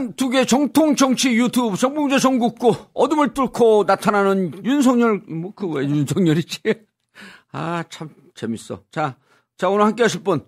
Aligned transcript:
단 0.00 0.14
두 0.16 0.30
개 0.30 0.44
정통 0.46 0.96
정치 0.96 1.34
유튜브 1.36 1.76
정봉재 1.76 2.18
정국고 2.18 2.74
어둠을 2.94 3.34
뚫고 3.34 3.84
나타나는 3.86 4.64
윤석열 4.64 5.18
뭐 5.28 5.52
그 5.52 5.66
왜 5.66 5.84
윤석열이지? 5.84 6.60
아 7.52 7.84
참 7.90 8.08
재밌어. 8.34 8.82
자, 8.90 9.16
자 9.58 9.68
오늘 9.68 9.84
함께 9.84 10.04
하실 10.04 10.22
분 10.22 10.44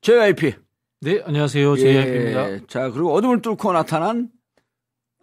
JYP. 0.00 0.54
네, 1.02 1.22
안녕하세요. 1.26 1.76
JYP입니다. 1.76 2.50
예, 2.52 2.60
자 2.66 2.90
그리고 2.90 3.12
어둠을 3.12 3.42
뚫고 3.42 3.72
나타난 3.72 4.30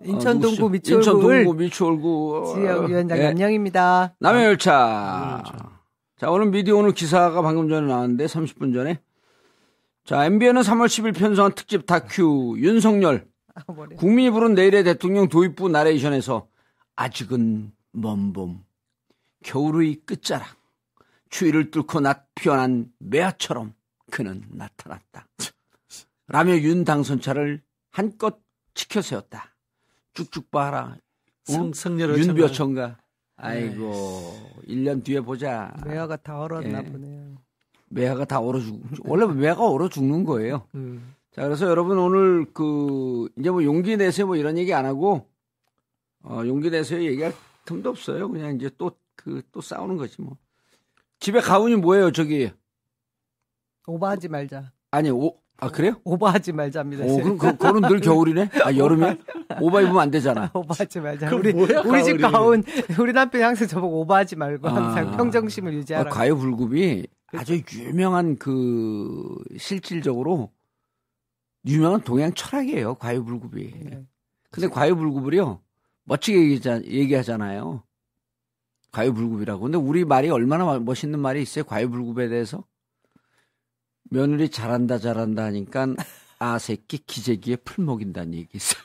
인천 0.03 0.37
어, 0.37 0.39
동구 0.41 0.61
누구시죠? 0.63 0.69
미추홀구 0.69 0.99
인천 0.99 1.21
동구 1.21 1.53
미추홀구 1.63 2.53
지역위원장 2.55 3.17
예, 3.17 3.25
안녕입니다. 3.27 4.15
남의 4.19 4.45
열차. 4.45 5.41
자, 6.17 6.29
오늘 6.29 6.47
미디어 6.51 6.75
오늘 6.77 6.91
기사가 6.93 7.41
방금 7.41 7.67
전에 7.69 7.87
나왔는데 7.87 8.25
30분 8.25 8.73
전에. 8.75 8.99
자, 10.05 10.25
MBN은 10.25 10.61
3월 10.61 10.85
10일 10.85 11.15
편성한 11.15 11.53
특집 11.55 11.85
다큐 11.87 12.55
윤석열 12.59 13.25
아. 13.55 13.63
국민이 13.97 14.29
부른 14.29 14.53
내일의 14.53 14.83
대통령 14.83 15.29
도입부 15.29 15.69
나레이션에서 15.69 16.47
아직은 16.95 17.71
먼 17.91 18.33
봄, 18.33 18.63
겨울의 19.43 20.01
끝자락, 20.05 20.47
추위를 21.29 21.71
뚫고 21.71 21.99
낮 22.01 22.27
피어난 22.35 22.91
매화처럼 22.99 23.73
그는 24.11 24.43
나타났다. 24.49 25.27
라며 26.27 26.57
윤 26.57 26.83
당선차를 26.83 27.61
한껏 27.89 28.39
치켜세웠다. 28.73 29.55
쭉쭉 30.13 30.51
봐라. 30.51 30.97
성, 31.43 31.73
성렬 31.73 32.17
윤벼천가. 32.17 32.97
아이고, 33.35 34.53
1년 34.67 35.03
뒤에 35.03 35.21
보자. 35.21 35.73
매화가 35.85 36.17
다 36.17 36.39
얼었나 36.39 36.79
예. 36.79 36.83
보네요. 36.83 37.37
매화가 37.89 38.25
다 38.25 38.39
얼어 38.39 38.59
죽, 38.61 38.81
원래 39.03 39.25
매화가 39.25 39.67
얼어 39.67 39.89
죽는 39.89 40.23
거예요. 40.23 40.67
음. 40.75 41.15
자, 41.31 41.43
그래서 41.43 41.67
여러분 41.67 41.97
오늘 41.97 42.45
그, 42.53 43.29
이제 43.37 43.49
뭐 43.49 43.63
용기 43.63 43.95
내세요 43.95 44.27
뭐 44.27 44.35
이런 44.35 44.57
얘기 44.57 44.73
안 44.73 44.85
하고, 44.85 45.27
어, 46.23 46.41
용기 46.45 46.69
내세요 46.69 47.01
얘기할 47.03 47.33
틈도 47.65 47.89
없어요. 47.89 48.29
그냥 48.29 48.55
이제 48.55 48.69
또, 48.77 48.91
그, 49.15 49.41
또 49.51 49.61
싸우는 49.61 49.97
거지 49.97 50.21
뭐. 50.21 50.37
집에 51.19 51.39
가훈이 51.39 51.77
뭐예요, 51.77 52.11
저기? 52.11 52.51
오버하지 53.87 54.27
말자. 54.27 54.71
아니, 54.91 55.09
오, 55.09 55.37
아, 55.57 55.69
그래요? 55.69 55.93
오버하지 56.03 56.51
말자입니다. 56.53 57.05
오, 57.05 57.17
그럼 57.21 57.37
그, 57.37 57.51
그거는 57.51 57.87
늘 57.87 57.99
겨울이네? 58.01 58.49
아, 58.65 58.75
여름이야? 58.75 59.15
오바 59.61 59.81
입으면 59.81 59.99
안 59.99 60.11
되잖아. 60.11 60.49
오버하지 60.55 60.99
말자. 60.99 61.33
우리 61.33 61.53
뭐야, 61.53 61.81
우리 61.85 62.03
집. 62.03 62.17
가온 62.17 62.63
우리 62.99 63.13
남편이 63.13 63.43
항상 63.43 63.67
저보고 63.67 64.01
오버하지 64.01 64.35
말고 64.35 64.67
항상 64.67 65.09
아. 65.09 65.17
평정심을 65.17 65.73
유지하라. 65.75 66.09
아, 66.09 66.13
과유불급이 66.13 67.07
아주 67.33 67.61
유명한 67.73 68.37
그 68.37 69.37
실질적으로 69.57 70.51
유명한 71.65 72.01
동양 72.01 72.33
철학이에요. 72.33 72.95
과유불급이. 72.95 73.73
네. 73.83 74.05
근데 74.49 74.67
과유불급을요 74.67 75.61
멋지게 76.03 76.39
얘기하자, 76.51 76.83
얘기하잖아요. 76.85 77.83
과유불급이라고. 78.91 79.61
근데 79.63 79.77
우리 79.77 80.03
말이 80.03 80.29
얼마나 80.29 80.65
마- 80.65 80.79
멋있는 80.79 81.19
말이 81.19 81.41
있어요. 81.41 81.63
과유불급에 81.63 82.27
대해서 82.29 82.65
며느리 84.03 84.49
잘한다 84.49 84.97
잘한다 84.97 85.45
하니까 85.45 85.87
아 86.39 86.59
새끼 86.59 86.97
기재기에 86.97 87.57
풀 87.57 87.85
먹인다는 87.85 88.33
얘기 88.33 88.49
있어요. 88.57 88.81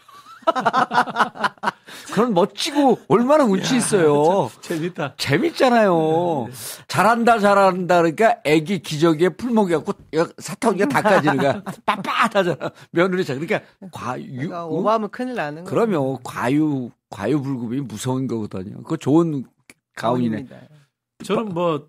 그런 2.13 2.35
멋지고 2.35 2.99
얼마나 3.09 3.45
운치 3.45 3.77
있어요. 3.77 4.51
재밌다. 4.61 5.15
재밌잖아요. 5.17 6.49
잘한다, 6.89 7.39
잘한다. 7.39 7.99
그러니까 7.99 8.41
애기 8.45 8.79
기저귀에 8.79 9.31
풀 9.31 9.51
먹여갖고 9.51 9.93
사타구니가 10.39 10.89
닦아지는 10.89 11.37
거야. 11.37 11.63
빳빳하잖아. 11.87 12.73
며느리 12.91 13.25
잘. 13.25 13.39
그러니까 13.39 13.69
과유, 13.93 14.31
그러니까 14.33 14.65
어? 14.65 14.69
오버하면 14.69 15.11
큰일 15.11 15.35
나는 15.35 15.65
거예요. 15.65 15.69
그러면 15.69 16.17
과유, 16.23 16.91
과유 17.11 17.43
불급이 17.43 17.81
무서운 17.83 18.27
거거든요. 18.27 18.77
그거 18.79 18.97
좋은 18.97 19.45
가훈이네. 19.95 20.45
가훈입니다. 20.47 20.57
저는 21.25 21.55
뭐 21.55 21.89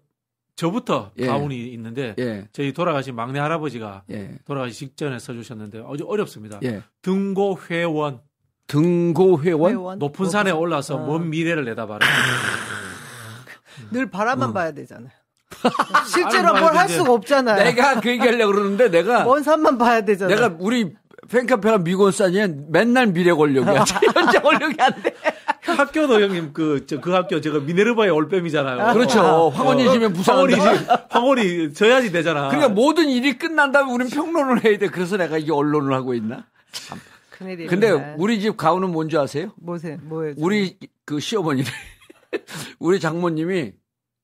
저부터 0.56 1.12
예. 1.18 1.28
가훈이 1.28 1.68
있는데 1.74 2.16
예, 2.18 2.48
저희 2.52 2.74
돌아가신 2.74 3.16
막내 3.16 3.40
할아버지가 3.40 4.06
예, 4.10 4.38
돌아가시 4.46 4.74
직전에 4.74 5.20
써주셨는데 5.20 5.84
아주 5.88 6.06
어렵습니다. 6.08 6.60
예. 6.64 6.82
등고 7.04 7.60
회원 7.70 8.22
등고회원? 8.68 9.72
회원? 9.72 10.00
높은 10.00 10.30
산에 10.30 10.52
올라서 10.52 10.96
어. 10.96 11.06
먼 11.06 11.30
미래를 11.30 11.66
내다봐라. 11.66 12.06
늘 13.92 14.10
바라만 14.10 14.54
봐야 14.54 14.72
되잖아요. 14.72 15.10
실제로 16.12 16.54
뭘 16.54 16.76
할 16.76 16.90
수가 16.90 17.14
없잖아요. 17.14 17.64
내가 17.64 18.00
그 18.02 18.10
얘기 18.10 18.20
하려고 18.26 18.52
그러는데 18.54 18.90
내가, 18.90 19.24
먼 19.24 19.42
산만 19.44 19.78
봐야 19.78 20.02
되잖아요. 20.02 20.36
내가 20.36 20.56
우리 20.60 20.94
팬카페가 21.30 21.80
미곤산이에 21.80 22.48
맨날 22.70 23.08
미래 23.08 23.32
권력이야. 23.34 23.84
현재 24.14 24.40
권력이 24.40 24.76
안 24.82 25.02
돼. 25.02 25.14
학교도 25.64 26.22
형님 26.22 26.54
그 26.54 26.86
저 26.88 27.00
그 27.02 27.12
학교 27.12 27.42
제가 27.42 27.60
미네르바의 27.60 28.10
올빼미잖아요. 28.12 28.94
그렇죠. 28.94 29.50
황혼이 29.50 29.90
지면 29.92 30.16
황홀이 30.16 30.54
부상한다. 30.56 31.08
황홀이 31.10 31.74
져야지 31.74 32.12
되잖아. 32.12 32.48
그러니까 32.50 32.70
모든 32.74 33.10
일이 33.10 33.38
끝난 33.38 33.72
다음에 33.72 33.92
우리는 33.92 34.10
평론을 34.12 34.64
해야 34.64 34.78
돼. 34.78 34.88
그래서 34.90 35.18
내가 35.18 35.38
이게 35.38 35.52
언론을 35.52 35.94
하고 35.94 36.14
있나? 36.14 36.46
큰일이네. 37.38 37.68
근데 37.70 37.92
우리 38.18 38.40
집 38.42 38.58
가훈은 38.58 38.92
뭔지 38.92 39.18
아세요? 39.18 39.52
뭐세 39.58 39.98
뭐예요? 40.02 40.36
우리 40.38 40.78
그 41.06 41.20
시어머니래. 41.20 41.68
우리 42.80 43.00
장모님이 43.00 43.74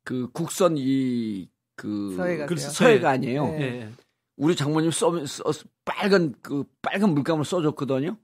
그 0.03 0.29
국선 0.31 0.75
이 0.78 1.53
그 1.75 2.16
서해 2.16 2.38
가세요? 2.38 2.69
서해가 2.69 3.09
아니에요. 3.12 3.46
네. 3.46 3.62
예, 3.62 3.66
예. 3.81 3.90
우리 4.38 4.56
장모님 4.56 4.91
써, 4.91 5.25
써 5.25 5.44
빨간 5.85 6.34
그 6.41 6.63
빨간 6.81 7.13
물감을 7.13 7.46
써줬거든요. 7.46 8.18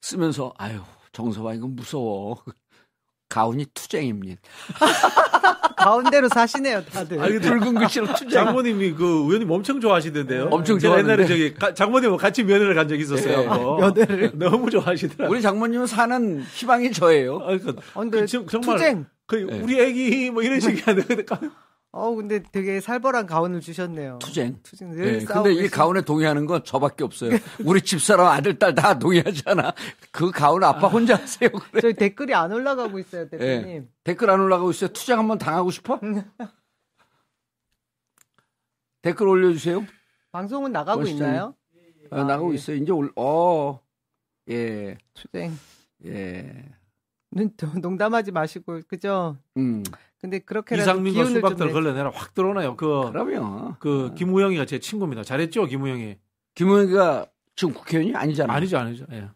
쓰면서 0.00 0.52
아유 0.58 0.80
정서봐 1.12 1.54
이건 1.54 1.76
무서워. 1.76 2.42
가훈이 3.34 3.66
투쟁입니다. 3.74 4.40
가운데로 5.76 6.28
사시네요, 6.28 6.84
다들. 6.84 7.20
아니, 7.20 7.38
붉은 7.40 7.74
글씨로 7.74 8.06
투쟁. 8.14 8.30
장모님이 8.30 8.92
그 8.92 9.04
의원님 9.04 9.50
엄청 9.50 9.80
좋아하시던데요. 9.80 10.48
엄청 10.52 10.78
제가 10.78 10.98
옛날에 10.98 11.26
좋아하는데. 11.26 11.28
저기 11.28 11.54
가- 11.54 11.74
장모님하고 11.74 12.16
같이 12.16 12.44
면회를 12.44 12.74
간 12.74 12.86
적이 12.88 13.02
있었어요. 13.02 13.40
예. 13.42 13.46
한번. 13.46 13.76
면회를. 13.94 14.32
너무 14.36 14.70
좋아하시더라고요. 14.70 15.28
우리 15.30 15.42
장모님은 15.42 15.86
사는 15.88 16.42
희망이 16.54 16.92
저예요. 16.92 17.38
아, 17.42 17.58
그, 17.58 17.70
어, 17.94 18.00
근데 18.00 18.20
그 18.20 18.26
정- 18.28 18.46
정말 18.46 18.76
투쟁. 18.78 19.06
그 19.26 19.36
네. 19.36 19.60
우리 19.60 19.80
애기 19.80 20.30
뭐 20.30 20.42
이런 20.42 20.60
식이 20.60 20.80
근데 20.82 21.24
가- 21.24 21.40
어, 21.96 22.12
근데 22.12 22.42
되게 22.42 22.80
살벌한 22.80 23.26
가운을 23.26 23.60
주셨네요. 23.60 24.18
투쟁. 24.18 24.58
투쟁 24.64 24.90
늘 24.90 25.18
네, 25.20 25.24
근데 25.24 25.52
이 25.52 25.56
계시- 25.58 25.70
가훈에 25.70 26.00
동의하는 26.00 26.44
건 26.44 26.64
저밖에 26.64 27.04
없어요. 27.04 27.38
우리 27.64 27.80
집사람 27.82 28.26
아들 28.26 28.58
딸 28.58 28.74
다 28.74 28.98
동의하잖아. 28.98 29.72
그 30.10 30.32
가훈 30.32 30.64
아빠 30.64 30.88
혼자 30.88 31.14
하세요. 31.14 31.48
그래. 31.50 31.80
저희 31.80 31.94
댓글이 31.94 32.34
안 32.34 32.50
올라가고 32.52 32.98
있어요, 32.98 33.28
대표님. 33.28 33.68
예. 33.68 33.84
댓글 34.02 34.28
안 34.30 34.40
올라가고 34.40 34.72
있어요. 34.72 34.88
투쟁 34.92 35.20
한번 35.20 35.38
당하고 35.38 35.70
싶어? 35.70 36.00
댓글 39.02 39.28
올려주세요. 39.28 39.84
방송은 40.32 40.72
나가고 40.72 41.02
멋있잖아요. 41.02 41.32
있나요? 41.32 41.54
어, 42.10 42.24
나가고 42.24 42.50
예. 42.52 42.54
있어요. 42.56 42.76
이제 42.76 42.90
올, 42.90 43.12
어, 43.16 43.78
예, 44.50 44.96
투쟁. 45.14 45.52
예, 46.06 46.64
눈- 47.30 47.54
농담하지 47.80 48.32
마시고, 48.32 48.80
그죠? 48.88 49.36
음, 49.56 49.84
근데 50.24 50.38
그렇게라도 50.38 50.80
이상민과 50.90 51.26
수박들 51.26 51.66
내- 51.66 51.72
걸려내라 51.74 52.10
확 52.14 52.32
들어오나요. 52.32 52.76
그, 52.76 53.10
그러면. 53.12 53.76
그 53.78 54.14
김우영이가 54.16 54.64
제 54.64 54.78
친구입니다. 54.78 55.22
잘했죠, 55.22 55.66
김우영이. 55.66 56.16
김은혜가 56.54 57.26
지금 57.54 57.74
국회의원이 57.74 58.16
아니잖아. 58.16 58.54
아니죠, 58.54 58.78
아니죠. 58.78 59.04
예. 59.12 59.28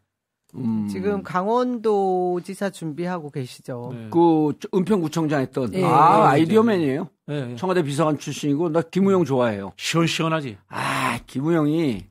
음, 0.55 0.89
지금 0.89 1.23
강원도 1.23 2.41
지사 2.43 2.71
준비하고 2.71 3.31
계시죠. 3.31 3.91
네. 3.93 4.09
그 4.11 4.55
은평구청장 4.75 5.43
했던 5.43 5.75
예, 5.75 5.85
아 5.85 6.21
예, 6.21 6.41
아이디어맨이에요. 6.41 7.11
예, 7.33 7.51
예. 7.51 7.57
청와대 7.57 7.83
비서관 7.83 8.17
출신이고 8.17 8.71
나 8.71 8.81
김우영 8.81 9.27
좋아해요. 9.27 9.73
시원시원하지. 9.77 10.57
아 10.69 11.19
김우영이 11.27 12.07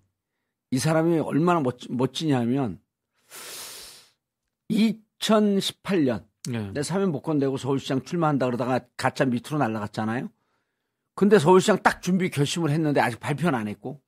이 0.70 0.78
사람이 0.78 1.18
얼마나 1.18 1.62
멋, 1.62 1.78
멋지냐면 1.90 2.80
2018년 4.70 6.24
예. 6.54 6.72
내 6.72 6.84
사면 6.84 7.12
복권되고 7.12 7.58
서울시장 7.58 8.04
출마한다 8.04 8.46
그러다가 8.46 8.80
가짜 8.96 9.26
밑으로 9.26 9.58
날아갔잖아요. 9.58 10.30
근데 11.16 11.40
서울시장 11.40 11.82
딱 11.82 12.02
준비 12.02 12.30
결심을 12.30 12.70
했는데 12.70 13.02
아직 13.02 13.20
발표는 13.20 13.58
안 13.58 13.68
했고 13.68 14.02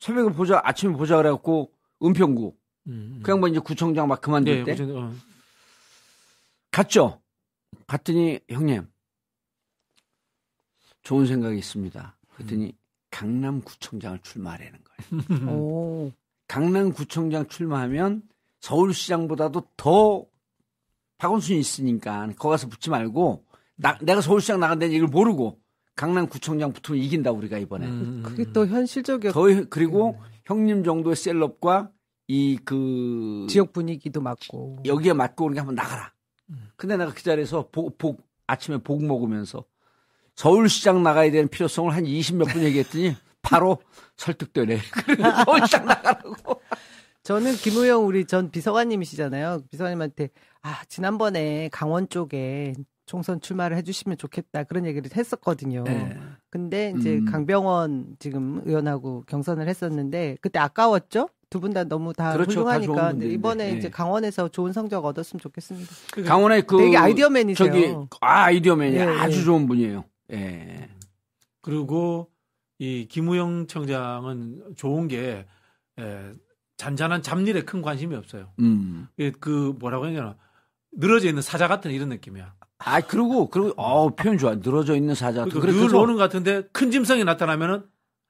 새벽에 0.00 0.32
보자 0.34 0.60
아침에 0.64 0.94
보자 0.94 1.16
그래갖고 1.16 1.72
은평구 2.02 2.56
음, 2.88 2.90
음. 3.16 3.20
그 3.22 3.32
양반 3.32 3.50
이제 3.50 3.58
구청장 3.58 4.08
막 4.08 4.20
그만둘 4.20 4.58
예, 4.58 4.64
때 4.64 4.72
무슨, 4.72 4.96
어. 4.96 5.12
갔죠. 6.70 7.20
갔더니 7.86 8.38
형님 8.48 8.86
좋은 11.02 11.26
생각이 11.26 11.58
있습니다. 11.58 12.16
그랬더니 12.34 12.72
강남구청장을 13.10 14.18
출마하라는 14.22 14.78
거예요. 14.84 15.50
오. 15.50 16.12
강남구청장 16.48 17.48
출마하면 17.48 18.22
서울시장보다도 18.60 19.68
더 19.76 20.26
박원순이 21.18 21.58
있으니까 21.58 22.28
거기 22.38 22.52
가서 22.52 22.68
붙지 22.68 22.90
말고 22.90 23.44
나- 23.76 23.98
내가 24.00 24.20
서울시장 24.20 24.60
나간다는 24.60 24.92
얘기를 24.92 25.06
모르고 25.08 25.58
강남구청장 25.96 26.72
붙으면 26.72 27.00
이긴다 27.02 27.30
우리가 27.32 27.58
이번에. 27.58 27.86
음, 27.86 27.90
음, 27.90 28.22
그게 28.22 28.44
음. 28.44 28.52
또 28.52 28.66
현실적이었 28.66 29.32
더 29.32 29.42
그리고 29.70 30.18
형님 30.44 30.84
정도의 30.84 31.16
셀럽과 31.16 31.90
이 32.28 32.58
그 32.64 33.46
지역 33.48 33.72
분위기도 33.72 34.20
맞고. 34.20 34.78
여기에 34.84 35.12
맞고 35.14 35.44
오는 35.46 35.54
게 35.54 35.60
한번 35.60 35.74
나가라. 35.74 36.12
음. 36.50 36.68
근데 36.76 36.96
내가 36.96 37.12
그 37.12 37.22
자리에서 37.22 37.68
복, 37.72 37.96
복 37.98 38.20
아침에 38.46 38.78
복 38.78 39.02
먹으면서 39.04 39.64
서울시장 40.34 41.02
나가야 41.02 41.30
되는 41.30 41.48
필요성을 41.48 41.94
한 41.94 42.04
20몇 42.04 42.52
분 42.52 42.62
얘기했더니 42.62 43.14
바로 43.42 43.78
설득되네. 44.16 44.78
그래서 44.92 45.44
서울시장 45.44 45.86
나가라고. 45.86 46.60
저는 47.22 47.54
김우영 47.54 48.06
우리 48.06 48.24
전 48.26 48.50
비서관님이시잖아요. 48.50 49.62
비서관님한테 49.70 50.28
아 50.66 50.82
지난번에 50.88 51.68
강원 51.72 52.08
쪽에 52.08 52.74
총선 53.06 53.40
출마를 53.40 53.76
해주시면 53.76 54.18
좋겠다 54.18 54.64
그런 54.64 54.84
얘기를 54.84 55.08
했었거든요. 55.14 55.84
네. 55.84 56.18
근데 56.50 56.92
이제 56.98 57.18
음. 57.18 57.24
강병원 57.24 58.16
지금 58.18 58.60
의원하고 58.64 59.22
경선을 59.28 59.68
했었는데 59.68 60.38
그때 60.40 60.58
아까웠죠. 60.58 61.28
두 61.48 61.60
분 61.60 61.72
다 61.72 61.84
너무 61.84 62.12
다 62.12 62.32
그렇죠. 62.32 62.64
다 62.64 62.78
훌륭하니까 62.78 63.08
분들인데. 63.10 63.34
이번에 63.34 63.70
네. 63.72 63.78
이제 63.78 63.88
강원에서 63.88 64.48
좋은 64.48 64.72
성적 64.72 65.04
얻었으면 65.04 65.40
좋겠습니다. 65.40 65.88
강원의 66.26 66.62
그 66.66 66.78
되게 66.78 66.96
아이디어맨이세요. 66.96 67.68
저기 67.68 67.94
아 68.20 68.46
아이디어맨이 68.46 68.96
예, 68.96 69.02
아주 69.02 69.38
예. 69.38 69.44
좋은 69.44 69.68
분이에요. 69.68 70.04
예. 70.32 70.88
그리고 71.62 72.28
이 72.80 73.06
김우영 73.08 73.68
청장은 73.68 74.74
좋은 74.76 75.06
게 75.06 75.46
에, 76.00 76.32
잔잔한 76.76 77.22
잡일에 77.22 77.62
큰 77.62 77.80
관심이 77.82 78.16
없어요. 78.16 78.50
음. 78.58 79.06
예, 79.20 79.30
그 79.30 79.76
뭐라고 79.78 80.06
해야 80.06 80.14
되나 80.16 80.36
늘어져 80.96 81.28
있는 81.28 81.42
사자 81.42 81.68
같은 81.68 81.90
이런 81.90 82.08
느낌이야. 82.08 82.54
아 82.78 83.00
그리고 83.00 83.48
그리고 83.48 83.72
어 83.76 84.10
표현 84.14 84.36
좋아. 84.38 84.54
늘어져 84.56 84.94
있는 84.96 85.14
사자 85.14 85.44
같은. 85.44 85.50
그러니까 85.60 85.72
그래, 85.80 85.88
늘 85.88 85.94
오는 85.96 86.14
것 86.14 86.20
같은데 86.22 86.62
큰 86.72 86.90
짐승이 86.90 87.24
나타나면은 87.24 87.82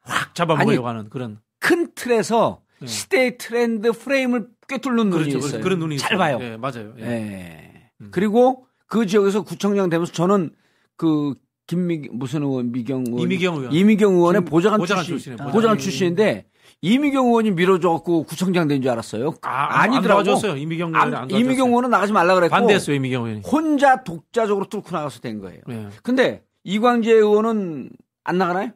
확 0.02 0.34
잡아먹으려고 0.34 0.86
하는 0.88 1.08
그런 1.08 1.38
큰 1.58 1.90
틀에서 1.94 2.62
예. 2.82 2.86
시대의 2.86 3.38
트렌드 3.38 3.90
프레임을 3.92 4.48
꿰뚫는 4.68 5.10
눈이 5.10 5.30
그렇죠. 5.30 5.38
있어요. 5.38 5.62
그런 5.62 5.78
눈이 5.78 5.98
잘 5.98 6.12
있어요. 6.16 6.18
봐요. 6.18 6.38
예, 6.40 6.56
맞아요. 6.56 6.94
예. 6.98 7.04
예. 7.04 7.90
음. 8.02 8.08
그리고 8.12 8.66
그 8.86 9.06
지역에서 9.06 9.42
구청장 9.42 9.88
되면서 9.88 10.12
저는 10.12 10.50
그 10.96 11.34
김미 11.66 12.08
무슨 12.12 12.42
의원 12.42 12.70
미경 12.70 13.04
의원 13.08 13.20
이미경 13.22 13.56
의원. 13.56 13.72
이미경 13.72 14.14
의원의 14.14 14.42
김- 14.42 14.50
보좌관, 14.50 14.78
보좌관 14.78 15.04
출신 15.04 15.36
보좌관. 15.36 15.78
출신인데 15.78 16.46
이미경 16.82 17.26
의원이 17.26 17.52
밀어줘갖고 17.52 18.25
구청장 18.25 18.69
된 18.69 18.82
줄 18.82 18.90
알았어요. 18.90 19.34
아, 19.43 19.81
안 19.82 19.93
아니더라고. 19.94 20.23
도와줬어요. 20.25 20.56
이미경 20.56 20.90
의원이 20.94 21.14
안. 21.17 21.31
이미경 21.31 21.69
의원은 21.69 21.90
나가지 21.90 22.12
말라 22.12 22.34
그랬고 22.34 22.50
반대했어요. 22.50 22.94
이미경 22.96 23.25
의원이. 23.25 23.43
혼자 23.43 24.02
독자적으로 24.05 24.67
뚫고 24.69 24.90
나가서 24.93 25.20
된 25.20 25.40
거예요. 25.40 25.61
예. 25.70 25.88
근데 26.02 26.44
이광재 26.64 27.11
의원은 27.12 27.90
안 28.25 28.38
나가나요? 28.38 28.70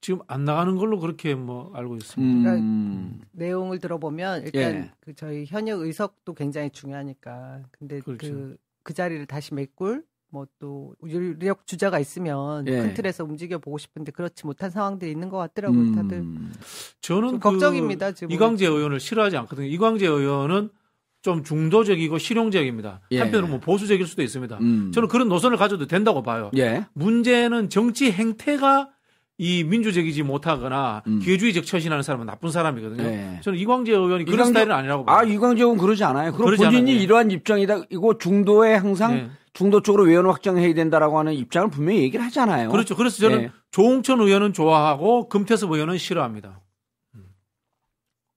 지금 0.00 0.20
안 0.28 0.44
나가는 0.44 0.76
걸로 0.76 1.00
그렇게 1.00 1.34
뭐 1.34 1.72
알고 1.74 1.96
있습니다. 1.96 2.54
음. 2.54 3.20
내용을 3.32 3.80
들어보면 3.80 4.44
일단 4.44 4.60
예. 4.62 4.90
그 5.00 5.12
저희 5.14 5.44
현역 5.44 5.80
의석도 5.80 6.34
굉장히 6.34 6.70
중요하니까 6.70 7.62
근데 7.72 7.98
그 8.00 8.16
그렇죠. 8.16 8.54
그 8.84 8.94
자리를 8.94 9.26
다시 9.26 9.54
메꿀 9.54 10.04
뭐또 10.30 10.94
유력 11.06 11.66
주자가 11.66 11.98
있으면 11.98 12.66
예. 12.68 12.72
큰 12.72 12.94
틀에서 12.94 13.24
움직여 13.24 13.58
보고 13.58 13.78
싶은데 13.78 14.12
그렇지 14.12 14.46
못한 14.46 14.70
상황들이 14.70 15.10
있는 15.10 15.28
것 15.28 15.38
같더라고요. 15.38 15.80
음. 15.80 15.94
다들 15.94 16.24
저는 17.00 17.28
좀그 17.30 17.38
걱정입니다, 17.50 18.12
지금. 18.12 18.32
이광재 18.32 18.66
의원을 18.66 19.00
싫어하지 19.00 19.36
않거든요. 19.38 19.66
이광재 19.68 20.06
의원은 20.06 20.70
좀 21.22 21.42
중도적이고 21.42 22.18
실용적입니다. 22.18 23.00
예. 23.10 23.18
한편으로는 23.20 23.50
뭐 23.50 23.60
보수적일 23.60 24.06
수도 24.06 24.22
있습니다. 24.22 24.58
음. 24.60 24.92
저는 24.92 25.08
그런 25.08 25.28
노선을 25.28 25.56
가져도 25.56 25.86
된다고 25.86 26.22
봐요. 26.22 26.50
예. 26.56 26.84
문제는 26.92 27.70
정치 27.70 28.12
행태가 28.12 28.90
이 29.40 29.62
민주적이지 29.64 30.24
못하거나 30.24 31.02
음. 31.06 31.20
기회주의적 31.20 31.64
처신하는 31.64 32.02
사람은 32.02 32.26
나쁜 32.26 32.50
사람이거든요. 32.50 33.02
예. 33.04 33.40
저는 33.42 33.58
이광재 33.58 33.92
의원이 33.92 34.24
그런 34.24 34.40
이광재- 34.40 34.48
스타일은 34.48 34.72
아니라고 34.72 35.04
봐요. 35.04 35.16
아 35.16 35.22
이광재 35.24 35.62
의원 35.62 35.78
그러지 35.78 36.04
않아요. 36.04 36.32
그럼 36.32 36.56
본인이 36.56 36.76
않아요. 36.78 36.88
예. 36.98 37.02
이러한 37.02 37.30
입장이다. 37.30 37.82
이거 37.90 38.18
중도에 38.18 38.74
항상 38.74 39.14
네. 39.14 39.30
중도 39.58 39.82
쪽으로 39.82 40.04
외연 40.04 40.24
확장해야 40.24 40.72
된다라고 40.72 41.18
하는 41.18 41.34
입장을 41.34 41.68
분명히 41.70 42.02
얘기를 42.02 42.24
하잖아요. 42.26 42.70
그렇죠. 42.70 42.94
그래서 42.94 43.16
저는 43.18 43.42
예. 43.42 43.50
조홍천 43.72 44.20
의원은 44.20 44.52
좋아하고 44.52 45.28
금태섭 45.28 45.72
의원은 45.72 45.98
싫어합니다. 45.98 46.60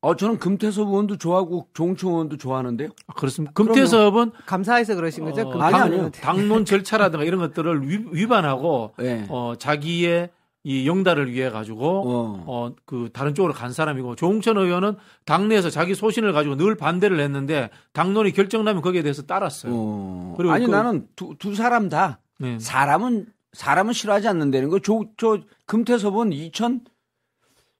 어 0.03 0.15
저는 0.15 0.39
금태섭 0.39 0.87
의원도 0.87 1.17
좋아하고 1.19 1.67
조홍천 1.75 2.09
의원도 2.09 2.37
좋아하는데요. 2.37 2.89
아, 3.05 3.13
그렇습니다. 3.13 3.53
금태섭은 3.53 4.31
감사해서 4.47 4.95
그러신 4.95 5.25
거죠? 5.25 5.41
어, 5.41 5.51
그 5.53 5.59
아니, 5.59 5.71
당, 5.71 5.81
아니요. 5.83 6.09
당론 6.09 6.65
절차라든가 6.65 7.23
이런 7.23 7.39
것들을 7.39 7.87
위, 7.87 8.03
위반하고 8.11 8.95
예. 9.01 9.27
어, 9.29 9.53
자기의 9.59 10.31
이 10.63 10.87
영달을 10.87 11.31
위해 11.31 11.49
가지고 11.49 12.03
어. 12.05 12.43
어, 12.45 12.75
그 12.85 13.09
다른 13.11 13.33
쪽으로 13.33 13.51
간 13.53 13.71
사람이고 13.73 14.15
조홍천 14.15 14.57
의원은 14.57 14.95
당내에서 15.25 15.69
자기 15.71 15.95
소신을 15.95 16.33
가지고 16.33 16.55
늘 16.55 16.75
반대를 16.75 17.19
했는데 17.19 17.69
당론이 17.93 18.31
결정나면 18.31 18.81
거기에 18.83 19.01
대해서 19.01 19.23
따랐어요. 19.23 19.71
어. 19.75 20.33
그리고 20.37 20.53
아니 20.53 20.65
그- 20.67 20.71
나는 20.71 21.07
두, 21.15 21.35
두 21.39 21.55
사람 21.55 21.89
다 21.89 22.19
네. 22.39 22.59
사람은 22.59 23.25
사람은 23.53 23.91
싫어하지 23.93 24.27
않는다는 24.27 24.69
거. 24.69 24.79
저, 24.79 25.01
저 25.17 25.39
금태섭은 25.65 26.29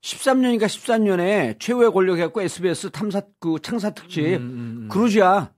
2013년인가 0.02 0.64
14년에 0.66 1.60
최후의 1.60 1.92
권력해갖고 1.92 2.42
SBS 2.42 2.90
탐사 2.92 3.22
그 3.40 3.58
창사 3.62 3.92
특집 3.92 4.26
음, 4.26 4.42
음, 4.42 4.78
음. 4.84 4.88
그루지아 4.92 5.52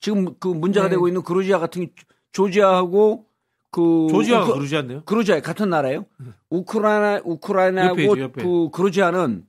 지금 0.00 0.34
그 0.40 0.48
문제가 0.48 0.86
네. 0.86 0.90
되고 0.92 1.06
있는 1.06 1.22
그루지아 1.22 1.58
같은 1.58 1.90
조지아하고 2.32 3.26
그 3.72 4.06
조지아가 4.10 4.46
우크- 4.46 4.54
그러지않네요 4.54 5.02
그루지아 5.04 5.40
같은 5.40 5.70
나라예요. 5.70 6.04
우크라이나 6.50 7.22
우크라이나하고 7.24 8.02
옆에 8.02 8.20
옆에. 8.22 8.42
그 8.42 8.68
그루지아는 8.70 9.46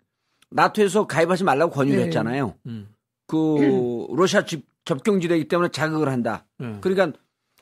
나토에서 0.50 1.06
가입하지 1.08 1.44
말라고 1.44 1.72
권유했잖아요. 1.74 2.56
음. 2.68 2.88
그 3.28 4.08
러시아 4.16 4.46
집, 4.46 4.66
접경지대이기 4.86 5.48
때문에 5.50 5.70
자극을 5.70 6.10
한다. 6.10 6.46
네. 6.58 6.78
그러니까 6.81 7.18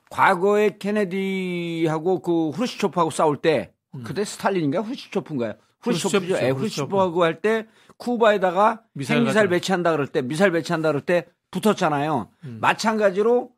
과거에 0.09 0.77
케네디하고 0.77 2.19
그 2.21 2.49
후르시초프하고 2.49 3.09
싸울 3.11 3.37
때 3.37 3.73
그때 4.03 4.23
스탈린인가 4.23 4.81
후르시초프인가요? 4.81 5.53
후르시초프죠. 5.81 6.35
음. 6.35 6.39
예, 6.41 6.49
후르시초프. 6.49 6.57
후르시초프하고 6.59 7.23
할 7.23 7.41
때 7.41 7.67
쿠바에다가 7.97 8.83
미사일 8.93 9.21
핵미사일 9.21 9.47
배치한다 9.49 9.91
그럴 9.91 10.07
때 10.07 10.21
미사일 10.21 10.51
배치한다 10.51 10.89
그럴 10.89 11.01
때 11.01 11.27
붙었잖아요. 11.51 12.29
음. 12.45 12.57
마찬가지로 12.61 13.51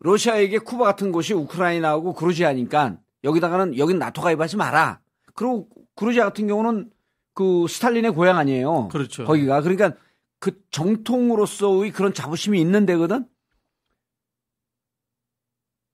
러시아에게 0.00 0.58
쿠바 0.58 0.84
같은 0.84 1.12
곳이 1.12 1.34
우크라이나하고 1.34 2.12
그루지아니까 2.14 2.98
여기다가는 3.24 3.78
여긴 3.78 3.98
나토 3.98 4.22
가입하지 4.22 4.56
마라. 4.56 5.00
그리고 5.34 5.68
그루지아 5.94 6.24
같은 6.24 6.46
경우는 6.46 6.90
그 7.34 7.66
스탈린의 7.68 8.12
고향 8.12 8.38
아니에요. 8.38 8.88
그렇죠. 8.88 9.24
거기가 9.24 9.60
그러니까 9.62 9.94
그 10.38 10.62
정통으로서의 10.70 11.90
그런 11.92 12.12
자부심이 12.14 12.60
있는 12.60 12.86
데거든. 12.86 13.26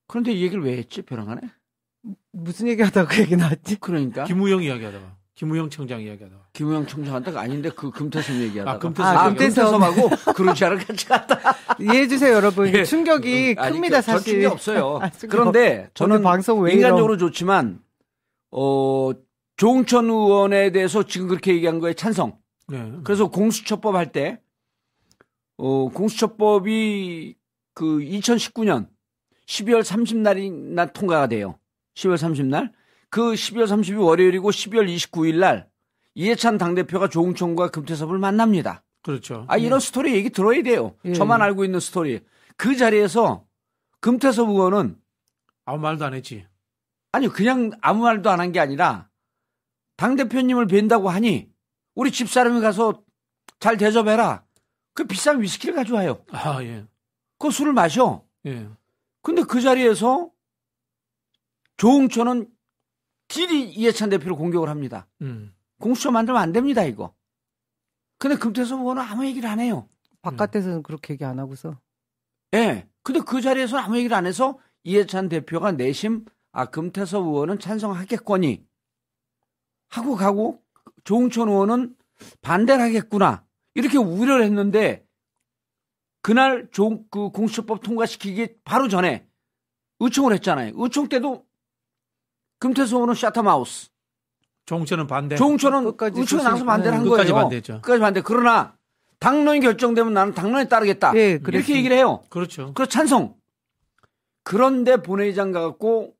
그런데 0.09 0.33
이 0.33 0.43
얘기를 0.43 0.62
왜 0.62 0.77
했지 0.77 1.03
벼랑간에? 1.03 1.41
무슨 2.33 2.69
얘기하다가 2.69 3.09
그 3.09 3.23
얘기 3.23 3.37
나왔지? 3.37 3.77
그러니까 3.77 4.25
김우영 4.25 4.62
이야기하다가 4.62 5.17
김우영 5.35 5.71
청장 5.71 6.01
이야기하다가 6.03 6.49
김우영 6.53 6.87
총장한테가 6.87 7.41
아닌데 7.41 7.71
그 7.75 7.91
금태섭 7.91 8.37
얘기하다가 8.37 8.77
아, 8.77 8.79
금태섭 8.79 9.17
아, 9.17 9.27
얘기. 9.31 9.39
금태섭하고 9.39 10.33
그루지아를 10.35 10.79
같이 10.79 11.07
갔다. 11.07 11.39
이해해 11.81 12.07
주세요, 12.07 12.35
여러분. 12.35 12.69
예. 12.75 12.85
충격이 12.85 13.55
아니, 13.59 13.73
큽니다, 13.75 14.03
저- 14.03 14.12
저 14.12 14.19
사실. 14.19 14.33
충격 14.43 14.53
없어요. 14.53 14.99
아, 15.03 15.11
그런데 15.29 15.89
저는 15.95 16.23
방송 16.23 16.61
왜 16.61 16.75
인간적으로 16.75 17.17
좋지만 17.17 17.81
어 18.51 19.11
조홍천 19.57 20.07
의원에 20.11 20.71
대해서 20.71 21.03
지금 21.05 21.29
그렇게 21.29 21.55
얘기한 21.55 21.79
거에 21.81 21.95
찬성. 21.95 22.37
네. 22.69 22.93
그래서 23.05 23.29
공수처법 23.29 23.95
할 23.95 24.12
때, 24.12 24.41
어, 25.59 25.89
공수처법이 25.91 27.37
그 27.75 27.85
2019년 27.99 28.89
12월 29.47 29.83
30날이나 29.83 30.93
통과가 30.93 31.27
돼요. 31.29 31.59
12월 31.97 32.17
30날. 32.17 32.71
그 33.12 33.35
12월 33.35 33.64
30일 33.66 34.02
월요일이고 34.02 34.50
12월 34.50 34.88
29일 34.97 35.38
날 35.38 35.69
이해찬 36.14 36.57
당대표가 36.57 37.09
조응천과 37.11 37.69
금태섭을 37.69 38.16
만납니다. 38.19 38.83
그렇죠. 39.02 39.45
아, 39.49 39.59
이런 39.59 39.81
스토리 39.81 40.14
얘기 40.14 40.31
들어야 40.31 40.62
돼요. 40.62 40.97
예. 41.04 41.12
저만 41.12 41.42
알고 41.42 41.62
있는 41.66 41.78
스토리. 41.78 42.21
그 42.57 42.75
자리에서 42.75 43.45
금태섭 44.00 44.49
의원은 44.49 44.97
아무 45.66 45.78
말도 45.83 46.07
안 46.07 46.14
했지. 46.14 46.47
아니, 47.12 47.28
그냥 47.28 47.73
아무 47.83 48.04
말도 48.04 48.31
안 48.31 48.40
한 48.40 48.50
게 48.50 48.61
아니라 48.61 49.11
당대표님을 49.97 50.66
뵌다고 50.66 51.09
하니 51.09 51.50
우리 51.95 52.11
집사람이 52.11 52.62
가서 52.62 53.02
잘 53.61 53.76
대접해라. 53.76 54.42
그 54.95 55.04
비싼 55.04 55.42
위스키를 55.42 55.75
가져와요. 55.75 56.25
아 56.33 56.62
예. 56.62 56.87
그 57.38 57.50
술을 57.50 57.75
마셔. 57.75 58.25
예. 58.47 58.66
근데 59.21 59.42
그 59.42 59.61
자리에서 59.61 60.31
조홍천은 61.76 62.49
딜이 63.33 63.71
이해찬 63.71 64.11
대표를 64.11 64.37
공격을 64.37 64.69
합니다. 64.69 65.07
음. 65.23 65.55
공수처 65.81 66.11
만들면 66.11 66.41
안 66.41 66.53
됩니다, 66.53 66.85
이거. 66.85 67.15
근데 68.19 68.37
금태섭 68.37 68.79
의원은 68.81 69.03
아무 69.03 69.25
얘기를 69.25 69.49
안 69.49 69.59
해요. 69.59 69.89
바깥에서는 70.21 70.83
그렇게 70.83 71.15
얘기 71.15 71.25
안 71.25 71.39
하고서. 71.39 71.81
예. 72.55 72.87
근데 73.03 73.21
그 73.21 73.41
자리에서는 73.41 73.83
아무 73.83 73.97
얘기를 73.97 74.15
안 74.15 74.27
해서 74.27 74.59
이해찬 74.85 75.31
대표가 75.31 75.73
내심 75.73 76.27
아 76.53 76.67
금태섭 76.67 77.25
의원은 77.25 77.59
찬성하겠거니 77.59 78.65
하고 79.89 80.15
가고 80.15 80.62
조홍천 81.05 81.49
의원은 81.49 81.97
반대를 82.43 82.83
하겠구나 82.85 83.45
이렇게 83.75 83.97
우려를 83.97 84.45
했는데 84.45 85.05
그날 86.21 86.69
종, 86.71 87.05
그 87.11 87.31
공수처법 87.31 87.83
통과시키기 87.83 88.59
바로 88.62 88.89
전에 88.89 89.27
의총을 90.01 90.35
했잖아요. 90.35 90.75
의총 90.77 91.09
때도 91.09 91.47
의원은 92.64 93.14
샤터마우스. 93.14 93.88
종천은 94.66 95.07
반대. 95.07 95.37
조홍천은 95.37 95.85
끝까지 95.85 96.21
의총에 96.21 96.42
나서 96.42 96.64
반대를 96.64 96.99
한 96.99 97.04
네, 97.04 97.11
끝까지 97.11 97.33
거예요. 97.33 97.42
반대했죠. 97.42 97.73
끝까지 97.83 98.00
반대. 98.00 98.21
그러나 98.23 98.76
당론이 99.19 99.61
결정되면 99.61 100.12
나는 100.12 100.35
당론에 100.35 100.69
따르겠다. 100.69 101.12
예, 101.16 101.40
이렇게. 101.47 101.76
얘기를 101.76 101.97
해요. 101.97 102.23
그렇죠. 102.28 102.73
그 102.75 102.88
찬성. 102.88 103.35
그런데 104.45 104.97
본회의장 104.97 105.52
가갖고 105.52 106.14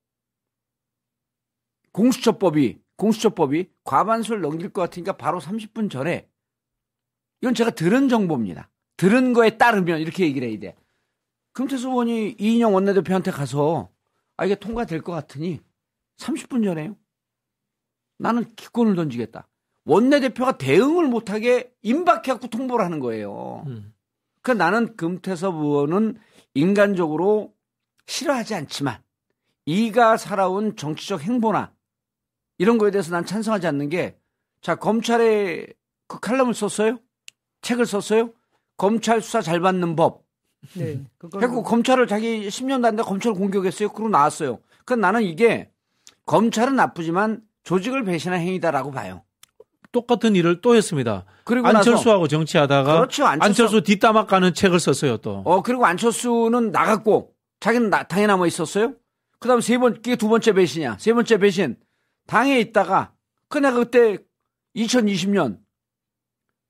공수처법이 1.93 2.79
공수처법이 2.97 3.69
과반수를 3.85 4.41
넘길 4.41 4.69
것 4.71 4.81
같으니까 4.83 5.17
바로 5.17 5.41
30분 5.41 5.91
전에 5.91 6.29
이건 7.41 7.55
제가 7.55 7.71
들은 7.71 8.09
정보입니다. 8.09 8.71
들은 8.97 9.33
거에 9.33 9.57
따르면 9.59 10.01
이렇게 10.01 10.25
얘기를 10.25 10.49
해야 10.49 10.59
돼. 10.59 10.77
금태수 11.53 11.89
의원이 11.89 12.37
이인영 12.39 12.73
원내대표한테 12.75 13.31
가서 13.31 13.89
아 14.37 14.45
이게 14.47 14.55
통과될 14.55 15.03
것 15.03 15.13
같으니 15.13 15.61
30분 16.19 16.65
전에요. 16.65 16.97
나는 18.19 18.45
기권을 18.55 18.95
던지겠다. 18.95 19.49
원내대표가 19.85 20.59
대응을 20.59 21.09
못하게 21.09 21.73
임박해갖고 21.83 22.49
통보를 22.49 22.85
하는 22.85 23.01
거예요. 23.01 23.65
음. 23.67 23.93
그 24.43 24.53
나는 24.53 24.97
금태섭 24.97 25.55
의원은 25.57 26.19
인간적으로 26.55 27.53
싫어하지 28.07 28.55
않지만 28.55 29.03
이가 29.67 30.17
살아온 30.17 30.77
정치적 30.77 31.23
행보나 31.23 31.73
이런 32.59 32.79
거에 32.79 32.91
대해서 32.91 33.11
난 33.13 33.25
찬성하지 33.25 33.67
않는 33.67 33.89
게 33.89 34.23
자 34.63 34.77
검찰에 34.77 35.67
그 36.07 36.21
칼럼을 36.21 36.55
썼어요? 36.55 36.99
책을 37.63 37.85
썼어요? 37.85 38.33
검찰 38.77 39.21
수사 39.21 39.43
잘 39.43 39.61
받는 39.61 39.97
법. 39.97 40.25
네. 40.75 41.05
그걸 41.19 41.43
했고 41.43 41.65
검찰을 41.65 42.07
자기 42.07 42.47
10년도 42.47 42.87
안돼 42.87 43.03
검찰을 43.03 43.37
공격했어요. 43.37 43.91
그러고 43.91 44.09
나왔어요. 44.09 44.61
그 44.85 44.95
나는 44.95 45.23
이게 45.23 45.71
검찰은 46.27 46.77
나쁘지만 46.77 47.41
조직을 47.65 48.05
배신한 48.05 48.41
행위다라고 48.41 48.91
봐요. 48.91 49.23
똑같은 49.93 50.35
일을 50.37 50.61
또 50.63 50.75
했습니다. 50.75 51.25
그리고 51.45 51.67
나서 51.71 51.91
안철수하고 51.91 52.27
정치하다가 52.29 52.95
그렇죠. 52.95 53.27
안철수, 53.27 53.45
안철수 53.65 53.83
뒷담화 53.83 54.27
까는 54.27 54.55
책을 54.55 54.81
썼어요 54.81 55.19
또. 55.19 55.43
어 55.45 55.63
그리고 55.63 55.85
안철수는 55.85 56.71
나갔고 56.71 57.35
자기는 57.61 57.91
나, 57.91 58.03
당에 58.05 58.27
남아 58.27 58.47
있었어요. 58.47 58.95
그다음 59.39 59.61
세 59.61 59.77
번, 59.77 59.95
그게 59.95 60.17
두 60.17 60.29
번째 60.29 60.53
배신이야. 60.53 60.97
세 60.99 61.13
번째 61.13 61.37
배신 61.39 61.77
당에 62.27 62.59
있다가 62.61 63.13
그 63.49 63.59
내가 63.59 63.77
그때 63.77 64.19
2020년 64.77 65.59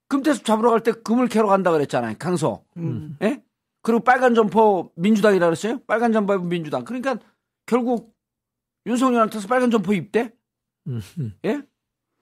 금태섭 0.08 0.44
잡으러 0.44 0.70
갈 0.70 0.80
때 0.80 0.92
금을 0.92 1.28
캐러 1.28 1.46
간다 1.46 1.70
그랬잖아요. 1.70 2.16
강서. 2.18 2.62
음. 2.76 3.16
예? 3.22 3.40
그리고 3.82 4.00
빨간 4.00 4.34
점퍼 4.34 4.90
민주당이라 4.96 5.46
그랬어요. 5.46 5.78
빨간 5.86 6.12
점퍼 6.12 6.38
민주당. 6.38 6.84
그러니까 6.84 7.16
결국 7.66 8.12
윤석열한테서 8.86 9.48
빨간 9.48 9.70
점퍼 9.70 9.92
입대. 9.94 10.32
예? 11.44 11.62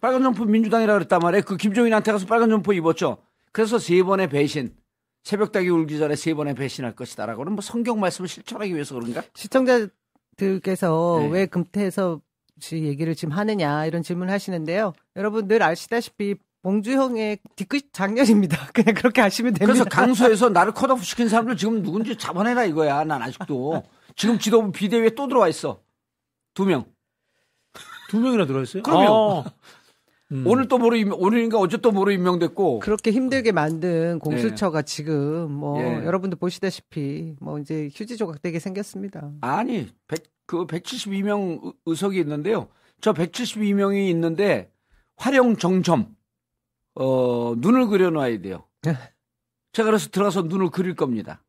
빨간 0.01 0.23
점퍼 0.23 0.45
민주당이라 0.45 0.95
그랬단 0.95 1.21
말이에요. 1.21 1.43
그 1.45 1.57
김종인한테 1.57 2.13
가서 2.13 2.27
빨간 2.27 2.51
점퍼 2.51 2.73
입었죠. 2.73 3.19
그래서 3.53 3.79
세 3.79 4.03
번의 4.03 4.29
배신. 4.29 4.75
새벽닭이 5.25 5.69
울기 5.69 5.99
전에 5.99 6.17
세 6.17 6.33
번의 6.35 6.55
배신할 6.55 6.95
것이다라고는 6.97 7.53
뭐 7.53 7.61
성경 7.61 8.01
말씀을 8.01 8.29
실천하기 8.29 8.73
위해서 8.75 8.95
그런가? 8.95 9.23
시청자들께서 9.35 11.19
네. 11.21 11.29
왜 11.31 11.47
금태섭 11.47 12.23
씨 12.59 12.77
얘기를 12.85 13.15
지금 13.15 13.33
하느냐 13.35 13.87
이런 13.87 14.03
질문을 14.03 14.33
하시는데요. 14.33 14.93
여러분 15.17 15.49
늘 15.49 15.63
아시다시피 15.63 16.37
봉주형의 16.63 17.39
뒤끝 17.57 17.93
장년입니다. 17.93 18.69
그냥 18.73 18.95
그렇게 18.95 19.23
아시면 19.23 19.55
됩니다. 19.55 19.67
그래서 19.67 19.85
강서에서 19.85 20.51
나를 20.51 20.73
컷오프 20.73 21.03
시킨 21.03 21.29
사람들 21.29 21.57
지금 21.57 21.83
누군지 21.83 22.17
잡아내라 22.17 22.65
이거야. 22.65 23.05
난 23.05 23.23
아직도. 23.23 23.83
지금 24.17 24.39
지도부 24.39 24.71
비대위에 24.73 25.11
또 25.11 25.27
들어와 25.27 25.49
있어. 25.49 25.81
두 26.61 26.67
명. 26.67 26.85
두 28.11 28.21
명이나 28.21 28.45
들어있어요? 28.45 28.83
그럼요. 28.83 29.45
아. 29.47 29.53
음. 30.33 30.45
오늘 30.47 30.69
또 30.69 30.77
모로 30.77 30.95
임- 30.95 31.11
오늘인가 31.15 31.59
어제 31.59 31.79
또 31.79 31.91
모로 31.91 32.11
임명됐고. 32.13 32.81
그렇게 32.81 33.11
힘들게 33.13 33.51
만든 33.51 34.19
공수처가 34.19 34.83
지금 34.83 35.51
뭐 35.51 35.81
예. 35.81 36.05
여러분들 36.05 36.39
보시다시피 36.39 37.35
뭐 37.41 37.59
이제 37.59 37.89
휴지 37.95 38.19
조각되게 38.19 38.59
생겼습니다. 38.59 39.33
아니, 39.41 39.89
100, 40.07 40.23
그 40.45 40.67
172명 40.67 41.65
의- 41.65 41.73
의석이 41.87 42.19
있는데요. 42.21 42.69
저 43.01 43.15
172명이 43.15 44.11
있는데 44.11 44.71
활용 45.17 45.57
정점, 45.57 46.15
어, 46.95 47.55
눈을 47.57 47.87
그려놔야 47.87 48.43
돼요. 48.43 48.65
제가 49.73 49.87
그래서 49.87 50.11
들어가서 50.11 50.43
눈을 50.43 50.69
그릴 50.69 50.95
겁니다. 50.95 51.43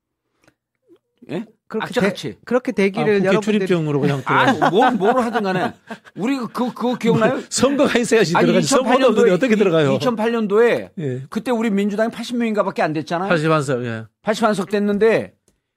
예? 1.29 1.45
그렇게 1.71 2.11
되. 2.11 2.35
그렇게 2.43 2.71
아, 2.71 2.75
되기를 2.75 3.13
국회 3.19 3.27
여러분들이 3.27 3.59
출입증으로 3.59 4.01
그냥. 4.01 4.21
아, 4.27 4.69
뭘, 4.69 4.91
뭘 4.91 5.17
하든 5.17 5.43
간에. 5.43 5.73
우리 6.15 6.37
그, 6.37 6.73
그거 6.73 6.95
기억나요? 6.95 7.39
선거가 7.49 7.97
있어야지 7.97 8.33
들어가지. 8.33 8.67
선거도 8.67 9.07
없는데 9.07 9.31
어떻게 9.31 9.55
들어가요? 9.55 9.97
2008년도에 9.97 10.89
예. 10.99 11.23
그때 11.29 11.51
우리 11.51 11.69
민주당이 11.69 12.11
80명인가 12.11 12.65
밖에 12.65 12.81
안 12.81 12.91
됐잖아요. 12.91 13.33
81석, 13.33 13.85
예. 13.85 14.05
81석 14.23 14.69
됐는데 14.69 15.33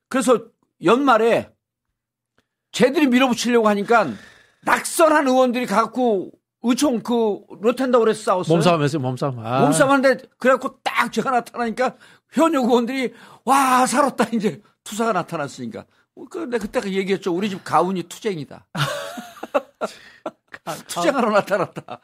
그래서 0.08 0.40
연말에 0.82 1.50
쟤들이 2.72 3.06
밀어붙이려고 3.06 3.68
하니까 3.68 4.08
낙선한 4.64 5.28
의원들이 5.28 5.66
갖고 5.66 6.32
의총 6.64 7.00
그 7.02 7.38
롯한다고 7.60 8.04
그래서 8.04 8.22
싸웠어요. 8.22 8.56
몸싸움 8.56 8.82
했어요, 8.82 9.00
몸싸움. 9.00 9.38
아. 9.46 9.60
몸싸움하는데 9.60 10.24
그래갖고 10.38 10.78
딱 10.82 11.12
제가 11.12 11.30
나타나니까 11.30 11.94
현역 12.32 12.64
의원들이 12.64 13.12
와 13.44 13.86
살았다 13.86 14.28
이제 14.32 14.60
투사가 14.84 15.12
나타났으니까 15.12 15.86
그 16.30 16.38
내가 16.38 16.64
그때 16.66 16.80
얘기했죠. 16.92 17.34
우리 17.34 17.50
집 17.50 17.64
가훈이 17.64 18.04
투쟁이다. 18.04 18.66
투쟁하러 20.86 21.30
나타났다. 21.30 22.00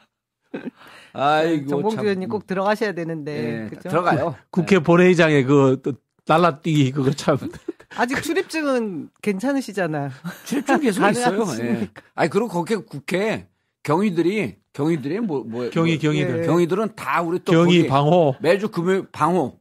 아이고 1.13 1.67
정봉주 1.67 1.95
참. 1.95 2.05
의원님 2.05 2.29
꼭 2.29 2.45
들어가셔야 2.45 2.93
되는데 2.93 3.65
예, 3.65 3.69
그죠? 3.69 3.89
들어가요. 3.89 4.35
국회 4.49 4.79
본회의장에 4.79 5.43
그, 5.43 5.79
또 5.83 5.93
날라뛰기 6.27 6.91
그거 6.91 7.11
참. 7.11 7.37
아직 7.95 8.21
출입증은 8.21 9.09
괜찮으시잖아요. 9.21 10.11
출입증 10.45 10.79
계속 10.81 11.07
있어요. 11.09 11.45
예. 11.61 11.89
아니 12.15 12.29
그리고 12.29 12.47
거기 12.47 12.75
국회 12.75 13.47
경위들이 13.83 14.57
경위들이 14.73 15.19
뭐, 15.19 15.43
뭐 15.45 15.69
경위, 15.69 15.93
뭐, 15.93 16.01
경위들. 16.01 16.43
예. 16.43 16.45
경위들은 16.45 16.95
다 16.95 17.21
우리 17.21 17.39
또 17.43 17.51
경위, 17.51 17.87
방호. 17.87 18.35
매주 18.39 18.69
금요일 18.69 19.07
방호 19.11 19.59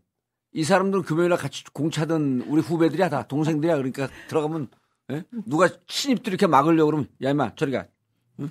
이 0.53 0.65
사람들은 0.65 1.05
금요일날 1.05 1.39
같이 1.39 1.65
공차던 1.73 2.45
우리 2.49 2.61
후배들이야 2.61 3.09
다 3.09 3.27
동생들이야 3.27 3.77
그러니까 3.77 4.09
들어가면 4.29 4.69
예? 5.13 5.23
누가 5.47 5.69
신입들 5.87 6.33
이렇게 6.33 6.47
막으려고 6.47 6.87
그러면 6.87 7.09
야 7.23 7.31
임마 7.31 7.55
저리 7.57 7.73
가 7.73 7.87
응? 8.41 8.51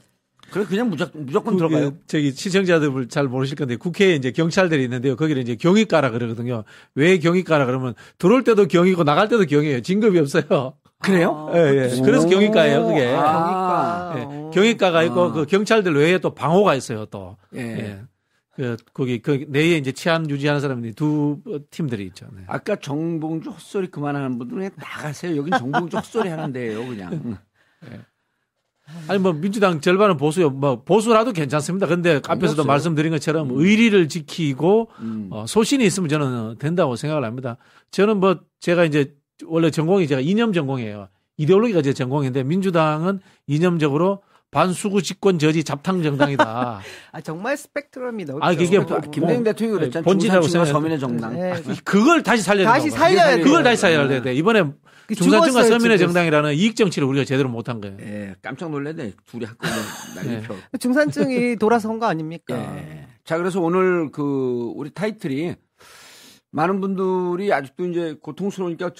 그래 0.52 0.66
그냥 0.66 0.90
무조건 0.90 1.26
무조건 1.26 1.58
들어가요 1.58 1.92
그, 1.92 2.00
저기 2.08 2.32
시청자들 2.32 3.08
잘 3.10 3.28
모르실 3.28 3.58
건데 3.58 3.76
국회에 3.76 4.16
이제 4.16 4.32
경찰들이 4.32 4.84
있는데요. 4.84 5.16
거기를 5.16 5.42
이제 5.42 5.56
경위과라 5.56 6.12
그러거든요. 6.12 6.64
왜 6.96 7.20
경위과라 7.20 7.66
그러면 7.66 7.96
들어올 8.18 8.44
때도 8.44 8.68
경이고 8.68 9.04
나갈 9.04 9.28
때도 9.28 9.46
경이에요. 9.46 9.82
진급이 9.82 10.20
없어요. 10.20 10.74
그래요? 11.00 11.50
아, 11.52 11.58
예, 11.60 11.92
예. 11.92 12.02
그래서 12.02 12.28
오. 12.28 12.30
경위과예요, 12.30 12.86
그게. 12.88 13.16
아. 13.16 14.12
경위과. 14.14 14.16
예. 14.18 14.24
어. 14.24 14.52
경위과가 14.54 15.04
있고 15.04 15.22
아. 15.22 15.32
그 15.32 15.46
경찰들 15.46 15.96
외에 15.96 16.18
또 16.20 16.34
방호가 16.34 16.76
있어요, 16.76 17.06
또. 17.06 17.38
예. 17.56 17.60
예. 17.62 18.02
그 18.60 18.76
거기 18.94 19.22
그 19.22 19.46
내에 19.48 19.78
이제 19.78 19.94
치안 19.94 20.30
유지하는 20.30 20.60
사람들이 20.60 20.92
두 20.92 21.40
팀들이 21.72 22.06
있죠. 22.08 22.28
네. 22.36 22.44
아까 22.48 22.76
정봉주 22.76 23.52
헛소리 23.52 23.88
그만하는 23.88 24.38
분들은 24.38 24.72
나가세요 24.76 25.38
여긴 25.38 25.54
정봉주 25.58 25.96
헛소리 25.96 26.28
하는 26.28 26.52
데예요 26.52 26.86
그냥 26.86 27.14
응. 27.14 27.38
아니 29.08 29.18
뭐 29.18 29.32
민주당 29.32 29.80
절반은 29.80 30.18
보수요. 30.18 30.50
뭐 30.50 30.84
보수라도 30.84 31.32
괜찮습니다. 31.32 31.88
근데 31.88 32.16
앞에서도 32.16 32.64
없어요. 32.64 32.66
말씀드린 32.66 33.12
것처럼 33.12 33.50
의리를 33.52 34.10
지키고 34.10 34.90
음. 35.00 35.30
어, 35.32 35.46
소신이 35.48 35.86
있으면 35.86 36.10
저는 36.10 36.58
된다고 36.58 36.98
생각을 36.98 37.24
합니다. 37.24 37.56
저는 37.92 38.20
뭐 38.20 38.42
제가 38.60 38.84
이제 38.84 39.16
원래 39.46 39.72
전공이 39.72 40.06
제가 40.08 40.20
이념 40.20 40.52
전공이에요. 40.52 41.08
이데올로기가 41.38 41.82
제 41.82 41.94
전공인데 41.94 42.44
민주당은 42.44 43.22
이념적으로 43.48 44.22
반수구 44.52 45.02
집권 45.02 45.38
저지 45.38 45.64
잡탕 45.64 46.02
정당이다. 46.02 46.82
아 47.12 47.22
정말 47.22 47.56
스펙트럼이 47.56 48.26
넓죠. 48.26 48.44
아, 48.44 48.52
이게 48.52 48.80
또 48.86 49.00
김대중 49.12 49.44
대통령이 49.44 49.80
그랬잖아요 49.80 50.04
본질이라고. 50.04 50.48
서민의 50.66 51.00
정당 51.00 51.34
네. 51.34 51.54
그걸 51.84 52.24
다시 52.24 52.42
살려야 52.42 52.66
된다. 52.66 52.74
다시 52.74 52.90
살려야 52.90 53.36
돼요. 53.36 53.44
그걸 53.44 53.64
다시 53.64 53.82
살려야 53.82 54.22
돼. 54.22 54.34
이번에 54.34 54.64
그 55.06 55.16
중산층과 55.16 55.64
서민의 55.64 55.98
지금. 55.98 56.14
정당이라는 56.14 56.54
이익 56.54 56.76
정치를 56.76 57.08
우리가 57.08 57.26
제대로 57.26 57.50
못한 57.50 57.80
거예요. 57.82 57.98
예, 58.02 58.36
깜짝 58.42 58.72
놀랐네. 58.72 59.14
둘이 59.26 59.46
한꺼번에 59.46 59.82
난리표. 60.16 60.56
중산층이 60.80 61.56
돌아선 61.58 62.00
거 62.00 62.06
아닙니까? 62.08 62.56
예. 62.78 63.08
자, 63.26 63.38
그래서 63.38 63.60
오늘 63.60 64.12
그 64.12 64.72
우리 64.76 64.92
타이틀이 64.92 65.56
많은 66.52 66.82
분들이 66.82 67.52
아직도 67.54 67.86
이제 67.88 68.16
고통스러우니까 68.22 68.92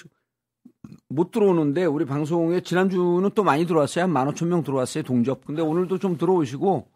못 1.08 1.32
들어오는데 1.32 1.86
우리 1.86 2.06
방송에 2.06 2.62
지난주는 2.62 3.30
또 3.36 3.44
많이 3.44 3.66
들어왔어요. 3.66 4.04
한 4.06 4.12
15,000명 4.14 4.64
들어왔어요. 4.66 5.04
동접. 5.04 5.46
근데 5.46 5.62
오늘도 5.62 5.98
좀 6.00 6.18
들어오시고 6.18 6.90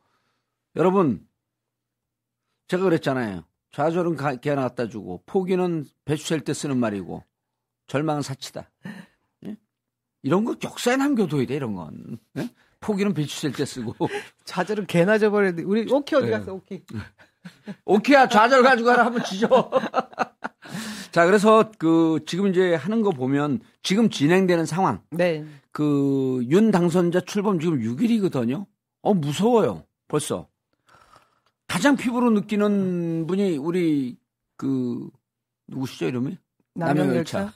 여러분 0.75 1.25
제가 2.67 2.83
그랬잖아요. 2.83 3.43
좌절은 3.71 4.15
가, 4.15 4.35
개나 4.35 4.61
갖다 4.61 4.87
주고 4.87 5.21
포기는 5.25 5.85
배추 6.05 6.25
셀 6.27 6.41
때 6.41 6.53
쓰는 6.53 6.77
말이고 6.77 7.23
절망은 7.87 8.21
사치다. 8.21 8.69
예? 9.47 9.57
이런 10.21 10.45
거 10.45 10.55
역사에 10.63 10.95
남겨둬야 10.95 11.45
돼 11.45 11.55
이런 11.55 11.73
건. 11.75 12.19
예? 12.37 12.49
포기는 12.79 13.13
배추 13.13 13.39
셀 13.39 13.51
때 13.53 13.65
쓰고. 13.65 13.95
좌절은 14.45 14.85
개나 14.87 15.17
져버렸는데 15.17 15.63
우리 15.63 15.91
오키 15.91 16.15
어디 16.15 16.25
네. 16.27 16.31
갔어 16.31 16.53
오키? 16.53 16.83
오케이야 17.85 18.27
좌절 18.29 18.61
가지고 18.63 18.89
가라 18.89 19.05
한번 19.05 19.23
지져. 19.23 19.47
자 21.13 21.27
그래서 21.27 21.69
그 21.77 22.19
지금 22.25 22.47
이제 22.47 22.73
하는 22.73 23.03
거 23.03 23.11
보면 23.11 23.59
지금 23.83 24.09
진행되는 24.09 24.65
상황 24.65 24.99
네. 25.11 25.45
그 25.71 26.41
윤 26.49 26.71
당선자 26.71 27.21
출범 27.21 27.59
지금 27.59 27.79
6일이거든요. 27.79 28.65
어 29.03 29.13
무서워요 29.13 29.83
벌써. 30.07 30.47
가장 31.67 31.95
피부로 31.95 32.31
느끼는 32.31 33.27
분이 33.27 33.57
우리 33.57 34.17
그 34.57 35.07
누구시죠 35.67 36.07
이름이? 36.07 36.35
남영열차. 36.73 37.53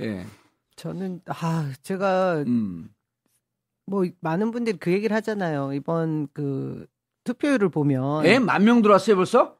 예. 0.00 0.26
저는 0.74 1.20
아 1.26 1.72
제가 1.82 2.42
음. 2.48 2.90
뭐 3.86 4.04
많은 4.20 4.50
분들이 4.50 4.76
그 4.78 4.92
얘기를 4.92 5.14
하잖아요. 5.14 5.72
이번 5.74 6.26
그 6.32 6.86
투표율을 7.22 7.68
보면 7.68 8.26
예, 8.26 8.40
만 8.40 8.64
명 8.64 8.82
들어왔어요 8.82 9.14
벌써? 9.14 9.56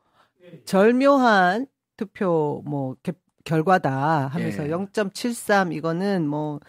절묘한 0.64 1.66
투표 1.96 2.62
뭐 2.66 2.96
개- 3.04 3.12
결과다 3.46 4.26
하면서 4.26 4.66
예. 4.66 4.68
0.73 4.68 5.72
이거는 5.72 6.28
뭐 6.28 6.60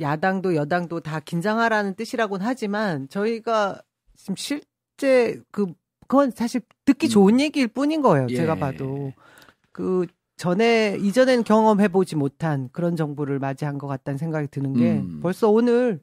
야당도 0.00 0.54
여당도 0.54 1.00
다 1.00 1.20
긴장하라는 1.20 1.94
뜻이라고는 1.94 2.46
하지만 2.46 3.08
저희가 3.10 3.82
지금 4.16 4.36
실제 4.36 5.38
그 5.50 5.66
그건 6.08 6.30
사실 6.30 6.62
듣기 6.86 7.08
음. 7.08 7.10
좋은 7.10 7.40
얘기일 7.40 7.68
뿐인 7.68 8.00
거예요. 8.00 8.26
예. 8.30 8.36
제가 8.36 8.54
봐도 8.54 9.12
그 9.72 10.06
전에 10.36 10.96
이전엔 10.98 11.44
경험해 11.44 11.88
보지 11.88 12.16
못한 12.16 12.70
그런 12.72 12.96
정부를 12.96 13.38
맞이한 13.38 13.76
것 13.76 13.86
같다는 13.86 14.16
생각이 14.16 14.48
드는 14.48 14.72
게 14.74 14.98
음. 14.98 15.20
벌써 15.20 15.50
오늘 15.50 16.00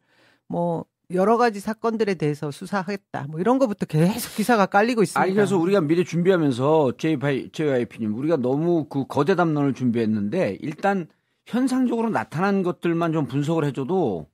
뭐 0.47 0.85
여러 1.13 1.37
가지 1.37 1.59
사건들에 1.61 2.15
대해서 2.15 2.51
수사하겠다 2.51 3.27
뭐 3.29 3.39
이런 3.39 3.59
거부터 3.59 3.85
계속 3.85 4.35
기사가 4.35 4.65
깔리고 4.65 5.03
있습니다. 5.03 5.21
아니 5.21 5.33
그래서 5.33 5.57
우리가 5.57 5.79
미리 5.81 6.03
준비하면서 6.03 6.93
JYP님 6.97 8.13
우리가 8.15 8.35
너무 8.37 8.85
그 8.89 9.05
거대 9.07 9.35
담론을 9.35 9.73
준비했는데 9.73 10.57
일단 10.61 11.07
현상적으로 11.45 12.09
나타난 12.09 12.61
것들만 12.61 13.13
좀 13.13 13.25
분석을 13.25 13.63
해줘도 13.63 14.27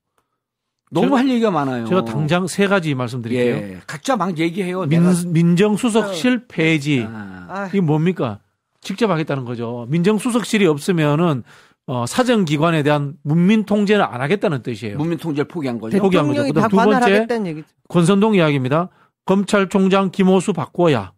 너무 0.90 1.10
제가- 1.10 1.16
할 1.18 1.30
얘기가 1.30 1.52
많아요. 1.52 1.86
제가 1.86 2.06
당장 2.06 2.48
세 2.48 2.68
가지 2.68 2.96
말씀드릴게요. 2.96 3.56
예, 3.56 3.80
각자 3.86 4.16
막 4.16 4.38
얘기해요. 4.40 4.82
민, 4.86 5.04
내가 5.04 5.14
민정수석실 5.28 6.48
폐지. 6.48 7.06
아, 7.08 7.46
아, 7.50 7.68
이게 7.68 7.82
뭡니까? 7.82 8.40
직접 8.82 9.10
하겠다는 9.12 9.46
거죠. 9.46 9.86
민정수석실이 9.90 10.66
없으면은 10.66 11.44
어, 11.86 12.06
사정기관에 12.06 12.82
대한 12.84 13.16
문민 13.24 13.66
통제를 13.66 14.04
안 14.04 14.22
하겠다는 14.22 14.64
뜻이에요. 14.64 14.98
문민 14.98 15.18
통제를 15.18 15.48
포기한 15.48 15.80
거죠. 15.80 15.98
포기한 16.00 16.28
거죠. 16.28 16.44
대통령이 16.44 16.54
그다음 16.54 16.70
다두 16.70 17.26
번째. 17.28 17.64
권선동 17.90 18.36
이야기입니다. 18.36 18.90
검찰총장 19.26 20.12
김호수 20.12 20.54
바꿔야. 20.54 21.12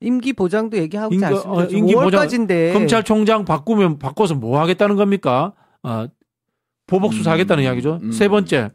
임기 0.00 0.34
보장도 0.34 0.76
얘기하고 0.76 1.14
있지 1.14 1.24
임기- 1.24 1.26
않습니까? 1.36 1.50
어, 1.50 1.64
임기 1.64 1.94
보장- 1.94 2.28
5월까지인데 2.28 2.72
검찰총장 2.74 3.44
바꾸면 3.46 3.98
바꿔서 3.98 4.34
뭐 4.34 4.60
하겠다는 4.60 4.96
겁니까? 4.96 5.54
어, 5.82 6.06
보복 6.86 7.14
수사하겠다는 7.14 7.62
음, 7.62 7.64
이야기죠. 7.64 7.98
음. 8.02 8.12
세 8.12 8.28
번째, 8.28 8.70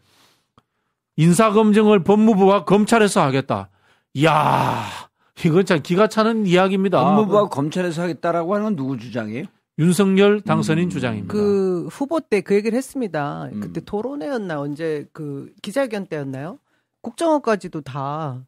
인사 1.18 1.51
검증을 1.51 2.04
법무부와 2.04 2.66
검찰에서 2.66 3.22
하겠다. 3.22 3.70
이야, 4.16 4.84
이건 5.46 5.66
참 5.66 5.80
기가 5.84 6.08
차는 6.08 6.48
이야기입니다. 6.48 7.04
법무부와 7.04 7.50
검찰에서 7.50 8.01
하겠다라고 8.01 8.56
하는 8.56 8.63
건 8.66 8.75
누구 8.75 8.98
주장이에요? 8.98 9.46
윤석열 9.81 10.41
당선인 10.41 10.85
음. 10.85 10.89
주장입니다. 10.89 11.33
그 11.33 11.88
후보 11.91 12.19
때 12.19 12.41
그 12.41 12.53
얘기를 12.55 12.77
했습니다. 12.77 13.50
음. 13.51 13.59
그때 13.59 13.81
토론회였나 13.81 14.59
언제 14.59 15.05
그 15.11 15.51
기자회견 15.63 16.05
때였나요? 16.05 16.59
국정원까지도 17.01 17.81
다 17.81 18.46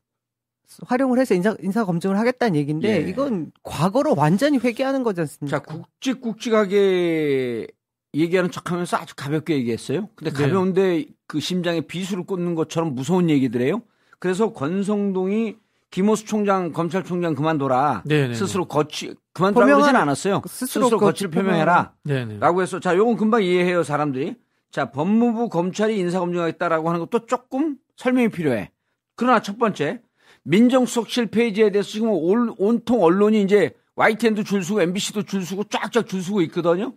활용을 0.85 1.19
해서 1.19 1.33
인사 1.33 1.55
인사 1.61 1.85
검증을 1.85 2.17
하겠다는 2.19 2.55
얘기인데 2.55 3.03
예. 3.03 3.09
이건 3.09 3.51
과거로 3.63 4.15
완전히 4.15 4.59
회귀하는 4.59 5.03
거지 5.03 5.21
않습니까? 5.21 5.57
자, 5.57 5.63
굵직굵직하게 5.63 7.67
얘기하는 8.15 8.51
척 8.51 8.71
하면서 8.71 8.97
아주 8.97 9.15
가볍게 9.15 9.55
얘기했어요. 9.55 10.09
근데 10.15 10.31
네. 10.31 10.43
가벼운데 10.43 11.05
그 11.25 11.39
심장에 11.39 11.81
비수를 11.81 12.25
꽂는 12.25 12.53
것처럼 12.53 12.93
무서운 12.93 13.29
얘기들이에요. 13.31 13.81
그래서 14.19 14.53
권성동이 14.53 15.55
김호수 15.89 16.25
총장, 16.25 16.71
검찰총장 16.71 17.33
그만둬라. 17.35 18.03
네네. 18.05 18.35
스스로 18.35 18.65
거치 18.65 19.15
표명한- 19.33 19.53
그러진 19.55 19.95
않았어요. 19.95 20.41
스스로 20.47 20.85
스스로, 20.85 20.99
거치를 20.99 21.31
표명해라. 21.31 21.93
네네. 22.03 22.37
라고 22.39 22.61
해서 22.61 22.79
자, 22.79 22.95
요건 22.95 23.15
금방 23.17 23.43
이해해요, 23.43 23.83
사람들이. 23.83 24.35
자, 24.71 24.91
법무부 24.91 25.49
검찰이 25.49 25.97
인사검증하겠다라고 25.99 26.87
하는 26.89 26.99
것도 27.01 27.25
조금 27.25 27.77
설명이 27.97 28.29
필요해. 28.29 28.71
그러나 29.15 29.41
첫 29.41 29.57
번째, 29.57 30.01
민정수석실 30.43 31.27
페이지에 31.27 31.71
대해서 31.71 31.89
지금 31.89 32.09
올- 32.09 32.53
온통 32.57 33.03
언론이 33.03 33.41
이제 33.43 33.73
YTN도 33.95 34.43
줄 34.43 34.63
서고 34.63 34.81
MBC도 34.81 35.23
줄 35.23 35.45
서고 35.45 35.63
쫙쫙 35.65 36.07
줄 36.07 36.21
서고 36.21 36.41
있거든요. 36.43 36.93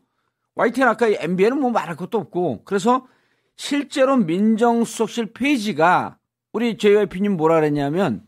YTN 0.54 0.88
아까 0.88 1.06
MBN은 1.08 1.60
뭐 1.60 1.70
말할 1.70 1.96
것도 1.96 2.18
없고. 2.18 2.62
그래서 2.64 3.06
실제로 3.56 4.16
민정수석실 4.16 5.32
페이지가 5.34 6.18
우리 6.52 6.78
JYP님 6.78 7.36
뭐라 7.36 7.56
그랬냐면 7.56 8.22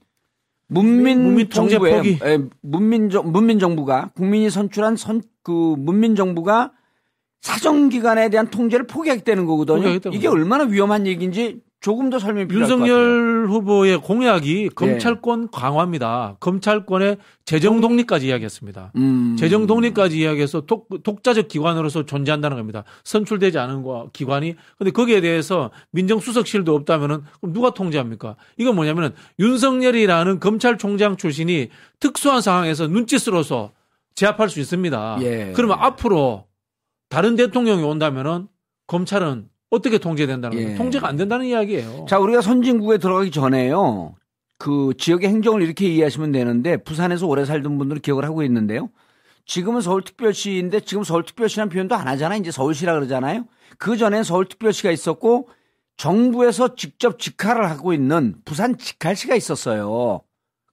문민, 0.69 1.23
문민 1.23 1.49
통제 1.49 1.77
정부에 1.77 1.97
포기. 1.97 2.19
에, 2.23 2.39
문민 2.63 3.11
정 3.11 3.31
문민 3.33 3.59
정부가 3.59 4.11
국민이 4.15 4.51
선출한 4.51 4.97
선 4.97 5.23
그 5.43 5.75
문민 5.79 6.15
정부가 6.15 6.73
사정 7.41 7.89
기관에 7.89 8.29
대한 8.29 8.49
통제를 8.51 8.87
포기하겠다는 8.87 9.47
거거든요. 9.47 9.77
포기하겠다는 9.77 10.19
이게. 10.19 10.29
얼마나 10.29 10.65
위험한 10.65 11.07
얘기인지 11.07 11.63
조금 11.81 12.11
더 12.11 12.19
설명이 12.19 12.49
필요할. 12.49 12.71
윤석열 12.71 13.47
후보의 13.49 13.93
예. 13.93 13.97
공약이 13.97 14.71
검찰권 14.75 15.51
강화입니다. 15.53 16.37
검찰권의 16.41 17.19
재정 17.45 17.81
독립까지 17.81 18.27
이야기했습니다. 18.27 18.93
음. 18.97 19.37
재정 19.39 19.67
독립까지 19.67 20.19
이야기해서 20.19 20.63
독, 20.63 20.89
독자적 21.05 21.47
기관으로서 21.47 22.05
존재한다는 22.05 22.57
겁니다. 22.57 22.83
선출되지 23.05 23.59
않은 23.59 23.83
거 23.83 24.11
기관이. 24.13 24.57
근데 24.77 24.91
거기에 24.91 25.21
대해서 25.21 25.71
민정수석실도 25.93 26.75
없다면은 26.75 27.23
그럼 27.41 27.53
누가 27.53 27.73
통제합니까? 27.73 28.35
이건 28.57 28.75
뭐냐면은 28.75 29.11
윤석열이라는 29.39 30.41
검찰총장 30.41 31.17
출신이 31.17 31.69
특수한 32.01 32.41
상황에서 32.41 32.89
눈짓으로서 32.89 33.71
제압할 34.17 34.49
수 34.49 34.59
있습니다. 34.59 35.19
예. 35.23 35.53
그러면 35.55 35.77
앞으로 35.79 36.47
다른 37.09 37.37
대통령이 37.37 37.85
온다면은 37.85 38.49
검찰은 38.89 39.49
어떻게 39.71 39.99
통제된다는 39.99 40.59
예. 40.59 40.63
거예요? 40.65 40.79
통제가 40.79 41.09
안 41.09 41.17
된다는 41.17 41.47
이야기예요. 41.47 42.07
자, 42.09 42.19
우리가 42.19 42.41
선진국에 42.41 42.99
들어가기 42.99 43.31
전에요. 43.31 44.15
그 44.59 44.93
지역의 44.99 45.29
행정을 45.29 45.63
이렇게 45.63 45.87
이해하시면 45.89 46.33
되는데 46.33 46.79
부산에서 46.79 47.27
오래 47.27 47.45
살던 47.45 47.79
분들은 47.79 48.03
기억을 48.03 48.25
하고 48.25 48.43
있는데요. 48.43 48.91
지금은 49.47 49.81
서울특별시인데 49.81 50.81
지금 50.81 51.05
서울특별시라는 51.05 51.71
표현도 51.71 51.95
안 51.95 52.09
하잖아. 52.09 52.37
이제 52.37 52.51
서울시라 52.51 52.95
그러잖아요. 52.95 53.45
그 53.79 53.97
전에 53.97 54.23
서울특별시가 54.23 54.91
있었고 54.91 55.49
정부에서 55.97 56.75
직접 56.75 57.19
직할을 57.19 57.69
하고 57.71 57.93
있는 57.93 58.37
부산 58.45 58.77
직할시가 58.79 59.35
있었어요. 59.35 60.21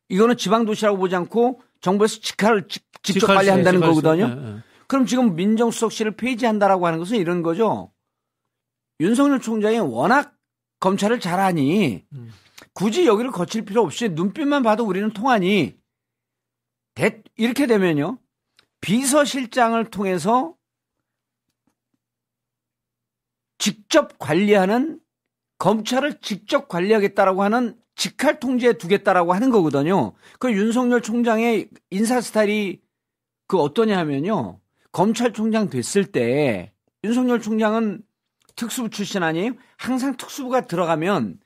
이거는 0.09 0.37
지방도시라고 0.37 0.97
보지 0.97 1.15
않고 1.15 1.61
정부에서 1.81 2.19
직할을 2.21 2.67
직- 2.67 2.83
직접 3.03 3.21
직할시, 3.21 3.35
관리한다는 3.49 3.79
직할시. 3.81 4.01
거거든요. 4.01 4.25
예, 4.25 4.51
예. 4.51 4.55
그럼 4.87 5.05
지금 5.05 5.35
민정수석실을 5.35 6.11
폐지한다라고 6.15 6.85
하는 6.85 6.99
것은 6.99 7.17
이런 7.17 7.41
거죠. 7.43 7.91
윤석열 8.99 9.39
총장이 9.41 9.79
워낙 9.79 10.35
검찰을 10.79 11.19
잘하니 11.19 12.05
음. 12.13 12.31
굳이 12.73 13.05
여기를 13.05 13.31
거칠 13.31 13.65
필요 13.65 13.81
없이 13.81 14.09
눈빛만 14.09 14.63
봐도 14.63 14.85
우리는 14.85 15.11
통하니 15.11 15.77
대- 16.93 17.21
이렇게 17.37 17.67
되면요. 17.67 18.19
비서실장을 18.81 19.83
통해서 19.89 20.55
직접 23.57 24.17
관리하는 24.19 24.99
검찰을 25.57 26.19
직접 26.21 26.67
관리하겠다라고 26.67 27.43
하는 27.43 27.79
직할 27.95 28.39
통제에 28.39 28.73
두겠다라고 28.73 29.33
하는 29.33 29.49
거거든요. 29.49 30.13
그 30.39 30.51
윤석열 30.51 31.01
총장의 31.01 31.69
인사 31.89 32.19
스타일이 32.21 32.81
그 33.47 33.57
어떠냐 33.57 33.97
하면요. 33.97 34.59
검찰총장 34.91 35.69
됐을 35.69 36.11
때 36.11 36.73
윤석열 37.03 37.41
총장은 37.41 38.03
특수부 38.55 38.89
출신 38.89 39.23
아니에요? 39.23 39.51
항상 39.77 40.15
특수부가 40.17 40.61
들어가면 40.61 41.39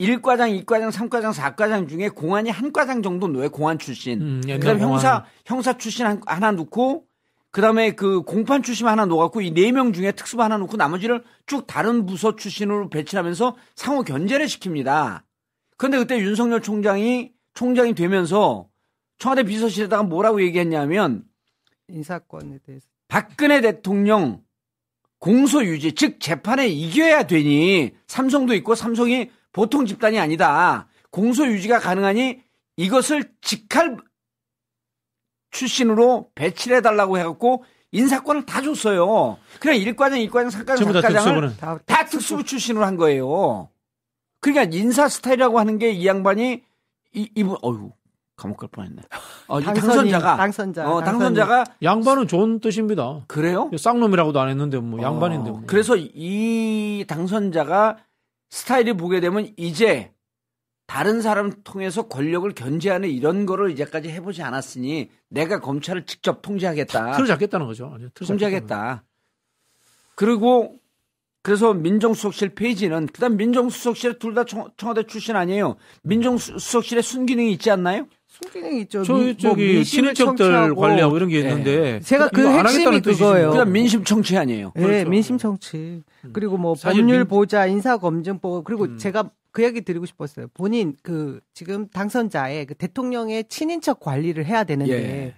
1과장, 0.00 0.64
2과장, 0.64 0.90
3과장, 0.90 1.32
4과장 1.32 1.88
중에 1.88 2.08
공안이 2.08 2.50
한 2.50 2.72
과장 2.72 3.02
정도 3.02 3.28
놓여 3.28 3.48
공안 3.48 3.78
출신. 3.78 4.20
음, 4.20 4.40
그다음 4.58 4.78
공안. 4.78 4.92
형사 4.92 5.24
형사 5.46 5.78
출신 5.78 6.06
한- 6.06 6.20
하나 6.26 6.50
놓고 6.52 7.06
그다음에 7.50 7.92
그 7.92 8.22
공판 8.22 8.62
출신 8.62 8.86
하나 8.88 9.04
놓아갖고 9.04 9.42
이 9.42 9.50
네 9.52 9.70
명 9.72 9.92
중에 9.92 10.12
특수부 10.12 10.42
하나 10.42 10.56
놓고 10.56 10.76
나머지를 10.76 11.22
쭉 11.46 11.66
다른 11.66 12.06
부서 12.06 12.34
출신으로 12.36 12.88
배치하면서 12.88 13.56
상호 13.76 14.02
견제를 14.02 14.46
시킵니다. 14.46 15.22
그런데 15.76 15.98
그때 15.98 16.18
윤석열 16.18 16.62
총장이 16.62 17.32
총장이 17.54 17.94
되면서 17.94 18.68
청와대 19.18 19.42
비서실에다가 19.44 20.02
뭐라고 20.04 20.42
얘기했냐면 20.42 21.24
인사권에 21.88 22.58
대해서. 22.64 22.86
박근혜 23.08 23.60
대통령 23.60 24.41
공소 25.22 25.64
유지, 25.64 25.92
즉 25.92 26.18
재판에 26.18 26.66
이겨야 26.66 27.28
되니 27.28 27.92
삼성도 28.08 28.54
있고 28.54 28.74
삼성이 28.74 29.30
보통 29.52 29.86
집단이 29.86 30.18
아니다. 30.18 30.88
공소 31.12 31.46
유지가 31.46 31.78
가능하니 31.78 32.40
이것을 32.76 33.30
직할 33.40 33.98
출신으로 35.52 36.32
배치를 36.34 36.78
해달라고 36.78 37.18
해갖고 37.18 37.62
인사권을 37.92 38.46
다 38.46 38.62
줬어요. 38.62 39.38
그냥 39.60 39.76
일과장, 39.76 40.18
일과장, 40.18 40.50
상과장, 40.50 40.92
상과장을. 40.92 41.56
다, 41.56 41.78
다 41.86 42.04
특수부 42.04 42.42
출신으로 42.42 42.84
한 42.84 42.96
거예요. 42.96 43.68
그러니까 44.40 44.76
인사 44.76 45.08
스타일이라고 45.08 45.60
하는 45.60 45.78
게 45.78 45.92
이 45.92 46.04
양반이 46.04 46.64
이, 47.14 47.30
이분 47.36 47.56
어휴 47.62 47.92
감옥 48.42 48.58
갈 48.58 48.68
뻔했네. 48.70 49.02
어, 49.48 49.60
이 49.60 49.64
당선인, 49.64 50.10
당선자가 50.10 50.36
당선자, 50.36 50.90
어. 50.90 51.02
당선자가 51.02 51.64
양반은 51.82 52.26
좋은 52.26 52.58
뜻입니다. 52.60 53.24
그래요? 53.28 53.70
쌍놈이라고도 53.76 54.40
안 54.40 54.48
했는데 54.48 54.78
뭐 54.78 55.00
양반인데. 55.00 55.50
어, 55.50 55.52
뭐. 55.52 55.62
그래서 55.66 55.96
이 55.96 57.04
당선자가 57.06 57.98
스타일이 58.50 58.92
보게 58.94 59.20
되면 59.20 59.48
이제 59.56 60.12
다른 60.86 61.22
사람 61.22 61.52
통해서 61.64 62.08
권력을 62.08 62.50
견제하는 62.52 63.08
이런 63.08 63.46
거를 63.46 63.70
이제까지 63.70 64.10
해보지 64.10 64.42
않았으니 64.42 65.10
내가 65.28 65.60
검찰을 65.60 66.04
직접 66.04 66.42
통제하겠다. 66.42 67.12
틀을 67.12 67.26
잡겠다는 67.28 67.66
거죠. 67.66 67.90
거죠. 67.90 68.08
통제하겠다. 68.14 69.04
그리고 70.16 70.76
그래서 71.42 71.72
민정수석실 71.74 72.54
페이지는 72.54 73.06
그다음 73.06 73.36
민정수석실 73.36 74.18
둘 74.18 74.34
다 74.34 74.44
청와대 74.44 75.02
출신 75.04 75.34
아니에요. 75.34 75.76
민정수석실에 76.02 77.02
순기능이 77.02 77.52
있지 77.52 77.70
않나요? 77.70 78.06
순기능이 78.32 78.80
있죠. 78.82 79.04
저 79.04 79.14
민- 79.14 79.24
뭐 79.26 79.34
저기 79.38 79.74
민심을 79.74 80.14
친인척들. 80.14 80.74
관리하고 80.74 81.16
이런 81.16 81.28
게 81.28 81.40
있는데 81.40 82.00
제가 82.00 82.28
그 82.28 82.46
핵심이. 82.48 83.00
그거예요. 83.00 83.50
그다음 83.50 83.72
민심 83.72 84.02
청취 84.04 84.36
아니에요. 84.38 84.72
예, 84.76 84.80
그렇죠. 84.80 85.10
민심 85.10 85.36
청취. 85.38 86.02
그리고 86.32 86.56
뭐 86.56 86.74
사실 86.74 87.02
법률 87.02 87.18
민- 87.18 87.26
보좌, 87.28 87.66
인사 87.66 87.98
검증법 87.98 88.64
그리고 88.64 88.84
음. 88.84 88.96
제가 88.98 89.30
그 89.50 89.62
얘기 89.62 89.82
드리고 89.82 90.06
싶었어요. 90.06 90.46
본인 90.54 90.96
그 91.02 91.40
지금 91.52 91.88
당선자의 91.88 92.64
그 92.66 92.74
대통령의 92.74 93.44
친인척 93.50 94.00
관리를 94.00 94.46
해야 94.46 94.64
되는데 94.64 94.92
예. 94.92 95.34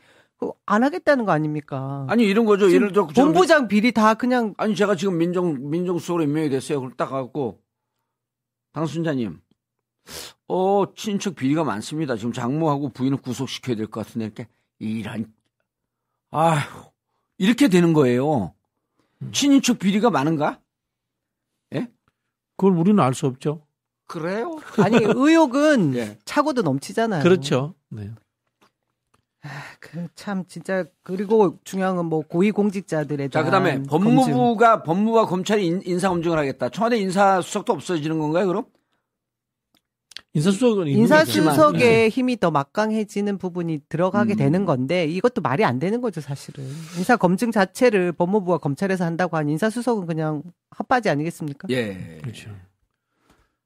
안 0.67 0.85
하겠다는 0.85 1.25
거 1.25 1.33
아닙니까? 1.33 2.07
아니 2.09 2.25
이런 2.25 2.45
거죠. 2.45 2.71
예를 2.73 2.93
들어 2.93 3.09
저- 3.13 3.23
본부장 3.25 3.67
비리 3.67 3.91
다 3.93 4.15
그냥 4.15 4.55
아니 4.57 4.77
제가 4.77 4.95
지금 4.95 5.19
민정 5.19 5.69
민정수석으로 5.71 6.23
임명이 6.25 6.49
됐어요. 6.51 6.81
그걸 6.81 6.97
딱 6.97 7.11
갖고 7.11 7.59
당순자님, 8.73 9.39
어 10.49 10.85
친척 10.95 11.35
비리가 11.37 11.65
많습니다. 11.65 12.17
지금 12.17 12.33
장모하고 12.33 12.91
부인을 12.91 13.19
구속시켜야 13.19 13.77
될 13.77 13.87
것 13.87 14.07
같은데 14.07 14.27
이렇게 14.27 14.47
이런 14.79 15.33
아휴 16.31 16.91
이렇게 17.39 17.69
되는 17.69 17.93
거예요. 17.93 18.53
친인척 19.33 19.79
비리가 19.79 20.11
많은가? 20.11 20.61
그걸 22.57 22.79
우리는 22.79 23.03
알 23.03 23.15
수 23.15 23.27
없죠. 23.27 23.67
그래요? 24.07 24.61
아니 24.79 24.97
의혹은 25.03 25.95
예. 25.99 26.17
차고도 26.25 26.63
넘치잖아요. 26.63 27.25
그렇죠. 27.25 27.75
네. 27.89 28.13
그참 29.81 30.45
진짜 30.47 30.85
그리고 31.03 31.59
중요한 31.65 31.97
건 31.97 32.07
뭐 32.09 32.21
고위 32.21 32.53
공직자들에 32.53 33.29
자 33.29 33.43
대한 33.43 33.45
그다음에 33.47 33.83
검증. 33.89 34.25
법무부가 34.25 34.85
법무부와 34.85 35.27
검찰이 35.27 35.67
인, 35.67 35.83
인사 35.85 36.09
검증을 36.11 36.39
하겠다. 36.39 36.69
청와대 36.69 36.97
인사 36.99 37.41
수석도 37.41 37.73
없어지는 37.73 38.21
건가요? 38.21 38.47
그럼? 38.47 38.67
인사수석은 40.35 40.89
인사수석의 40.89 41.79
네. 41.79 42.09
힘이 42.09 42.39
더 42.39 42.51
막강해지는 42.51 43.39
부분이 43.39 43.83
들어가게 43.89 44.35
음. 44.35 44.37
되는 44.37 44.65
건데 44.65 45.07
이것도 45.07 45.41
말이 45.41 45.65
안 45.65 45.79
되는 45.79 46.01
거죠 46.01 46.21
사실은 46.21 46.65
인사 46.99 47.17
검증 47.17 47.53
자체를 47.53 48.13
법무부와 48.13 48.59
검찰에서 48.59 49.05
한다고 49.05 49.37
한 49.37 49.49
인사수석은 49.49 50.07
그냥 50.07 50.43
핫바지 50.71 51.09
아니겠습니까? 51.09 51.69
예. 51.71 52.19
그렇죠. 52.21 52.51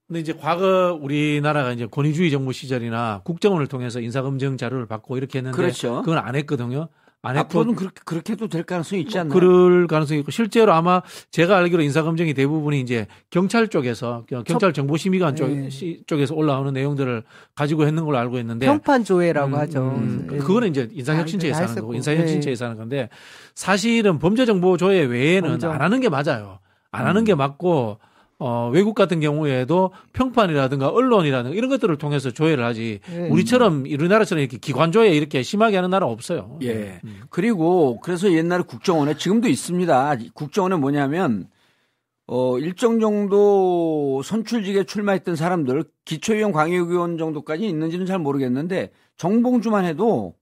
근데 0.07 0.21
이제 0.21 0.33
과거 0.35 0.99
우리나라가 1.01 1.73
이제 1.73 1.87
권위주의 1.87 2.31
정부 2.31 2.53
시절이나 2.53 3.23
국정원을 3.25 3.67
통해서 3.67 4.01
인사검증 4.01 4.57
자료를 4.57 4.87
받고 4.87 5.17
이렇게 5.17 5.39
했는데 5.39 5.57
그렇죠. 5.57 6.03
그건 6.03 6.19
안 6.19 6.35
했거든요. 6.35 6.89
앞으로는 7.23 7.75
그렇게 7.75 8.01
그렇게 8.05 8.33
해도 8.35 8.47
될 8.49 8.63
가능성이 8.63 9.03
있지 9.03 9.19
않나요? 9.19 9.33
그럴 9.35 9.87
가능성이 9.89 10.21
있고 10.21 10.31
실제로 10.31 10.73
아마 10.73 11.03
제가 11.33 11.57
알기로 11.59 11.83
인사 11.83 12.03
검증이 12.03 12.33
대부분이 12.33 12.81
이제 12.81 13.07
경찰 13.31 13.67
쪽에서 13.69 14.25
경찰 14.45 14.73
정보심의관 14.73 15.35
쪽, 15.35 15.49
네. 15.51 15.69
시- 15.69 16.03
쪽에서 16.07 16.35
올라오는 16.37 16.73
내용들을 16.73 17.25
가지고 17.57 17.87
했는 17.87 18.05
걸로 18.05 18.19
알고 18.19 18.39
있는데 18.39 18.67
평판 18.67 19.03
조회라고 19.05 19.49
음, 19.49 19.55
하죠. 19.55 19.81
음, 19.97 20.29
예. 20.33 20.37
그거는 20.37 20.69
이제 20.69 20.89
인사혁신처에서 20.93 21.59
다 21.61 21.67
하는 21.69 21.83
거고. 21.83 21.95
인사혁신처에서 21.95 22.67
하는 22.67 22.77
건데 22.77 23.09
사실은 23.55 24.19
범죄 24.21 24.47
정보 24.47 24.77
조회 24.77 25.01
외에는 25.05 25.51
검정. 25.51 25.73
안 25.73 25.83
하는 25.83 26.01
게 26.01 26.09
맞아요. 26.09 26.61
안 26.93 27.03
음. 27.03 27.09
하는 27.09 27.25
게 27.25 27.35
맞고 27.35 27.99
어, 28.41 28.71
외국 28.73 28.95
같은 28.95 29.19
경우에도 29.19 29.91
평판이라든가 30.13 30.89
언론이라든가 30.89 31.57
이런 31.57 31.69
것들을 31.71 31.99
통해서 31.99 32.31
조회를 32.31 32.65
하지 32.65 33.01
예. 33.13 33.29
우리처럼 33.29 33.83
우리나라처럼 33.83 34.41
이렇게 34.41 34.59
기관 34.59 34.93
조회 34.93 35.11
이렇게 35.11 35.43
심하게 35.43 35.77
하는 35.77 35.91
나라 35.91 36.07
없어요. 36.07 36.59
예. 36.63 37.01
음. 37.03 37.21
그리고 37.31 37.99
그래서 38.01 38.33
옛날에 38.33 38.63
국정원에 38.63 39.17
지금도 39.17 39.49
있습니다. 39.49 40.17
국정원에 40.35 40.77
뭐냐면 40.77 41.49
어 42.29 42.59
일정 42.59 43.01
정도 43.01 44.23
선출직에 44.23 44.85
출마했던 44.85 45.35
사람들 45.35 45.85
기초위원 46.05 46.53
광역위원 46.53 47.19
정도까지 47.19 47.67
있는지는 47.67 48.07
잘 48.07 48.21
모르겠는데 48.21 48.91
정봉주만 49.17 49.85
해도 49.85 50.35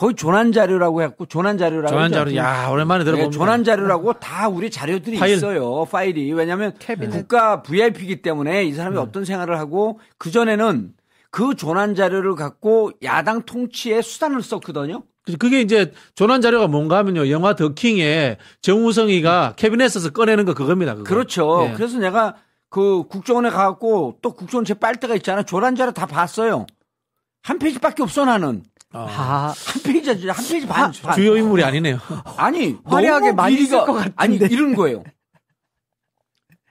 거의 0.00 0.14
조난 0.14 0.50
자료라고 0.50 1.02
해갖고 1.02 1.26
조난 1.26 1.58
자료라고 1.58 1.94
조난 1.94 2.10
자료. 2.10 2.34
야 2.34 2.70
오랜만에 2.70 3.04
들어봅니다. 3.04 3.30
네, 3.30 3.36
조난 3.36 3.64
자료라고 3.64 4.14
다 4.14 4.48
우리 4.48 4.70
자료들이 4.70 5.18
파일. 5.18 5.36
있어요. 5.36 5.84
파일이. 5.84 6.32
왜냐하면 6.32 6.72
캐비넷 6.78 7.12
국가 7.12 7.60
VIP이기 7.60 8.22
때문에 8.22 8.64
이 8.64 8.72
사람이 8.72 8.96
네. 8.96 9.02
어떤 9.02 9.26
생활을 9.26 9.58
하고 9.58 10.00
그 10.16 10.30
전에는 10.30 10.94
그 11.30 11.54
조난 11.54 11.94
자료를 11.94 12.34
갖고 12.34 12.92
야당 13.02 13.42
통치에 13.42 14.00
수단을 14.00 14.40
썼거든요. 14.40 15.02
그게 15.38 15.60
이제 15.60 15.92
존안 16.14 16.40
자료가 16.40 16.66
뭔가 16.66 16.96
하면요. 16.96 17.28
영화 17.28 17.54
더킹에 17.54 18.38
정우성이가 18.62 19.52
캐비넷에서 19.56 20.12
꺼내는 20.12 20.46
거 20.46 20.54
그겁니다. 20.54 20.94
그거. 20.94 21.04
그렇죠. 21.04 21.68
예. 21.68 21.74
그래서 21.74 21.98
내가 21.98 22.36
그 22.70 23.02
국정원에 23.06 23.50
가갖고 23.50 24.16
또 24.22 24.32
국정원 24.32 24.64
제 24.64 24.72
빨대가 24.72 25.14
있잖아. 25.16 25.42
존안 25.42 25.76
자료 25.76 25.92
다 25.92 26.06
봤어요. 26.06 26.64
한 27.42 27.58
페이지밖에 27.58 28.02
없어 28.02 28.24
나는. 28.24 28.62
어. 28.92 29.06
아, 29.08 29.54
한 29.56 29.82
페이지 29.84 30.10
한 30.28 30.44
페이지 30.48 30.66
반. 30.66 30.90
반. 31.02 31.14
주요 31.14 31.36
인물이 31.36 31.62
아니네요. 31.62 31.98
아니 32.36 32.76
화려하게 32.84 33.32
많이 33.32 33.56
비리가- 33.56 33.68
쓸것 33.68 33.86
같은데. 33.96 34.14
아니 34.16 34.36
이런 34.36 34.74
거예요. 34.74 35.04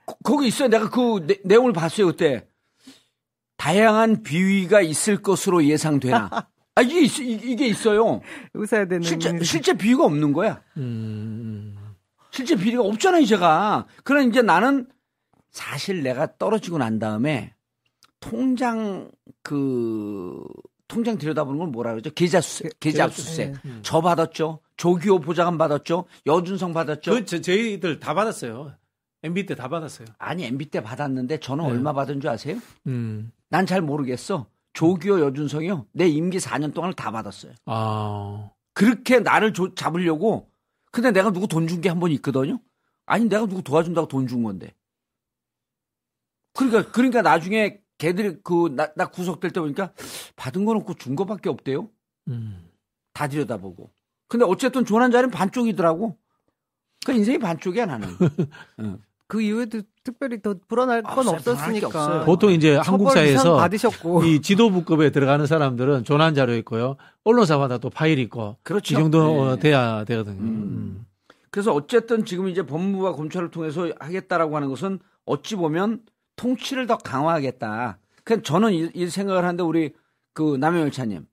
거- 0.05 0.17
거기 0.23 0.47
있어요. 0.47 0.67
내가 0.67 0.89
그 0.89 1.25
내, 1.25 1.37
내용을 1.45 1.71
봤어요 1.71 2.07
그때. 2.07 2.45
다양한 3.57 4.23
비위가 4.23 4.81
있을 4.81 5.21
것으로 5.21 5.63
예상되나. 5.65 6.29
아 6.75 6.81
이게 6.81 7.01
있, 7.01 7.19
이- 7.19 7.39
이게 7.51 7.67
있어요. 7.67 8.21
웃어야 8.53 8.85
되는 8.87 9.01
실제 9.01 9.37
실제 9.43 9.73
비위가 9.73 10.03
없는 10.05 10.33
거야. 10.33 10.61
음, 10.77 11.75
실제 12.31 12.55
비리가 12.55 12.83
없잖아요, 12.83 13.25
제가. 13.25 13.85
그러나 14.03 14.25
이제 14.27 14.41
나는 14.41 14.87
사실 15.51 16.03
내가 16.03 16.37
떨어지고 16.37 16.77
난 16.77 16.99
다음에 16.99 17.53
통장 18.21 19.09
그 19.43 20.43
통장 20.89 21.17
들여다보는 21.17 21.59
걸 21.59 21.67
뭐라 21.69 21.91
그러죠? 21.91 22.09
계좌 22.11 22.41
수 22.41 22.63
계좌 22.81 23.05
압수수색. 23.05 23.53
예. 23.65 23.71
저 23.83 24.01
받았죠. 24.01 24.59
조기호 24.75 25.19
보좌관 25.21 25.57
받았죠. 25.57 26.05
여준성 26.25 26.73
받았죠. 26.73 27.11
그 27.11 27.25
저, 27.25 27.39
저희들 27.39 27.99
다 27.99 28.13
받았어요. 28.13 28.73
MB 29.23 29.45
때 29.45 29.55
다 29.55 29.67
받았어요. 29.69 30.07
아니 30.17 30.43
MB 30.45 30.69
때 30.71 30.81
받았는데 30.81 31.39
저는 31.39 31.63
네. 31.65 31.71
얼마 31.71 31.93
받은 31.93 32.19
줄 32.21 32.29
아세요? 32.29 32.57
음. 32.87 33.31
난 33.49 33.65
잘 33.65 33.81
모르겠어. 33.81 34.47
조기호 34.73 35.19
여준성이요. 35.21 35.87
내 35.93 36.07
임기 36.07 36.37
4년 36.37 36.73
동안을 36.73 36.93
다 36.95 37.11
받았어요. 37.11 37.53
아. 37.65 38.49
그렇게 38.73 39.19
나를 39.19 39.53
조- 39.53 39.73
잡으려고. 39.75 40.49
근데 40.91 41.11
내가 41.11 41.31
누구 41.31 41.47
돈 41.47 41.67
준 41.67 41.81
게 41.81 41.89
한 41.89 41.99
번 41.99 42.11
있거든요. 42.13 42.59
아니 43.05 43.25
내가 43.25 43.45
누구 43.45 43.61
도와준다고 43.63 44.07
돈 44.07 44.27
준 44.27 44.43
건데. 44.43 44.73
그러니까 46.53 46.91
그러니까 46.91 47.21
나중에 47.21 47.79
걔들이 47.99 48.37
그나 48.43 48.87
나 48.95 49.05
구속될 49.05 49.51
때 49.51 49.59
보니까 49.59 49.91
받은 50.35 50.65
건 50.65 50.77
없고 50.77 50.95
준 50.95 51.15
거밖에 51.15 51.49
없대요. 51.49 51.89
음. 52.29 52.65
다 53.13 53.27
들여다보고. 53.27 53.91
근데 54.27 54.45
어쨌든 54.45 54.85
조난 54.85 55.11
자리는 55.11 55.29
반쪽이더라고. 55.29 56.17
그 57.05 57.11
인생이 57.11 57.37
반쪽이야 57.37 57.85
나는. 57.85 58.07
그 59.27 59.41
이후에도 59.41 59.81
특별히 60.03 60.41
더 60.41 60.55
불어날 60.67 61.03
건 61.03 61.27
없어요. 61.27 61.55
불어날 61.55 61.73
게 61.79 61.85
없었으니까. 61.85 62.25
보통 62.25 62.51
이제 62.51 62.77
한국 62.77 63.11
사회에서 63.11 63.57
받으셨고 63.57 64.23
이 64.23 64.41
지도부급에 64.41 65.11
들어가는 65.11 65.45
사람들은 65.45 66.03
조난 66.03 66.33
자료 66.33 66.55
있고요. 66.55 66.95
언론사마다 67.25 67.77
또 67.77 67.89
파일이 67.89 68.23
있고 68.23 68.57
그렇죠. 68.63 68.95
이 68.95 68.97
정도 68.97 69.27
네. 69.27 69.39
어, 69.39 69.55
돼야 69.57 70.03
되거든요. 70.05 70.39
음. 70.39 70.47
음. 70.47 71.05
그래서 71.51 71.73
어쨌든 71.73 72.25
지금 72.25 72.47
이제 72.47 72.63
법무부와 72.65 73.13
검찰을 73.13 73.51
통해서 73.51 73.91
하겠다라고 73.99 74.55
하는 74.55 74.69
것은 74.69 74.99
어찌 75.25 75.55
보면 75.55 76.01
통치를 76.39 76.87
더 76.87 76.97
강화하겠다. 76.97 77.99
그냥 78.23 78.43
저는 78.43 78.73
이, 78.73 78.89
이 78.93 79.07
생각을 79.07 79.43
하는데 79.43 79.61
우리 79.61 79.93
그 80.33 80.55
남영열차님 80.57 81.27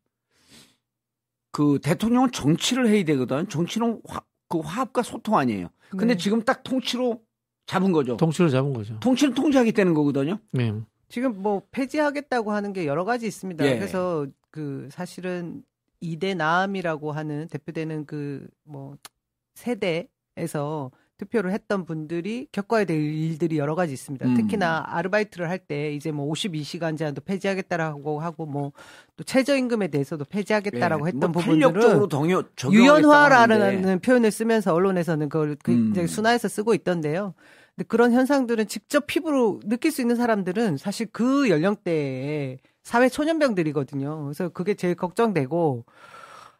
그 1.52 1.78
대통령은 1.82 2.32
정치를 2.32 2.88
해야 2.88 3.04
되거든. 3.04 3.48
정치는 3.48 4.00
화, 4.04 4.20
그 4.48 4.58
화합과 4.58 5.02
소통 5.02 5.36
아니에요. 5.36 5.68
근데 5.90 6.06
네. 6.06 6.16
지금 6.16 6.42
딱 6.42 6.62
통치로 6.64 7.22
잡은 7.66 7.92
거죠. 7.92 8.16
통치를 8.16 8.50
잡은 8.50 8.72
거죠. 8.72 8.98
통치는 9.00 9.34
통제하겠다는 9.34 9.94
거거든요. 9.94 10.38
네. 10.50 10.74
지금 11.08 11.40
뭐 11.40 11.62
폐지하겠다고 11.70 12.50
하는 12.52 12.72
게 12.72 12.86
여러 12.86 13.04
가지 13.04 13.26
있습니다. 13.26 13.64
예. 13.64 13.76
그래서 13.78 14.26
그 14.50 14.88
사실은 14.90 15.62
이대 16.00 16.34
나암이라고 16.34 17.12
하는 17.12 17.46
대표되는 17.48 18.06
그 18.06 18.46
뭐 18.64 18.96
세대에서 19.54 20.90
투표를 21.18 21.52
했던 21.52 21.84
분들이 21.84 22.46
겪어야 22.52 22.84
될 22.84 22.96
일들이 23.00 23.58
여러 23.58 23.74
가지 23.74 23.92
있습니다. 23.92 24.26
음. 24.26 24.34
특히나 24.34 24.84
아르바이트를 24.88 25.48
할 25.48 25.58
때 25.58 25.92
이제 25.92 26.12
뭐 26.12 26.30
52시간 26.32 26.96
제한도 26.98 27.20
폐지하겠다라고 27.22 28.20
하고 28.20 28.46
뭐 28.46 28.72
또 29.16 29.24
최저임금에 29.24 29.88
대해서도 29.88 30.26
폐지하겠다라고 30.26 31.06
예. 31.06 31.12
했던 31.12 31.32
뭐 31.32 31.40
부분들은 31.42 32.08
동요. 32.08 32.42
유연화라는 32.70 34.00
표현을 34.00 34.30
쓰면서 34.30 34.74
언론에서는 34.74 35.28
그걸 35.28 35.56
굉장히 35.64 36.04
음. 36.04 36.06
순화해서 36.06 36.48
쓰고 36.48 36.74
있던데요. 36.74 37.34
근데 37.74 37.86
그런 37.88 38.12
현상들은 38.12 38.68
직접 38.68 39.06
피부로 39.06 39.60
느낄 39.64 39.90
수 39.90 40.02
있는 40.02 40.16
사람들은 40.16 40.76
사실 40.76 41.06
그 41.12 41.48
연령대의 41.48 42.58
사회 42.82 43.08
초년병들이거든요. 43.08 44.24
그래서 44.24 44.48
그게 44.50 44.74
제일 44.74 44.94
걱정되고 44.94 45.84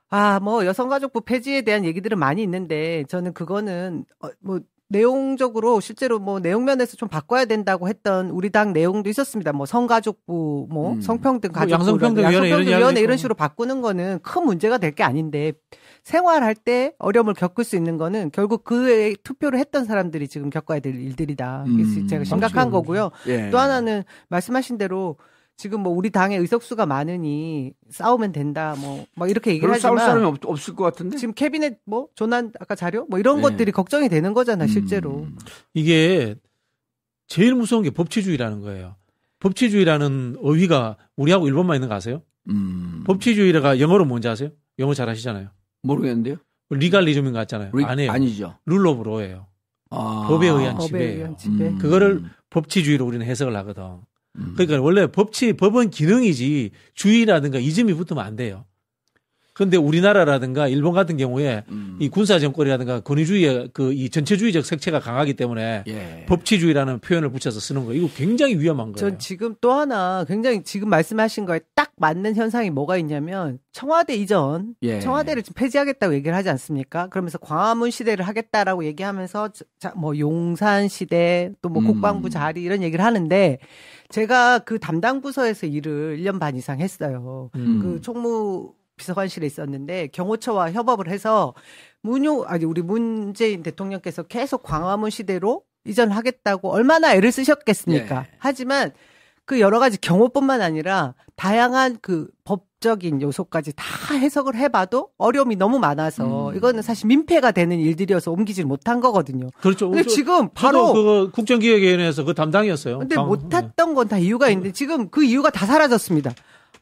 아, 0.08 0.40
뭐 0.40 0.64
여성가족부 0.66 1.22
폐지에 1.22 1.62
대한 1.62 1.84
얘기들은 1.84 2.18
많이 2.18 2.42
있는데 2.42 3.04
저는 3.08 3.32
그거는 3.32 4.04
어, 4.20 4.28
뭐 4.40 4.60
내용적으로 4.88 5.80
실제로 5.80 6.20
뭐 6.20 6.38
내용 6.38 6.64
면에서 6.64 6.96
좀 6.96 7.08
바꿔야 7.08 7.44
된다고 7.44 7.88
했던 7.88 8.30
우리 8.30 8.50
당 8.50 8.72
내용도 8.72 9.10
있었습니다. 9.10 9.52
뭐 9.52 9.66
성가족부, 9.66 10.68
뭐 10.70 10.92
음. 10.92 11.00
성평등 11.00 11.50
뭐 11.52 11.58
가족부, 11.60 11.72
양성평등위원회 11.74 12.30
이런 12.36 12.44
양성평등위원회 12.50 12.82
이야기도 12.84 13.00
이런. 13.00 13.16
식으로 13.16 13.34
바꾸는 13.34 13.80
거는 13.82 14.20
큰 14.22 14.44
문제가 14.44 14.78
될 14.78 14.92
게 14.94 15.02
아닌데 15.02 15.52
생활할 16.04 16.54
때 16.54 16.94
어려움을 17.00 17.34
겪을 17.34 17.64
수 17.64 17.74
있는 17.74 17.96
거는 17.98 18.30
결국 18.32 18.62
그에 18.62 19.14
투표를 19.24 19.58
했던 19.58 19.84
사람들이 19.84 20.28
지금 20.28 20.50
겪어야 20.50 20.78
될 20.78 20.94
일들이다. 20.94 21.64
음. 21.66 22.06
제가 22.06 22.22
심각한 22.22 22.70
그렇죠. 22.70 22.70
거고요. 22.70 23.10
예. 23.26 23.50
또 23.50 23.58
하나는 23.58 24.04
말씀하신 24.28 24.78
대로 24.78 25.16
지금 25.56 25.80
뭐 25.80 25.92
우리 25.92 26.10
당의 26.10 26.38
의석수가 26.38 26.84
많으니 26.86 27.72
싸우면 27.90 28.32
된다. 28.32 28.74
뭐, 28.78 29.06
뭐 29.16 29.26
이렇게 29.26 29.50
얘기를 29.52 29.68
별로 29.68 29.80
싸울 29.80 29.98
하지만 29.98 30.16
사람이 30.18 30.26
없, 30.26 30.44
없을 30.44 30.74
것 30.76 30.84
같은데. 30.84 31.16
지금 31.16 31.32
캐비넷 31.34 31.78
뭐 31.86 32.08
조난 32.14 32.52
아까 32.60 32.74
자료 32.74 33.06
뭐 33.06 33.18
이런 33.18 33.36
네. 33.36 33.42
것들이 33.42 33.72
걱정이 33.72 34.08
되는 34.10 34.34
거잖아 34.34 34.66
실제로. 34.66 35.20
음. 35.24 35.38
이게 35.72 36.34
제일 37.26 37.54
무서운 37.54 37.82
게 37.82 37.90
법치주의라는 37.90 38.60
거예요. 38.60 38.96
법치주의라는 39.40 40.36
어휘가 40.42 40.96
우리하고 41.16 41.46
일본만 41.48 41.76
있는 41.76 41.88
거 41.88 41.94
아세요? 41.94 42.22
음. 42.50 43.02
법치주의가 43.06 43.80
영어로 43.80 44.04
뭔지 44.04 44.28
아세요? 44.28 44.50
영어 44.78 44.92
잘 44.92 45.08
하시잖아요. 45.08 45.48
모르겠는데요. 45.82 46.36
legalism인 46.70 47.32
것 47.32 47.38
같잖아요. 47.40 47.70
리- 47.72 47.84
아니에요. 47.84 48.10
아니죠. 48.12 48.56
rule 48.66 48.87
of 48.87 49.04
law예요. 49.04 49.46
아. 49.90 50.26
법에 50.28 50.48
의한 50.48 50.74
법에 50.74 50.86
지배예요. 50.86 51.16
의한 51.16 51.36
지배. 51.38 51.68
음. 51.68 51.78
그거를 51.78 52.24
법치주의로 52.50 53.06
우리는 53.06 53.24
해석을 53.24 53.56
하거든. 53.56 54.00
음. 54.38 54.55
그러니까 54.57 54.81
원래 54.81 55.07
법치 55.07 55.55
법은 55.55 55.90
기능이지 55.90 56.70
주의라든가 56.94 57.59
이즘이 57.59 57.94
붙으면 57.94 58.25
안 58.25 58.37
돼요. 58.37 58.64
그런데 59.56 59.76
우리나라라든가 59.76 60.68
일본 60.68 60.92
같은 60.92 61.16
경우에 61.16 61.64
음. 61.70 61.96
이 61.98 62.08
군사 62.08 62.38
정권이라든가 62.38 63.00
권위주의의 63.00 63.70
그 63.72 63.96
이 63.96 64.10
전체주의적 64.10 64.64
색채가 64.64 65.00
강하기 65.00 65.34
때문에 65.34 65.84
예. 65.86 66.26
법치주의라는 66.28 66.98
표현을 66.98 67.30
붙여서 67.30 67.60
쓰는 67.60 67.86
거 67.86 67.94
이거 67.94 68.08
굉장히 68.14 68.58
위험한 68.58 68.92
거예요. 68.92 68.96
전 68.96 69.18
지금 69.18 69.54
또 69.60 69.72
하나 69.72 70.24
굉장히 70.28 70.62
지금 70.62 70.90
말씀하신 70.90 71.46
거에 71.46 71.60
딱 71.74 71.92
맞는 71.96 72.34
현상이 72.34 72.68
뭐가 72.68 72.98
있냐면 72.98 73.58
청와대 73.72 74.14
이전 74.14 74.74
예. 74.82 75.00
청와대를 75.00 75.42
지금 75.42 75.54
폐지하겠다고 75.58 76.14
얘기를 76.14 76.36
하지 76.36 76.50
않습니까? 76.50 77.08
그러면서 77.08 77.38
광화문 77.38 77.90
시대를 77.90 78.26
하겠다라고 78.26 78.84
얘기하면서 78.84 79.50
자, 79.78 79.92
뭐 79.96 80.18
용산 80.18 80.88
시대 80.88 81.52
또뭐 81.62 81.78
음. 81.80 81.86
국방부 81.86 82.28
자리 82.28 82.62
이런 82.62 82.82
얘기를 82.82 83.02
하는데 83.02 83.58
제가 84.10 84.58
그 84.60 84.78
담당 84.78 85.22
부서에서 85.22 85.66
일을 85.66 86.18
1년 86.18 86.38
반 86.38 86.54
이상 86.54 86.80
했어요. 86.80 87.50
음. 87.54 87.80
그 87.82 88.00
총무 88.02 88.74
비서관실에 89.06 89.46
있었는데 89.46 90.09
경호처와 90.09 90.72
협업을 90.72 91.09
해서 91.09 91.54
문효 92.02 92.44
아니 92.46 92.64
우리 92.64 92.82
문재인 92.82 93.62
대통령께서 93.62 94.22
계속 94.24 94.62
광화문 94.62 95.11
시대로 95.11 95.62
이전하겠다고 95.85 96.72
얼마나 96.72 97.14
애를 97.14 97.30
쓰셨겠습니까? 97.30 98.16
예. 98.20 98.26
하지만 98.38 98.90
그 99.44 99.61
여러 99.61 99.78
가지 99.78 100.00
경호뿐만 100.00 100.61
아니라 100.61 101.14
다양한 101.37 101.98
그 102.02 102.26
법적인 102.44 103.22
요소까지 103.22 103.74
다 103.76 103.85
해석을 104.16 104.56
해봐도 104.56 105.11
어려움이 105.18 105.54
너무 105.56 105.78
많아서 105.78 106.48
음. 106.50 106.56
이거는 106.56 106.82
사실 106.82 107.06
민폐가 107.06 107.52
되는 107.52 107.78
일들이어서 107.78 108.32
옮기질 108.32 108.64
못한 108.64 109.00
거거든요. 109.00 109.50
그렇죠. 109.61 109.90
근데 109.90 110.02
저- 110.02 110.09
지금 110.09 110.48
바로 110.54 110.92
그 110.94 111.30
국정기획위원회에서 111.32 112.24
그 112.24 112.35
담당이었어요. 112.35 112.98
근데 113.00 113.14
당- 113.14 113.26
못했던 113.28 113.94
건 113.94 114.09
다 114.09 114.18
이유가 114.18 114.48
있는데 114.48 114.72
지금 114.72 115.09
그 115.11 115.22
이유가 115.22 115.50
다 115.50 115.66
사라졌습니다. 115.66 116.32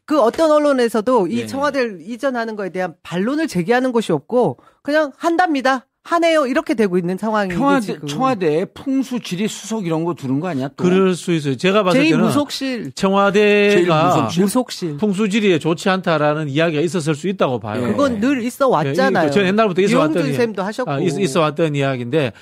그 0.07 0.21
어떤 0.21 0.51
언론에서도 0.51 1.29
이 1.29 1.41
예. 1.41 1.47
청와대를 1.47 2.01
이전하는 2.03 2.57
거에 2.57 2.71
대한 2.71 2.95
반론을 3.03 3.49
제기하는 3.49 3.93
것이 3.93 4.13
없고 4.13 4.59
그냥 4.83 5.13
한답니다. 5.17 5.87
하네요. 6.07 6.47
이렇게 6.47 6.75
되고 6.75 6.99
있는 6.99 7.17
상황이 7.17 7.55
청와대, 7.55 7.87
지금. 7.87 8.07
청와대 8.07 8.67
풍수 8.75 9.21
지리 9.21 9.49
수석 9.49 9.87
이런 9.87 10.05
거 10.05 10.13
두는 10.13 10.39
거 10.39 10.49
아니야? 10.49 10.69
또? 10.77 10.85
그럴 10.85 11.15
수 11.15 11.33
있어요. 11.33 11.57
제가 11.57 11.83
봤을 11.83 12.03
때는 12.05 12.29
제2무속실. 12.29 12.51
제일 12.51 12.93
청와대가. 12.95 14.29
무속실. 14.39 14.99
풍수 14.99 15.31
지리에 15.31 15.59
좋지 15.59 15.89
않다라는 15.89 16.51
이야기가 16.51 16.83
있었을 16.83 17.15
수 17.15 17.27
있다고 17.29 17.59
봐요. 17.59 17.83
예. 17.83 17.87
그건 17.87 18.21
늘 18.21 18.43
있어 18.43 18.69
왔잖아요. 18.69 19.29
예, 19.29 19.31
전 19.31 19.47
옛날부터 19.47 19.81
있어 19.81 19.99
왔더니 20.01 20.35
쌤도 20.35 20.63
하셨고. 20.63 20.91
아, 20.91 21.01
있, 21.01 21.19
있어 21.19 21.41
왔던 21.41 21.75
이야기인데 21.75 22.33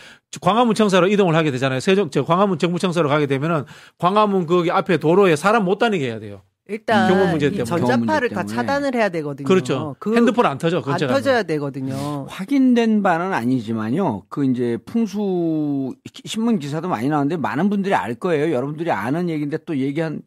광화문 0.40 0.74
청사로 0.74 1.06
이동을 1.06 1.36
하게 1.36 1.52
되잖아요. 1.52 1.78
세종 1.78 2.10
저 2.10 2.24
광화문 2.24 2.58
정부 2.58 2.80
청사로 2.80 3.08
가게 3.08 3.26
되면은 3.26 3.66
광화문 3.98 4.46
거기 4.46 4.72
앞에 4.72 4.96
도로에 4.96 5.36
사람 5.36 5.64
못 5.66 5.78
다니게 5.78 6.04
해야 6.06 6.18
돼요. 6.18 6.42
일단 6.66 7.08
경호 7.10 7.26
문제 7.30 7.46
이 7.46 7.50
때문에. 7.50 7.64
전자파를 7.64 8.28
다 8.30 8.44
차단을 8.44 8.94
해야 8.94 9.08
되거든요. 9.08 9.46
그렇죠. 9.46 9.96
그 9.98 10.14
핸드폰 10.14 10.46
안 10.46 10.58
터져. 10.58 10.82
안 10.86 10.96
터져야 10.98 11.42
되거든요. 11.42 12.26
확인된 12.28 13.02
바는 13.02 13.32
아니지만요. 13.32 14.24
그 14.28 14.44
이제 14.44 14.78
풍수 14.86 15.94
신문 16.24 16.58
기사도 16.58 16.88
많이 16.88 17.08
나오는데 17.08 17.36
많은 17.36 17.68
분들이 17.68 17.94
알 17.94 18.14
거예요. 18.14 18.52
여러분들이 18.54 18.90
아는 18.90 19.28
얘기인데 19.28 19.58
또 19.64 19.76
얘기한 19.76 20.22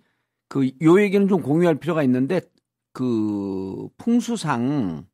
그 0.50 0.70
요 0.82 1.02
얘기는 1.02 1.28
좀 1.28 1.42
공유할 1.42 1.76
필요가 1.76 2.04
있는데 2.04 2.42
그 2.94 3.88
풍수상 3.98 5.06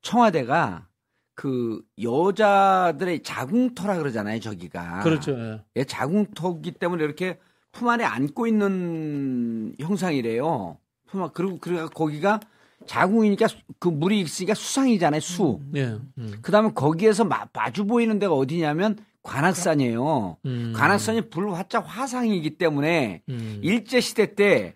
청와대가 0.00 0.88
그 1.34 1.82
여자들의 2.00 3.22
자궁터라 3.22 3.98
그러잖아요. 3.98 4.40
저기가 4.40 5.00
그렇죠. 5.00 5.32
예. 5.32 5.60
예, 5.76 5.84
자궁터기 5.84 6.72
때문에 6.72 7.04
이렇게 7.04 7.38
품 7.72 7.88
안에 7.88 8.04
안고 8.04 8.46
있는 8.46 9.74
형상이래요. 9.80 10.76
품 11.08 11.22
안, 11.22 11.30
그리고 11.32 11.58
그리고 11.60 11.88
거기가 11.88 12.38
자궁이니까 12.86 13.48
수- 13.48 13.56
그 13.78 13.88
물이 13.88 14.20
있으니까 14.20 14.54
수상이잖아요. 14.54 15.20
수. 15.20 15.60
예. 15.76 15.96
음. 16.18 16.34
그다음에 16.42 16.70
거기에서 16.74 17.24
마, 17.24 17.46
마주 17.52 17.86
보이는 17.86 18.18
데가 18.18 18.34
어디냐면 18.34 18.96
관악산이에요. 19.22 20.36
음. 20.44 20.72
관악산이 20.76 21.30
불화자 21.30 21.80
화상이기 21.80 22.58
때문에 22.58 23.22
음. 23.28 23.60
일제 23.62 24.00
시대 24.00 24.34
때 24.34 24.74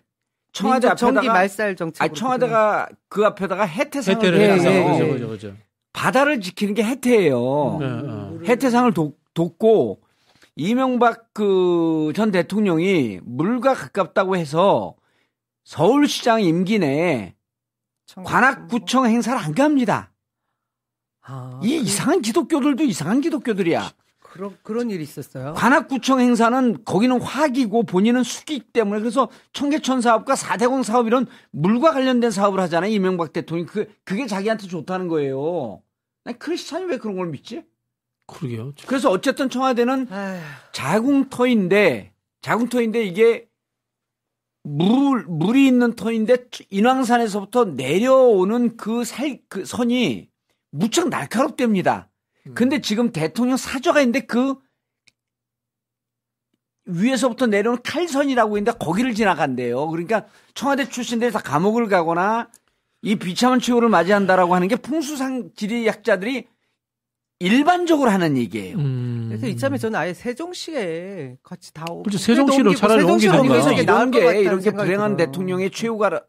청와대 0.53 0.87
앞에다가 0.87 1.21
말살 1.33 1.75
정책. 1.75 2.01
아 2.01 2.07
청와대가 2.07 2.87
그 3.09 3.25
앞에다가 3.25 3.65
해태상을 3.65 4.39
예, 4.39 4.53
해서 4.53 4.71
예, 4.73 4.83
그죠, 4.83 5.03
예. 5.05 5.13
그죠, 5.13 5.27
그죠. 5.27 5.53
바다를 5.93 6.41
지키는 6.41 6.73
게 6.73 6.83
해태예요. 6.83 7.79
예, 7.81 7.85
예. 8.45 8.49
해태상을 8.49 8.93
돋, 8.93 9.15
돋고 9.33 9.99
이명박 10.57 11.33
그 11.33 12.11
전 12.15 12.31
대통령이 12.31 13.19
물과 13.23 13.73
가깝다고 13.73 14.35
해서 14.37 14.95
서울시장 15.63 16.41
임기 16.41 16.79
내에 16.79 17.35
관악구청 18.23 19.05
행사를 19.05 19.37
안 19.37 19.53
갑니다. 19.53 20.11
아, 21.21 21.59
이 21.63 21.75
이상한 21.77 22.21
기독교들도 22.21 22.83
이상한 22.83 23.21
기독교들이야. 23.21 23.91
그런 24.19 24.57
그런 24.63 24.89
일이 24.89 25.03
있었어요. 25.03 25.53
관악구청 25.53 26.19
행사는 26.21 26.83
거기는 26.85 27.19
화기고 27.21 27.83
본인은 27.83 28.23
수기 28.23 28.59
때문에 28.59 28.99
그래서 28.99 29.29
청계천 29.53 30.01
사업과 30.01 30.35
사대공 30.35 30.83
사업 30.83 31.07
이런 31.07 31.27
물과 31.51 31.91
관련된 31.91 32.31
사업을 32.31 32.59
하잖아요. 32.61 32.91
이명박 32.91 33.33
대통령이 33.33 33.67
그 33.67 33.87
그게 34.03 34.25
자기한테 34.25 34.67
좋다는 34.67 35.07
거예요. 35.07 35.81
난 36.23 36.37
크리스찬이 36.39 36.85
왜 36.85 36.97
그런 36.97 37.17
걸 37.17 37.27
믿지? 37.27 37.63
그러게요. 38.27 38.73
그래서 38.85 39.09
어쨌든 39.09 39.49
청와대는 39.49 40.07
아휴, 40.11 40.39
자궁터인데 40.73 42.13
자궁터인데 42.41 43.03
이게 43.03 43.47
물 44.63 45.23
물이 45.25 45.65
있는 45.65 45.95
터인데 45.95 46.49
인왕산에서부터 46.69 47.65
내려오는 47.65 48.75
그살그 48.75 49.65
선이 49.65 50.29
무척 50.71 51.07
날카롭답니다. 51.09 52.09
근데 52.53 52.81
지금 52.81 53.11
대통령 53.11 53.57
사저가 53.57 54.01
있는데 54.01 54.21
그 54.21 54.55
위에서부터 56.85 57.47
내려오는 57.47 57.81
칼선이라고 57.81 58.57
있는데 58.57 58.77
거기를 58.77 59.13
지나간대요. 59.13 59.87
그러니까 59.87 60.25
청와대 60.53 60.87
출신들이 60.87 61.31
다 61.31 61.39
감옥을 61.39 61.87
가거나 61.87 62.49
이 63.01 63.15
비참한 63.15 63.59
최후를 63.59 63.89
맞이한다라고 63.89 64.55
하는 64.55 64.67
게 64.67 64.75
풍수상 64.75 65.51
지리학자들이 65.55 66.47
일반적으로 67.39 68.09
하는 68.09 68.35
얘기예요. 68.37 68.77
음. 68.77 69.25
그래서 69.29 69.47
이참에 69.47 69.77
저는 69.77 69.99
아예 69.99 70.13
세종시에 70.13 71.37
같이 71.43 71.73
다 71.73 71.85
오- 71.91 72.01
그렇죠. 72.03 72.17
세종시로 72.17 72.69
옮기고 72.71 72.75
차라리 72.75 73.03
이게 73.73 73.83
나을 73.85 74.07
이런 74.07 74.11
것게 74.11 74.39
이렇게 74.41 74.71
불행한 74.71 75.17
들어요. 75.17 75.31
대통령의 75.31 75.69
최후가 75.71 76.21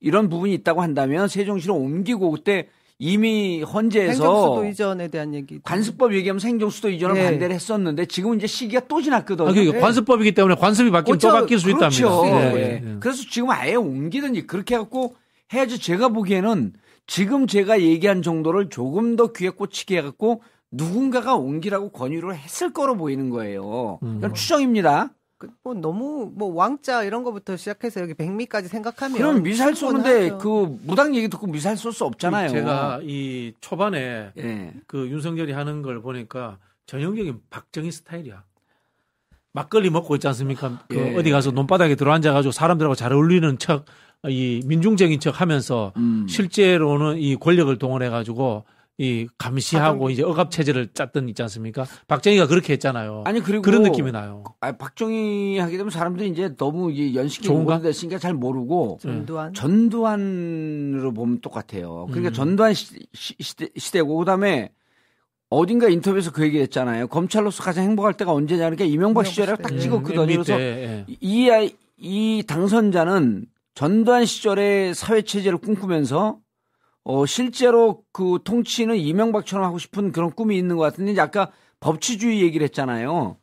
이런 0.00 0.28
부분이 0.28 0.52
있다고 0.54 0.82
한다면 0.82 1.28
세종시로 1.28 1.76
옮기고 1.76 2.32
그때 2.32 2.68
이미 2.98 3.62
헌재에서 3.62 4.10
행정수도 4.24 4.64
이전에 4.66 5.08
대한 5.08 5.34
얘기. 5.34 5.60
관습법 5.62 6.14
얘기하면서 6.14 6.46
행정수도 6.48 6.90
이전을 6.90 7.14
네. 7.16 7.24
반대를 7.24 7.54
했었는데 7.54 8.06
지금은 8.06 8.38
이제 8.38 8.46
시기가 8.46 8.82
또 8.88 9.00
지났거든요. 9.00 9.48
아, 9.48 9.52
그러니까 9.52 9.74
네. 9.74 9.80
관습법이기 9.80 10.32
때문에 10.32 10.54
관습이 10.56 10.90
바뀌면 10.90 11.18
또 11.18 11.28
그렇죠. 11.28 11.40
바뀔 11.40 11.58
수 11.58 11.66
그렇죠. 11.66 11.86
있답니다. 12.00 12.56
예. 12.56 12.60
예, 12.60 12.82
예. 12.84 12.96
그래서 13.00 13.22
지금 13.30 13.50
아예 13.50 13.74
옮기든지 13.74 14.46
그렇게 14.46 14.74
해갖고 14.74 15.14
해야지 15.52 15.78
제가 15.78 16.08
보기에는 16.08 16.72
지금 17.06 17.46
제가 17.46 17.80
얘기한 17.80 18.22
정도를 18.22 18.68
조금 18.68 19.16
더 19.16 19.32
귀에 19.32 19.50
꽂히게 19.50 19.98
해갖고 19.98 20.42
누군가가 20.70 21.36
옮기라고 21.36 21.90
권유를 21.90 22.36
했을 22.36 22.72
거로 22.72 22.96
보이는 22.96 23.30
거예요. 23.30 23.98
음. 24.02 24.18
이건 24.18 24.34
추정입니다. 24.34 25.10
그, 25.36 25.48
뭐 25.64 25.74
너무 25.74 26.30
뭐 26.34 26.54
왕자 26.54 27.02
이런 27.02 27.24
거부터 27.24 27.56
시작해서 27.56 28.00
여기 28.00 28.14
백미까지 28.14 28.68
생각하면 28.68 29.18
그럼 29.18 29.42
미사일 29.42 29.74
쏘는데 29.74 30.28
충분하죠. 30.28 30.38
그 30.38 30.78
무당 30.84 31.14
얘기 31.16 31.28
듣고 31.28 31.48
미사일 31.48 31.76
쏠 31.76 31.92
수 31.92 32.04
없잖아요. 32.04 32.48
제가 32.48 33.00
이 33.02 33.52
초반에 33.60 34.30
예. 34.38 34.72
그 34.86 35.08
윤석열이 35.08 35.52
하는 35.52 35.82
걸 35.82 36.00
보니까 36.00 36.58
전형적인 36.86 37.40
박정희 37.50 37.90
스타일이야. 37.90 38.44
막걸리 39.52 39.90
먹고 39.90 40.14
있지 40.14 40.28
않습니까? 40.28 40.84
그 40.88 40.96
예. 40.96 41.16
어디 41.16 41.30
가서 41.30 41.50
논바닥에 41.50 41.96
들어앉아가지고 41.96 42.52
사람들하고 42.52 42.94
잘 42.94 43.12
어울리는 43.12 43.58
척, 43.58 43.84
이 44.28 44.62
민중적인 44.66 45.18
척 45.20 45.40
하면서 45.40 45.92
음. 45.96 46.26
실제로는 46.28 47.18
이 47.18 47.36
권력을 47.36 47.76
동원해 47.78 48.08
가지고 48.08 48.64
이 48.98 49.26
감시하고 49.36 49.98
박정희. 50.00 50.12
이제 50.12 50.22
억압 50.22 50.50
체제를 50.52 50.90
짰던 50.94 51.28
있지 51.30 51.42
않습니까? 51.42 51.86
박정희가 52.06 52.46
그렇게 52.46 52.74
했잖아요. 52.74 53.22
아니 53.26 53.40
그리고 53.40 53.62
그런 53.62 53.82
느낌이 53.82 54.12
나요. 54.12 54.44
아, 54.60 54.70
박정희 54.72 55.58
하게 55.58 55.76
되면 55.76 55.90
사람들이 55.90 56.28
이제 56.28 56.54
너무 56.56 56.92
이 56.92 57.16
연식이 57.16 57.44
좋은가? 57.48 57.76
오래됐으니까 57.76 58.18
잘 58.18 58.32
모르고 58.34 58.98
전두환. 59.00 59.54
전두환으로 59.54 61.12
보면 61.12 61.40
똑같아요. 61.40 62.06
그러니까 62.10 62.30
음. 62.30 62.32
전두환 62.32 62.74
시, 62.74 62.94
대 63.56 63.70
시대고 63.76 64.18
그다음에 64.18 64.70
어딘가 65.50 65.88
인터뷰에서 65.88 66.30
그 66.30 66.44
얘기 66.44 66.60
했잖아요. 66.60 67.08
검찰로서 67.08 67.64
가장 67.64 67.84
행복할 67.84 68.14
때가 68.14 68.32
언제냐 68.32 68.60
그러니까 68.66 68.84
이명박 68.84 68.94
이명박 68.94 69.26
시절이라고 69.26 69.62
딱 69.62 69.68
시대. 69.70 69.80
찍었거든요. 69.80 70.20
음, 70.22 70.26
그래서 70.26 70.52
밑에, 70.56 71.06
예. 71.08 71.70
이 72.04 72.42
당선자는 72.46 73.46
전두환 73.74 74.24
시절의 74.24 74.94
사회 74.94 75.22
체제를 75.22 75.58
꿈꾸면서 75.58 76.38
어, 77.04 77.26
실제로 77.26 78.04
그 78.12 78.38
통치는 78.44 78.96
이명박처럼 78.96 79.64
하고 79.64 79.78
싶은 79.78 80.12
그런 80.12 80.30
꿈이 80.30 80.56
있는 80.56 80.76
것 80.76 80.82
같은데 80.82 81.20
아까 81.20 81.50
법치주의 81.80 82.42
얘기를 82.42 82.64
했잖아요. 82.64 83.38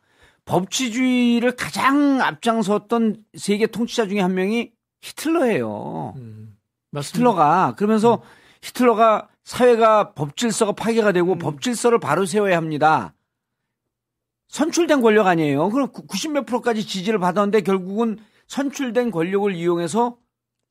법치주의를 0.46 1.56
가장 1.56 2.20
앞장섰던 2.22 3.24
세계 3.36 3.66
통치자 3.66 4.06
중에 4.06 4.20
한 4.20 4.34
명이 4.34 4.72
히틀러예요. 5.02 6.14
음. 6.16 6.56
히틀러가 6.96 7.74
그러면서 7.76 8.22
히틀러가 8.62 9.28
사회가 9.44 10.12
법질서가 10.14 10.72
파괴가 10.72 11.12
되고 11.12 11.36
법질서를 11.36 11.98
바로 11.98 12.26
세워야 12.26 12.56
합니다. 12.56 13.14
선출된 14.48 15.00
권력 15.00 15.26
아니에요. 15.26 15.68
그럼 15.70 15.88
90몇 15.92 16.46
프로까지 16.46 16.84
지지를 16.84 17.18
받았는데 17.18 17.60
결국은 17.60 18.18
선출된 18.48 19.12
권력을 19.12 19.54
이용해서 19.54 20.16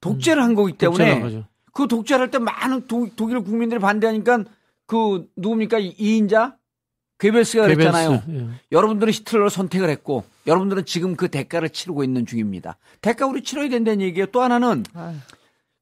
독재를 0.02 0.42
한 0.44 0.56
거기 0.56 0.74
때문에. 0.74 1.44
그 1.74 1.88
독재를 1.88 2.22
할 2.24 2.32
때 2.32 2.40
많은 2.40 2.88
독, 2.88 3.16
독일 3.16 3.42
국민들이 3.42 3.80
반대하니까 3.80 4.44
그 4.86 5.28
누굽니까 5.38 5.80
이- 5.80 5.96
이인자 5.98 6.58
괴벨스가 7.20 7.64
그랬잖아요. 7.68 8.22
개별수, 8.22 8.32
예. 8.34 8.48
여러분들은 8.72 9.12
히틀러를 9.14 9.50
선택을 9.50 9.90
했고 9.90 10.24
여러분들은 10.48 10.86
지금 10.86 11.16
그 11.16 11.28
대가를 11.30 11.70
치르고 11.70 12.04
있는 12.04 12.26
중입니다. 12.26 12.78
대가 13.02 13.26
우리 13.28 13.44
치러야 13.44 13.70
된다는 13.70 14.02
얘기예요. 14.02 14.28
또 14.28 14.42
하나는 14.42 14.84
아유, 14.94 15.16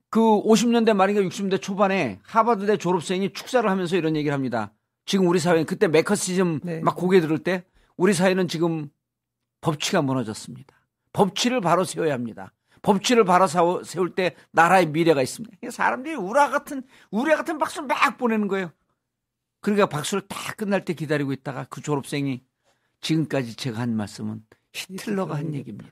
그 0.09 0.19
50년대 0.19 0.93
말인가 0.93 1.21
60년대 1.21 1.61
초반에 1.61 2.19
하버드대 2.23 2.77
졸업생이 2.77 3.33
축사를 3.33 3.69
하면서 3.69 3.95
이런 3.95 4.15
얘기를 4.15 4.33
합니다. 4.33 4.71
지금 5.05 5.27
우리 5.27 5.39
사회는 5.39 5.65
그때 5.65 5.87
메커시즘 5.87 6.59
네. 6.63 6.79
막 6.81 6.95
고개 6.95 7.21
들을 7.21 7.37
때 7.39 7.63
우리 7.97 8.13
사회는 8.13 8.47
지금 8.47 8.89
법치가 9.61 10.01
무너졌습니다. 10.01 10.75
법치를 11.13 11.61
바로 11.61 11.83
세워야 11.83 12.13
합니다. 12.13 12.51
법치를 12.81 13.23
바로 13.25 13.47
사오- 13.47 13.83
세울 13.83 14.13
때 14.15 14.35
나라의 14.51 14.87
미래가 14.87 15.21
있습니다. 15.21 15.71
사람들이 15.71 16.15
우라 16.15 16.49
같은 16.49 16.83
우레 17.11 17.35
같은 17.35 17.57
박수를 17.57 17.87
막 17.87 18.17
보내는 18.17 18.47
거예요. 18.47 18.71
그러니까 19.61 19.87
박수를 19.87 20.27
다 20.27 20.53
끝날 20.53 20.85
때 20.85 20.93
기다리고 20.93 21.33
있다가 21.33 21.65
그 21.69 21.81
졸업생이 21.81 22.43
지금까지 23.01 23.55
제가 23.55 23.79
한 23.79 23.95
말씀은 23.95 24.41
히틀러가 24.73 25.35
한 25.35 25.53
얘기입니다. 25.53 25.91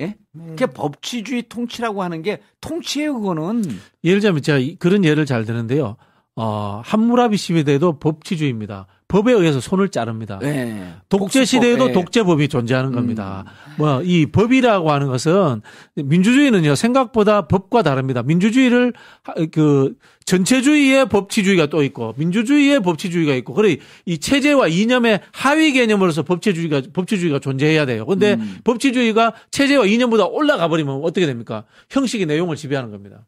예? 0.00 0.16
네. 0.32 0.46
그게 0.48 0.66
법치주의 0.66 1.44
통치라고 1.48 2.02
하는 2.02 2.22
게 2.22 2.42
통치예요, 2.60 3.14
그거는. 3.20 3.62
예를 4.04 4.20
들자면 4.20 4.42
제가 4.42 4.58
이- 4.58 4.76
그런 4.76 5.04
예를 5.04 5.26
잘 5.26 5.44
드는데요. 5.44 5.96
어, 6.42 6.80
함무라비 6.84 7.36
시대에도 7.36 7.98
법치주의입니다. 7.98 8.86
법에 9.08 9.32
의해서 9.32 9.60
손을 9.60 9.88
자릅니다. 9.90 10.38
예. 10.44 10.94
독재 11.10 11.44
시대에도 11.44 11.88
예. 11.88 11.92
독재법이 11.92 12.48
존재하는 12.48 12.92
겁니다. 12.92 13.44
뭐이 13.76 14.26
법이라고 14.26 14.90
하는 14.90 15.08
것은 15.08 15.60
민주주의는요 15.96 16.76
생각보다 16.76 17.46
법과 17.48 17.82
다릅니다. 17.82 18.22
민주주의를 18.22 18.94
하- 19.22 19.34
그 19.52 19.96
전체주의의 20.24 21.08
법치주의가 21.08 21.66
또 21.66 21.82
있고 21.82 22.14
민주주의의 22.16 22.80
법치주의가 22.80 23.34
있고 23.34 23.52
그래 23.52 23.76
이 24.06 24.16
체제와 24.18 24.68
이념의 24.68 25.20
하위 25.32 25.72
개념으로서 25.72 26.22
법치주의가 26.22 26.82
법치주의가 26.94 27.40
존재해야 27.40 27.84
돼요. 27.84 28.06
근데 28.06 28.34
음. 28.34 28.58
법치주의가 28.64 29.34
체제와 29.50 29.86
이념보다 29.86 30.24
올라가 30.26 30.68
버리면 30.68 31.00
어떻게 31.02 31.26
됩니까? 31.26 31.64
형식의 31.90 32.24
내용을 32.26 32.54
지배하는 32.56 32.90
겁니다. 32.92 33.26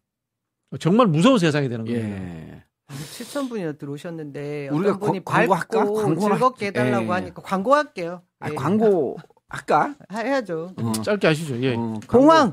정말 0.80 1.08
무서운 1.08 1.38
세상이 1.38 1.68
되는 1.68 1.84
겁니다. 1.84 2.08
예. 2.08 2.62
7천 2.88 3.48
분이나 3.48 3.72
들어오셨는데 3.72 4.68
우리가 4.68 4.94
어떤 4.96 5.00
분이 5.00 5.24
거- 5.24 5.32
광고 5.32 5.54
할까? 5.54 5.78
밝고 5.78 5.94
광고나 5.94 6.34
즐겁게. 6.36 6.66
해달라고 6.66 7.04
예. 7.06 7.08
하니까 7.10 7.42
광고할게요. 7.42 8.22
아, 8.40 8.50
예. 8.50 8.54
광고 8.54 9.16
할까? 9.48 9.94
하- 10.08 10.20
해야죠. 10.20 10.74
어. 10.76 10.92
짧게 10.92 11.26
하시죠. 11.26 11.62
예. 11.62 11.74
어, 11.74 11.78
광고. 12.06 12.06
공황 12.18 12.52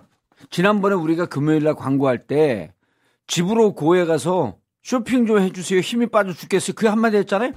지난번에 0.49 0.95
우리가 0.95 1.25
금요일 1.25 1.63
날 1.63 1.75
광고할 1.75 2.25
때 2.27 2.73
집으로 3.27 3.73
고에 3.75 4.05
가서 4.05 4.57
쇼핑 4.81 5.25
좀 5.25 5.39
해주세요. 5.39 5.79
힘이 5.81 6.07
빠져 6.07 6.31
죽겠어요. 6.33 6.73
그 6.75 6.87
한마디 6.87 7.17
했잖아요. 7.17 7.51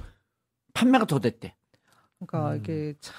판매가 0.73 1.05
더 1.05 1.19
됐대. 1.19 1.55
그러니까 2.19 2.51
음. 2.53 2.57
이게 2.59 2.93
참 2.99 3.13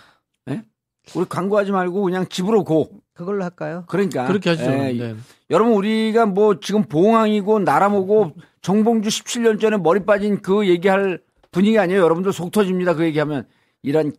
우리 1.14 1.24
광고하지 1.28 1.72
말고 1.72 2.02
그냥 2.02 2.26
집으로 2.28 2.64
고. 2.64 2.88
그걸로 3.12 3.44
할까요? 3.44 3.84
그러니까. 3.86 4.26
그렇게 4.26 4.50
하시죠. 4.50 4.70
예, 4.72 4.92
네. 4.92 5.14
여러분 5.50 5.74
우리가 5.74 6.26
뭐 6.26 6.58
지금 6.60 6.82
봉황이고 6.84 7.60
나라모고 7.60 8.32
정봉주 8.62 9.08
17년 9.08 9.60
전에 9.60 9.76
머리 9.76 10.00
빠진 10.04 10.40
그 10.42 10.66
얘기할 10.66 11.20
분위기 11.52 11.78
아니에요. 11.78 12.00
여러분들 12.00 12.32
속 12.32 12.50
터집니다. 12.50 12.94
그 12.94 13.04
얘기하면 13.04 13.46
이런 13.82 14.12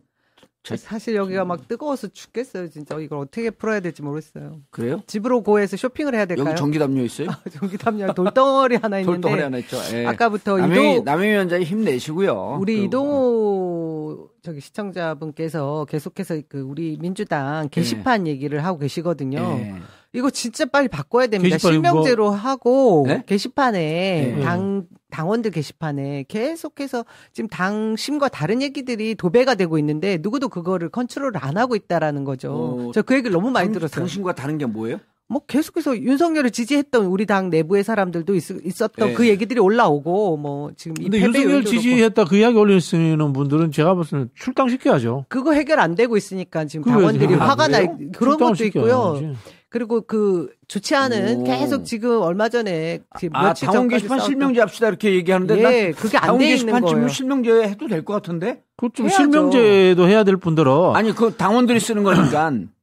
저- 0.62 0.76
사실 0.76 1.14
여기가 1.14 1.44
막 1.44 1.68
뜨거워서 1.68 2.08
죽겠어요. 2.08 2.68
진짜 2.70 2.98
이걸 2.98 3.18
어떻게 3.18 3.50
풀어야 3.50 3.80
될지 3.80 4.02
모르겠어요. 4.02 4.60
그래요? 4.70 5.00
집으로 5.06 5.42
고해서 5.42 5.76
쇼핑을 5.76 6.14
해야 6.14 6.24
될까요? 6.24 6.46
여기 6.48 6.56
전기담요 6.56 7.02
있어요? 7.02 7.28
전기담요 7.52 8.14
돌덩어리 8.14 8.76
하나 8.76 8.98
있는데 9.00 9.20
돌덩어리 9.20 9.42
하나 9.42 9.58
있죠. 9.58 9.76
예. 9.92 10.06
아까부터 10.06 10.56
남영희, 10.56 10.92
이동 10.94 11.04
남영희 11.04 11.30
위원장이 11.32 11.64
힘내시고요. 11.64 12.58
우리 12.60 12.78
그- 12.78 12.82
이동호 12.84 14.28
저기 14.46 14.60
시청자분께서 14.60 15.86
계속해서 15.88 16.40
그 16.48 16.60
우리 16.60 16.96
민주당 17.00 17.68
게시판 17.68 18.28
얘기를 18.28 18.64
하고 18.64 18.78
계시거든요. 18.78 19.38
예. 19.40 19.74
이거 20.12 20.30
진짜 20.30 20.64
빨리 20.66 20.86
바꿔야 20.86 21.26
됩니다. 21.26 21.56
게시판이 21.56 21.74
실명제로 21.74 22.30
하고 22.30 23.04
네? 23.08 23.24
게시판에 23.26 24.34
네. 24.36 24.40
당 24.44 24.86
당원들 25.10 25.50
게시판에 25.50 26.26
계속해서 26.28 27.04
지금 27.32 27.48
당심과 27.48 28.28
다른 28.28 28.62
얘기들이 28.62 29.16
도배가 29.16 29.56
되고 29.56 29.78
있는데 29.78 30.18
누구도 30.22 30.48
그거를 30.48 30.90
컨트롤을 30.90 31.32
안 31.42 31.56
하고 31.56 31.74
있다라는 31.74 32.22
거죠. 32.22 32.52
어, 32.52 32.92
저그 32.92 33.14
얘기를 33.14 33.32
너무 33.32 33.50
많이 33.50 33.66
당- 33.66 33.72
들었어요. 33.74 33.98
당신과 33.98 34.36
다른 34.36 34.58
게 34.58 34.66
뭐예요? 34.66 34.98
뭐 35.28 35.42
계속해서 35.46 35.98
윤석열을 35.98 36.50
지지했던 36.52 37.06
우리 37.06 37.26
당 37.26 37.50
내부의 37.50 37.82
사람들도 37.82 38.34
있, 38.36 38.42
었던 38.80 39.08
네. 39.08 39.14
그 39.14 39.28
얘기들이 39.28 39.58
올라오고 39.58 40.36
뭐 40.36 40.70
지금 40.76 40.94
이 41.00 41.04
근데 41.08 41.20
윤석열 41.20 41.64
지지했다 41.64 42.24
그 42.26 42.36
이야기 42.36 42.56
올리시는 42.56 43.32
분들은 43.32 43.72
제가 43.72 43.94
봤을 43.96 44.10
때는 44.10 44.28
출당시켜야죠. 44.34 45.26
그거 45.28 45.52
해결 45.52 45.80
안 45.80 45.96
되고 45.96 46.16
있으니까 46.16 46.64
지금 46.66 46.92
당원들이 46.92 47.34
왜 47.34 47.38
화가 47.40 47.66
나 47.68 47.78
그래요? 47.80 48.10
그런 48.14 48.38
것도 48.38 48.64
있고요. 48.66 49.34
그리고 49.68 50.00
그 50.02 50.48
좋지 50.68 50.94
않은 50.94 51.40
오. 51.40 51.44
계속 51.44 51.84
지금 51.84 52.22
얼마 52.22 52.48
전에 52.48 53.00
지금 53.18 53.34
아, 53.36 53.48
며칠 53.48 53.66
당원 53.66 53.82
전까지 53.82 54.02
게시판 54.04 54.20
실명제 54.20 54.60
합시다 54.60 54.86
이렇게 54.88 55.12
얘기하는데 55.16 55.60
난 55.60 55.72
예, 55.72 55.90
그게 55.90 56.16
안 56.18 56.22
당원 56.26 56.38
돼 56.38 56.44
있는 56.46 56.56
게시판 56.56 56.82
거예요. 56.82 56.94
지금 56.96 57.08
실명제 57.08 57.50
해도 57.64 57.88
될 57.88 58.04
것 58.04 58.14
같은데? 58.14 58.62
그좀. 58.76 59.08
실명제도 59.08 60.06
해야 60.08 60.22
될 60.22 60.36
뿐더러 60.36 60.92
아니 60.94 61.12
그 61.12 61.34
당원들이 61.34 61.80
쓰는 61.80 62.04
거니까 62.04 62.52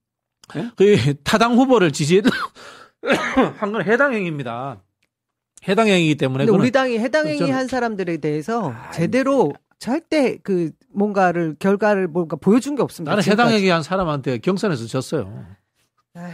그 0.75 1.13
타당 1.23 1.55
후보를 1.55 1.91
지지한 1.91 2.23
건 3.59 3.83
해당 3.85 4.13
행위입니다. 4.13 4.81
해당 5.67 5.87
행위이기 5.87 6.15
때문에 6.15 6.45
우리 6.45 6.71
당이 6.71 6.99
해당 6.99 7.27
행위 7.27 7.49
한 7.49 7.67
사람들에 7.67 8.17
대해서 8.17 8.71
아, 8.71 8.91
제대로 8.91 9.53
절대 9.79 10.37
그 10.43 10.71
뭔가를 10.93 11.55
결과를 11.59 12.07
뭔가 12.07 12.35
보여준 12.35 12.75
게 12.75 12.81
없습니다. 12.83 13.11
나는 13.11 13.23
해당 13.23 13.47
지금까지. 13.47 13.55
행위한 13.57 13.83
사람한테 13.83 14.37
경선에서 14.39 14.85
졌어요. 14.87 15.45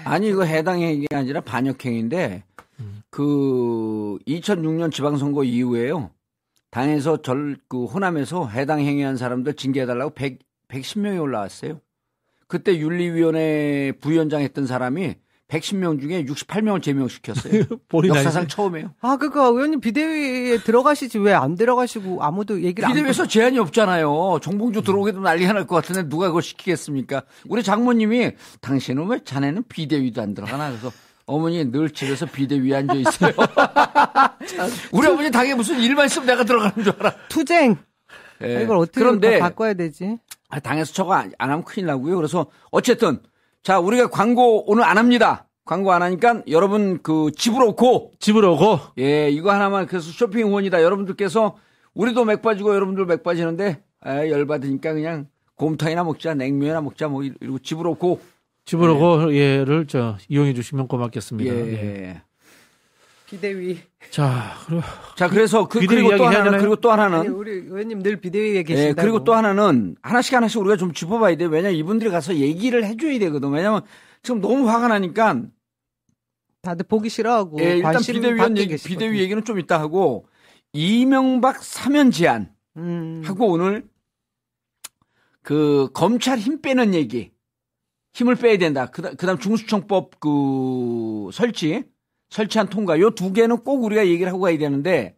아니 0.03 0.28
이거 0.30 0.43
해당 0.43 0.82
행위가 0.82 1.18
아니라 1.18 1.41
반역 1.41 1.86
행위인데 1.86 2.43
음. 2.80 3.01
그 3.10 4.18
2006년 4.28 4.91
지방선거 4.91 5.43
이후에요. 5.43 6.12
당에서 6.72 7.22
절 7.22 7.57
그 7.68 7.86
호남에서 7.86 8.47
해당 8.47 8.80
행위한 8.80 9.16
사람들 9.18 9.53
징계해 9.55 9.86
달라고 9.86 10.12
100 10.14 10.39
110명이 10.70 11.20
올라왔어요. 11.22 11.80
그때 12.50 12.78
윤리위원회 12.78 13.93
부위원장 14.02 14.41
했던 14.41 14.68
사람이 14.68 15.16
110명 15.50 16.00
중에 16.02 16.26
68명을 16.26 16.82
제명시켰어요. 16.84 17.64
역사상? 18.20 18.47
처음이에요. 18.47 18.93
아, 19.02 19.18
그니까 19.18 19.45
의원님 19.47 19.80
비대위에 19.80 20.58
들어가시지 20.64 21.18
왜 21.20 21.34
안 21.34 21.56
들어가시고 21.56 22.22
아무도 22.24 22.62
얘기를 22.62 22.86
안 22.86 22.93
비대위에서 22.93 23.26
제한이 23.28 23.58
없잖아요. 23.60 24.39
정봉주 24.43 24.82
들어오게도 24.84 25.22
난리가 25.22 25.54
날 25.54 25.66
것 25.66 25.76
같은데 25.76 26.08
누가 26.10 26.28
그걸 26.28 26.41
시키겠습니까? 26.41 27.24
우리 27.47 27.64
장모님이 27.64 28.32
당신은 28.62 29.08
왜 29.08 29.20
자네는 29.24 29.64
비대위도 29.70 30.22
안 30.22 30.34
들어가나? 30.34 30.70
그래서 30.70 30.91
어머니 31.26 31.64
늘 31.72 31.89
집에서 31.91 32.26
비대위에 32.26 32.76
앉아 32.76 32.93
있어요. 32.95 33.34
우리 34.91 35.08
어머니 35.08 35.32
당에 35.32 35.54
무슨 35.56 35.80
일만 35.80 36.08
있으면 36.08 36.26
내가 36.28 36.43
들어가는 36.43 36.84
줄 36.84 36.93
알아. 37.00 37.14
투쟁. 37.30 37.78
예. 38.41 38.58
아, 38.58 38.60
이걸 38.62 38.78
어떻게 38.78 39.00
그런데 39.00 39.39
바꿔야 39.39 39.74
되지? 39.74 40.18
아, 40.50 40.60
당에서 40.60 40.93
저거 40.93 41.14
안, 41.14 41.32
안 41.38 41.52
하면 41.52 41.64
큰일 41.64 41.86
나고요. 41.86 42.16
그래서 42.16 42.47
어쨌든 42.72 43.20
자 43.64 43.80
우리가 43.80 44.10
광고 44.10 44.70
오늘 44.70 44.84
안 44.84 44.97
합니다. 44.97 45.47
광고 45.64 45.91
안 45.91 46.02
하니까 46.02 46.41
여러분 46.47 47.00
그 47.04 47.30
집으로 47.36 47.76
고 47.76 48.12
집으로 48.20 48.54
오고 48.54 48.80
예 48.97 49.30
이거 49.30 49.52
하나만 49.52 49.86
그래서 49.86 50.12
쇼핑 50.12 50.47
후원이다. 50.47 50.82
여러분들께서 50.82 51.58
우리도 51.93 52.26
맥 52.26 52.41
빠지고 52.41 52.74
여러분들 52.74 53.06
맥 53.06 53.24
빠지는데 53.24 53.84
아, 54.02 54.28
열 54.28 54.47
받으니까 54.47 54.93
그냥 54.93 55.28
곰탕이나 55.56 56.04
먹자 56.04 56.34
냉면이나 56.34 56.82
먹자 56.82 57.08
뭐 57.08 57.24
이러고 57.24 57.60
집으로 57.60 57.95
고 57.95 58.20
집으로 58.66 58.95
오고 58.95 59.36
예를 59.36 59.86
저 59.88 60.18
이용해 60.28 60.54
주시면 60.54 60.88
고맙겠습니다. 60.88 61.54
예. 61.54 61.60
예. 61.60 62.22
비대위. 63.30 63.78
자, 64.10 64.56
그리고 64.66 64.82
자 65.16 65.30
그래서 65.30 65.68
그 65.68 65.80
비대위 65.80 66.02
그리고 66.02 66.18
또 66.18 66.26
하나는? 66.26 66.58
그리고 66.58 66.76
또 66.78 66.92
하나는 66.92 67.28
우리 67.28 67.52
의원님 67.52 68.02
늘 68.02 68.20
비대위에 68.20 68.64
계신다고. 68.64 68.90
예, 68.90 68.94
그리고 68.94 69.24
또 69.24 69.36
하나는 69.36 69.96
하나씩 70.02 70.34
하나씩 70.34 70.60
우리가 70.60 70.78
좀 70.78 70.94
짚어봐야 70.94 71.38
돼. 71.38 71.46
왜냐 71.46 71.70
면 71.70 71.78
이분들이 71.78 72.10
가서 72.10 72.36
얘기를 72.36 72.84
해줘야 72.84 73.20
되거든. 73.20 73.52
왜냐면 73.52 73.82
지금 74.24 74.42
너무 74.42 74.68
화가 74.68 74.88
나니까 74.88 75.44
다들 76.64 76.86
보기 76.88 77.10
싫어하고 77.10 77.60
예, 77.62 77.78
일단 77.78 78.02
비대위원 78.02 78.58
얘기, 78.58 78.70
계시거든요. 78.70 78.98
비대위 78.98 79.20
얘기는 79.22 79.46
좀 79.46 79.60
이따 79.60 79.80
하고 79.80 80.28
이명박 80.74 81.64
사면 81.64 82.10
제안 82.10 82.52
음. 82.78 83.22
하고 83.24 83.48
오늘 83.52 83.88
그 85.44 85.90
검찰 85.94 86.40
힘 86.40 86.62
빼는 86.62 86.96
얘기 86.96 87.32
힘을 88.14 88.36
빼야 88.36 88.58
된다. 88.58 88.88
그다음, 88.88 89.16
그다음 89.16 89.38
중수청법 89.38 90.20
그 90.20 91.30
설치 91.32 91.84
설치한 92.30 92.70
통과 92.70 93.00
요 93.00 93.10
두 93.12 93.34
개는 93.34 93.58
꼭 93.64 93.84
우리가 93.84 94.08
얘기를 94.08 94.32
하고 94.32 94.42
가야 94.42 94.58
되는데 94.58 95.18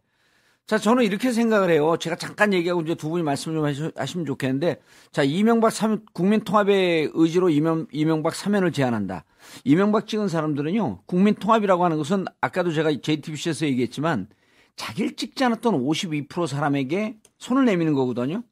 자 0.66 0.78
저는 0.78 1.04
이렇게 1.04 1.32
생각을 1.32 1.70
해요. 1.70 1.96
제가 1.98 2.16
잠깐 2.16 2.52
얘기하고 2.54 2.80
이제 2.82 2.94
두 2.94 3.10
분이 3.10 3.22
말씀 3.22 3.52
좀 3.52 3.64
하시- 3.64 3.92
하시면 3.96 4.24
좋겠는데 4.26 4.80
자 5.10 5.22
이명박 5.22 5.70
사면 5.70 6.04
국민 6.14 6.40
통합의 6.40 7.10
의지로 7.14 7.50
이명, 7.50 7.86
이명박 7.92 8.34
사면을 8.34 8.72
제안한다. 8.72 9.24
이명박 9.64 10.06
찍은 10.06 10.28
사람들은요 10.28 11.02
국민 11.06 11.34
통합이라고 11.34 11.84
하는 11.84 11.96
것은 11.98 12.24
아까도 12.40 12.72
제가 12.72 12.90
JTBC에서 13.02 13.66
얘기했지만 13.66 14.28
자기를 14.76 15.16
찍지 15.16 15.44
않았던 15.44 15.74
52% 15.74 16.46
사람에게 16.46 17.16
손을 17.38 17.64
내미는 17.66 17.92
거거든요. 17.92 18.42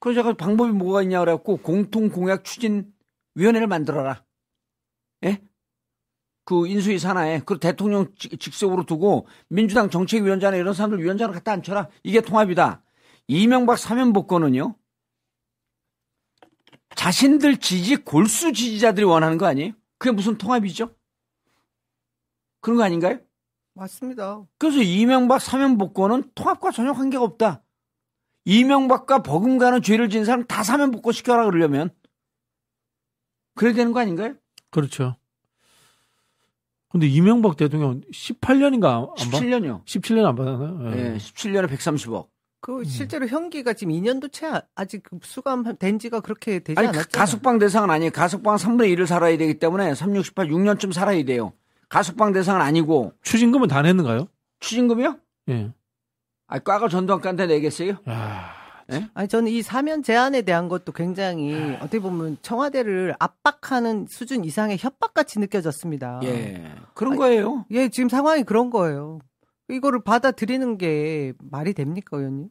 그래서 0.00 0.22
제가 0.22 0.34
방법이 0.36 0.72
뭐가 0.72 1.02
있냐 1.02 1.20
그래갖고 1.20 1.58
공통 1.58 2.08
공약 2.08 2.44
추진 2.44 2.86
위원회를 3.34 3.66
만들어라. 3.68 4.24
예? 5.24 5.38
그 6.48 6.66
인수위 6.66 6.98
산하에 6.98 7.42
그 7.44 7.58
대통령 7.60 8.06
직- 8.16 8.40
직속으로 8.40 8.86
두고 8.86 9.26
민주당 9.50 9.90
정책위원장이나 9.90 10.56
이런 10.58 10.72
사람들 10.72 10.98
위원장을 11.02 11.34
갖다 11.34 11.52
앉혀라. 11.52 11.90
이게 12.04 12.22
통합이다. 12.22 12.82
이명박 13.26 13.76
사면 13.76 14.14
복권은요. 14.14 14.74
자신들 16.96 17.58
지지 17.58 17.96
골수 17.96 18.54
지지자들이 18.54 19.04
원하는 19.04 19.36
거 19.36 19.44
아니에요? 19.44 19.72
그게 19.98 20.10
무슨 20.10 20.38
통합이죠? 20.38 20.96
그런 22.62 22.78
거 22.78 22.82
아닌가요? 22.84 23.18
맞습니다. 23.74 24.42
그래서 24.56 24.80
이명박 24.80 25.42
사면 25.42 25.76
복권은 25.76 26.30
통합과 26.34 26.70
전혀 26.70 26.94
관계가 26.94 27.22
없다. 27.22 27.62
이명박과 28.46 29.22
버금가는 29.22 29.82
죄를 29.82 30.08
지은 30.08 30.24
사람 30.24 30.46
다 30.46 30.62
사면 30.62 30.92
복권 30.92 31.12
시켜라 31.12 31.44
그러려면 31.44 31.90
그래야 33.54 33.74
되는 33.74 33.92
거 33.92 34.00
아닌가요? 34.00 34.34
그렇죠. 34.70 35.17
근데 36.90 37.06
이명박 37.06 37.56
대통령 37.56 38.00
18년인가 38.12 39.10
안 39.20 39.30
받? 39.30 39.40
17년이요. 39.40 39.84
17년 39.84 40.24
안 40.24 40.34
받았나요? 40.34 40.92
예, 40.96 41.16
17년에 41.18 41.68
130억. 41.68 42.28
그 42.60 42.82
실제로 42.84 43.26
현기가 43.28 43.72
지금 43.74 43.92
2년도 43.92 44.32
채 44.32 44.46
아- 44.46 44.62
아직 44.74 45.02
그 45.04 45.18
수감된 45.22 45.98
지가 46.00 46.20
그렇게 46.20 46.58
되지 46.58 46.76
아니 46.78 46.88
않았죠. 46.88 47.10
가석방 47.12 47.58
대상은 47.58 47.90
아니에요. 47.90 48.10
가석방 48.10 48.56
3분의 48.56 48.92
1을 48.96 49.06
살아야 49.06 49.36
되기 49.36 49.58
때문에 49.58 49.94
3, 49.94 50.16
6, 50.16 50.24
18, 50.24 50.48
6년쯤 50.48 50.92
살아야 50.92 51.22
돼요. 51.24 51.52
가석방 51.88 52.32
대상은 52.32 52.60
아니고 52.60 53.12
추징금은 53.22 53.68
다 53.68 53.80
냈는가요? 53.82 54.26
추징금이요? 54.60 55.18
예. 55.50 55.70
아, 56.48 56.58
과거 56.58 56.88
전두환한테 56.88 57.46
내겠어요? 57.46 57.98
야, 58.92 59.10
아니 59.14 59.28
저는 59.28 59.50
이 59.52 59.62
사면 59.62 60.02
제한에 60.02 60.42
대한 60.42 60.68
것도 60.68 60.92
굉장히 60.92 61.74
어떻게 61.76 61.98
보면 61.98 62.38
청와대를 62.42 63.14
압박하는 63.18 64.06
수준 64.08 64.44
이상의 64.44 64.78
협박같이 64.78 65.38
느껴졌습니다. 65.38 66.20
예, 66.24 66.72
그런 66.94 67.16
거예요. 67.16 67.66
예, 67.70 67.88
지금 67.88 68.08
상황이 68.08 68.44
그런 68.44 68.70
거예요. 68.70 69.18
이거를 69.68 70.02
받아들이는 70.02 70.78
게 70.78 71.34
말이 71.50 71.74
됩니까, 71.74 72.16
의원님? 72.16 72.48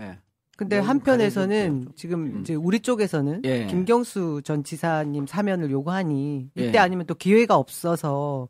예, 0.00 0.18
근데 0.56 0.78
한편에서는 0.78 1.88
지금 1.96 2.26
음. 2.26 2.40
이제 2.40 2.54
우리 2.54 2.80
쪽에서는 2.80 3.42
예. 3.44 3.66
김경수 3.66 4.42
전 4.44 4.62
지사님 4.64 5.26
사면을 5.26 5.70
요구하니 5.70 6.50
이때 6.56 6.72
예. 6.74 6.78
아니면 6.78 7.06
또 7.06 7.14
기회가 7.14 7.56
없어서 7.56 8.48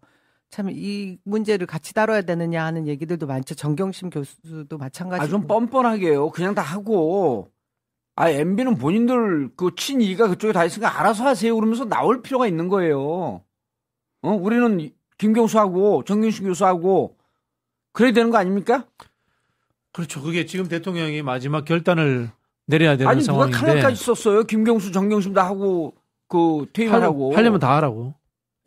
참 0.51 0.69
이 0.71 1.19
문제를 1.25 1.67
같이 1.67 1.93
다뤄야 1.95 2.23
되느냐 2.23 2.65
하는 2.65 2.87
얘기들도 2.87 3.27
많죠. 3.27 3.55
정경심 3.55 4.11
교수도 4.11 4.79
마찬가지고. 4.79 5.25
아, 5.25 5.29
좀 5.29 5.47
뻔뻔하게요. 5.47 6.31
그냥 6.31 6.55
다 6.55 6.63
하고. 6.63 7.51
아, 8.17 8.31
MB는 8.31 8.77
본인들 8.79 9.51
그 9.57 9.71
친이가 9.77 10.29
그쪽에 10.29 10.53
다 10.53 10.65
있으니까 10.65 10.99
알아서 10.99 11.25
하세요. 11.25 11.55
그러면서 11.55 11.85
나올 11.85 12.23
필요가 12.23 12.47
있는 12.49 12.69
거예요. 12.69 13.43
어, 14.23 14.31
우리는 14.31 14.91
김경수하고 15.19 16.03
정경심 16.05 16.47
교수하고 16.47 17.17
그래야 17.93 18.13
되는 18.13 18.31
거 18.31 18.39
아닙니까? 18.39 18.87
그렇죠. 19.93 20.21
그게 20.23 20.47
지금 20.47 20.67
대통령이 20.69 21.23
마지막 21.23 21.65
결단을 21.65 22.31
내려야 22.67 22.97
되는 22.97 23.09
아니, 23.11 23.21
누가 23.21 23.33
상황인데 23.33 23.59
칼날까지 23.59 24.03
썼어요. 24.05 24.45
김경수, 24.45 24.93
정경심 24.93 25.35
다 25.35 25.45
하고 25.47 25.95
그 26.29 26.67
퇴임하라고. 26.73 27.35
하려면 27.37 27.61
다 27.61 27.77
하라고. 27.77 28.15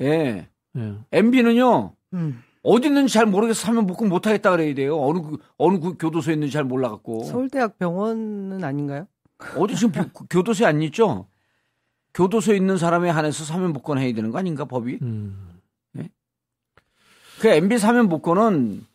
예. 0.01 0.47
예. 0.77 0.95
MB는요. 1.11 1.93
음. 2.13 2.43
어디 2.63 2.87
있는지 2.87 3.13
잘 3.13 3.25
모르겠어 3.25 3.67
하면 3.69 3.87
복권 3.87 4.09
못 4.09 4.27
하겠다 4.27 4.51
그래야 4.51 4.73
돼요. 4.75 4.99
어느 5.01 5.19
그- 5.21 5.37
어느 5.57 5.79
그 5.79 5.97
교도소에 5.97 6.33
있는지 6.35 6.53
잘 6.53 6.63
몰라 6.63 6.89
갖고. 6.89 7.23
서울대학 7.23 7.79
병원은 7.79 8.63
아닌가요? 8.63 9.07
어디 9.57 9.75
지금 9.75 9.91
교- 10.13 10.25
교도소에 10.29 10.67
안 10.67 10.81
있죠? 10.83 11.27
교도소에 12.13 12.55
있는 12.55 12.77
사람에 12.77 13.09
한해서 13.09 13.43
사면 13.45 13.73
복권 13.73 13.97
해야 13.97 14.13
되는 14.13 14.29
거 14.31 14.37
아닌가 14.37 14.65
법이? 14.65 14.99
음. 15.01 15.47
그 17.39 17.47
MB 17.47 17.79
사면 17.79 18.07
복권은 18.07 18.85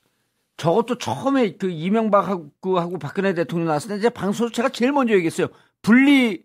저것도 0.57 0.99
처음에 0.99 1.57
그 1.57 1.69
이명박하고 1.69 2.79
하고 2.79 2.99
박근혜 2.99 3.35
대통령 3.35 3.67
나왔을 3.67 3.89
때 3.91 3.97
이제 3.97 4.09
방송에서 4.09 4.53
제가 4.53 4.69
제일 4.69 4.93
먼저 4.93 5.15
얘기했어요. 5.15 5.49
분리 5.83 6.45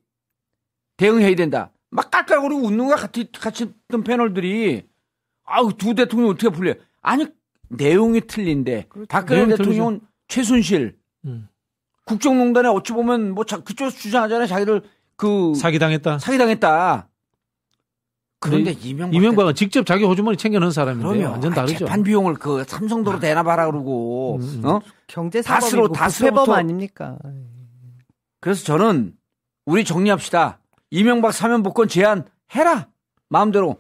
대응해야 0.97 1.35
된다. 1.35 1.71
막 1.91 2.09
깔깔거리고 2.09 2.61
웃는 2.61 2.87
거 2.87 2.95
같이 2.95 3.31
같이 3.31 3.65
있던 3.87 4.03
패널들이 4.03 4.87
아우 5.51 5.73
두 5.73 5.93
대통령 5.95 6.29
어떻게 6.29 6.49
분리? 6.49 6.73
아니 7.01 7.27
내용이 7.69 8.21
틀린데 8.21 8.85
그렇죠. 8.89 9.07
박근혜 9.07 9.47
대통령은 9.47 10.01
최순실 10.27 10.97
음. 11.25 11.47
국정농단에 12.05 12.67
어찌 12.69 12.93
보면 12.93 13.33
뭐 13.33 13.45
자, 13.45 13.57
그쪽에서 13.59 13.95
주장하잖아요. 13.97 14.47
자기를 14.47 14.81
그 15.15 15.53
사기당했다. 15.55 16.19
사기당했다. 16.19 17.07
그런데 18.39 18.71
이명박 18.71 19.15
이명박은 19.15 19.53
직접 19.55 19.85
자기 19.85 20.03
호주머니 20.03 20.35
챙겨넣은 20.35 20.71
사람인데 20.71 21.07
그러면 21.07 21.31
완전 21.31 21.53
다르죠. 21.53 21.77
재판 21.77 22.01
비용을 22.01 22.33
그 22.33 22.63
삼성도로 22.67 23.19
대납하라 23.19 23.67
그러고 23.67 24.37
음, 24.41 24.41
음. 24.41 24.65
어 24.65 24.81
경제 25.05 25.41
다스로- 25.41 25.93
부패범 25.93 26.49
아닙니까? 26.49 27.19
그래서 28.39 28.63
저는 28.63 29.13
우리 29.67 29.85
정리합시다 29.85 30.59
이명박 30.89 31.33
사면 31.33 31.61
복권 31.61 31.87
제안 31.87 32.25
해라 32.55 32.87
마음대로 33.29 33.79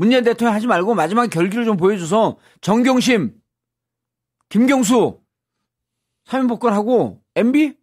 문재인 0.00 0.24
대통령 0.24 0.54
하지 0.54 0.66
말고 0.66 0.94
마지막 0.94 1.28
결기를 1.28 1.66
좀 1.66 1.76
보여줘서 1.76 2.38
정경심 2.62 3.38
김경수 4.48 5.20
사면복권하고 6.24 7.22
MB 7.34 7.76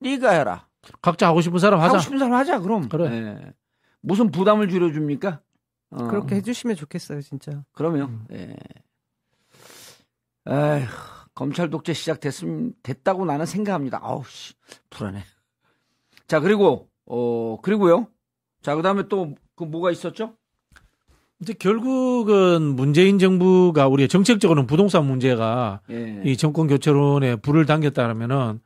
네가 0.00 0.32
해라. 0.32 0.68
각자 1.00 1.28
하고 1.28 1.40
싶은 1.40 1.60
사람 1.60 1.78
하자. 1.78 1.90
하고 1.90 1.98
싶은 2.00 2.18
사람 2.18 2.34
하자 2.34 2.58
그럼. 2.58 2.88
그래. 2.88 3.04
예. 3.12 3.52
무슨 4.00 4.32
부담을 4.32 4.68
줄여줍니까? 4.68 5.40
어, 5.90 6.08
그렇게 6.08 6.34
해주시면 6.34 6.74
좋겠어요, 6.74 7.22
진짜. 7.22 7.62
그러면 7.70 8.08
음. 8.10 8.26
예. 8.32 8.56
에휴, 10.48 10.86
검찰 11.36 11.70
독재 11.70 11.92
시작됐음 11.92 12.72
됐다고 12.82 13.24
나는 13.24 13.46
생각합니다. 13.46 14.00
아우 14.02 14.24
씨 14.24 14.54
불안해. 14.90 15.22
자 16.26 16.40
그리고 16.40 16.90
어 17.06 17.60
그리고요. 17.62 18.08
자 18.62 18.74
그다음에 18.74 19.06
또 19.06 19.36
그 19.56 19.64
뭐가 19.64 19.90
있었죠? 19.90 20.36
이제 21.40 21.52
결국은 21.52 22.62
문재인 22.62 23.18
정부가 23.18 23.88
우리가 23.88 24.08
정책적으로는 24.08 24.66
부동산 24.66 25.04
문제가 25.04 25.80
예. 25.90 26.22
이 26.24 26.36
정권 26.36 26.66
교체론에 26.66 27.36
불을 27.36 27.66
당겼다면은 27.66 28.60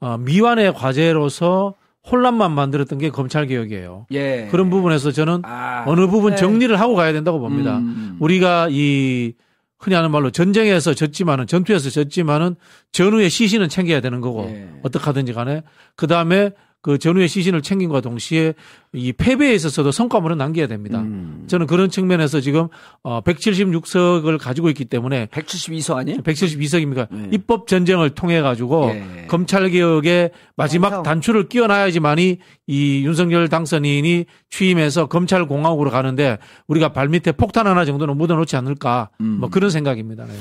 어, 0.00 0.18
미완의 0.18 0.74
과제로서 0.74 1.74
혼란만 2.10 2.52
만들었던 2.52 2.98
게 2.98 3.10
검찰 3.10 3.46
개혁이에요. 3.46 4.06
예. 4.12 4.48
그런 4.50 4.70
부분에서 4.70 5.12
저는 5.12 5.42
아, 5.44 5.84
어느 5.86 6.06
부분 6.06 6.32
네. 6.32 6.36
정리를 6.36 6.78
하고 6.78 6.94
가야 6.94 7.12
된다고 7.12 7.40
봅니다. 7.40 7.78
음. 7.78 8.16
우리가 8.20 8.68
이 8.70 9.32
흔히 9.78 9.96
하는 9.96 10.10
말로 10.10 10.30
전쟁에서 10.30 10.92
졌지만은 10.92 11.46
전투에서 11.46 11.88
졌지만은 11.88 12.56
전후의 12.92 13.30
시신은 13.30 13.70
챙겨야 13.70 14.00
되는 14.00 14.20
거고 14.20 14.44
예. 14.48 14.68
어떻게 14.82 15.04
하든지 15.04 15.32
간에 15.32 15.62
그 15.96 16.06
다음에 16.06 16.50
그 16.82 16.98
전후의 16.98 17.28
시신을 17.28 17.60
챙김과 17.60 18.00
동시에 18.00 18.54
이 18.94 19.12
패배에 19.12 19.52
있어서도 19.54 19.92
성과물은 19.92 20.38
남겨야 20.38 20.66
됩니다. 20.66 21.00
음. 21.00 21.44
저는 21.46 21.66
그런 21.66 21.90
측면에서 21.90 22.40
지금 22.40 22.68
어 23.02 23.20
176석을 23.20 24.38
가지고 24.38 24.68
있기 24.70 24.86
때문에 24.86 25.26
172석 25.26 25.96
아니에요? 25.96 26.18
172석입니까? 26.20 27.08
네. 27.10 27.28
입법 27.32 27.66
전쟁을 27.66 28.10
통해 28.10 28.40
가지고 28.40 28.90
예. 28.94 29.26
검찰 29.28 29.68
개혁의 29.68 30.30
마지막 30.56 30.86
완성. 30.88 31.02
단추를 31.02 31.48
끼워놔야지만이 31.48 32.38
이 32.66 33.04
윤석열 33.04 33.48
당선인이 33.48 34.24
취임해서 34.48 35.06
검찰 35.06 35.46
공화국으로 35.46 35.90
가는데 35.90 36.38
우리가 36.66 36.92
발밑에 36.92 37.32
폭탄 37.32 37.66
하나 37.66 37.84
정도는 37.84 38.16
묻어놓지 38.16 38.56
않을까 38.56 39.10
음. 39.20 39.36
뭐 39.40 39.50
그런 39.50 39.70
생각입니다. 39.70 40.24
네. 40.24 40.32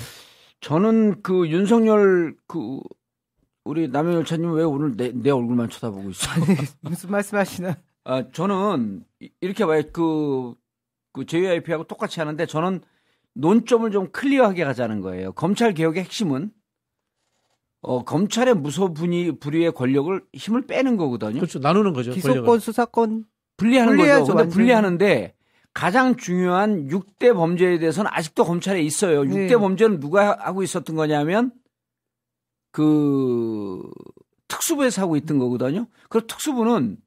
저는 0.61 1.21
그 1.21 1.47
윤석열 1.49 2.33
그 2.47 2.79
우리 3.69 3.87
남현 3.87 4.13
열차님 4.15 4.51
왜 4.53 4.63
오늘 4.63 4.97
내, 4.97 5.11
내 5.13 5.29
얼굴만 5.29 5.69
쳐다보고 5.69 6.09
있어? 6.09 6.27
무슨 6.81 7.11
말씀하시나? 7.11 7.77
아 8.03 8.23
저는 8.31 9.03
이- 9.19 9.29
이렇게 9.41 9.63
봐요. 9.63 9.83
그, 9.93 10.55
그 11.13 11.23
JYP하고 11.27 11.83
똑같이 11.83 12.19
하는데 12.19 12.43
저는 12.47 12.81
논점을 13.35 13.91
좀 13.91 14.09
클리어하게 14.11 14.63
가자는 14.63 15.01
거예요. 15.01 15.33
검찰 15.33 15.75
개혁의 15.75 16.03
핵심은 16.05 16.49
어, 17.81 18.03
검찰의 18.03 18.55
무소 18.55 18.91
분위 18.91 19.31
불위의 19.37 19.73
권력을 19.73 20.19
힘을 20.33 20.65
빼는 20.65 20.97
거거든요. 20.97 21.35
그렇죠. 21.35 21.59
나누는 21.59 21.93
거죠. 21.93 22.09
권력을. 22.09 22.31
기소권, 22.31 22.59
수사권. 22.59 23.25
분리하는 23.57 23.97
분리해야죠, 23.97 24.23
거죠. 24.25 24.35
근데. 24.37 24.49
분리하는데 24.49 25.35
가장 25.75 26.15
중요한 26.15 26.87
6대 26.87 27.35
범죄에 27.35 27.77
대해서는 27.77 28.09
아직도 28.11 28.45
검찰에 28.45 28.81
있어요. 28.81 29.21
6대 29.21 29.47
네. 29.49 29.55
범죄는 29.55 29.99
누가 29.99 30.35
하고 30.39 30.63
있었던 30.63 30.95
거냐면 30.95 31.51
그 32.71 33.81
특수부에서 34.47 35.01
하고 35.01 35.15
있던 35.17 35.39
거거든요. 35.39 35.87
그 36.09 36.25
특수부는 36.27 36.97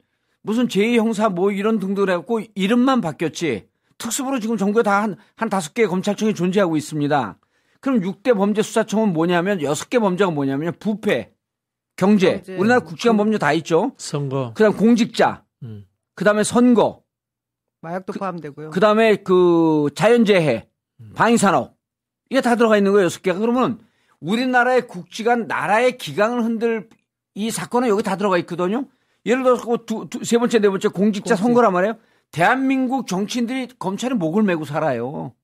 무슨 0.43 0.69
제2형사 0.69 1.33
뭐 1.33 1.51
이런 1.51 1.79
등등 1.79 2.09
해갖고 2.09 2.41
이름만 2.55 3.01
바뀌었지. 3.01 3.69
특수부로 3.99 4.41
지금 4.41 4.57
전국에 4.57 4.83
다 4.83 5.03
한, 5.03 5.17
한 5.37 5.49
다섯 5.49 5.75
개의 5.75 5.89
검찰청이 5.89 6.35
존재하고 6.35 6.77
있습니다. 6.77 7.39
그럼 7.81 8.01
6대 8.01 8.37
범죄 8.37 8.63
수사청은 8.63 9.13
뭐냐면 9.13 9.61
여섯 9.63 9.91
개 9.91 9.99
범죄가 9.99 10.31
뭐냐면 10.31 10.75
부패, 10.79 11.33
경제, 11.97 12.35
경제. 12.37 12.57
우리나라 12.57 12.81
국지관 12.81 13.17
범죄 13.17 13.39
다 13.39 13.53
있죠. 13.55 13.93
선거. 13.99 14.53
그 14.55 14.63
다음 14.63 14.77
공직자, 14.77 15.45
음. 15.63 15.87
그 16.15 16.25
다음에 16.25 16.43
선거, 16.45 17.03
마약도 17.81 18.13
포함되고요. 18.13 18.71
그 18.71 18.81
다음에 18.81 19.17
그 19.17 19.89
자연재해, 19.95 20.69
방위산업, 21.15 21.77
이게 22.31 22.41
다 22.41 22.57
들어가 22.57 22.77
있는 22.77 22.93
거예요, 22.93 23.07
여섯 23.07 23.23
개가. 23.23 23.39
그러면 23.39 23.81
우리나라의 24.23 24.87
국지관, 24.87 25.47
나라의 25.47 25.99
기강을 25.99 26.43
흔들 26.45 26.89
이 27.35 27.51
사건은 27.51 27.89
여기 27.89 28.03
다 28.03 28.17
들어가 28.17 28.39
있거든요. 28.39 28.87
예를 29.27 29.43
들어서 29.43 29.67
그 29.67 29.85
두, 29.85 30.09
두, 30.09 30.25
세 30.25 30.39
번째, 30.39 30.61
네 30.61 30.69
번째 30.69 30.89
공직자 30.89 31.35
공직. 31.35 31.43
선거란 31.43 31.73
말이에요. 31.73 31.99
대한민국 32.31 33.07
정치인들이 33.07 33.69
검찰에 33.79 34.15
목을 34.15 34.43
메고 34.43 34.65
살아요. 34.65 35.35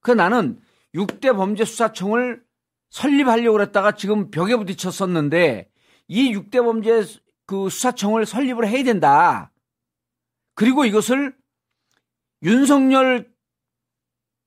그 0.00 0.10
나는 0.10 0.58
6대 0.94 1.36
범죄 1.36 1.64
수사청을 1.64 2.42
설립하려고 2.90 3.52
그랬다가 3.52 3.92
지금 3.92 4.30
벽에 4.30 4.56
부딪혔었는데 4.56 5.68
이 6.08 6.34
6대 6.34 6.64
범죄 6.64 7.02
그 7.46 7.68
수사청을 7.68 8.26
설립을 8.26 8.66
해야 8.68 8.84
된다. 8.84 9.52
그리고 10.54 10.84
이것을 10.84 11.34
윤석열 12.42 13.32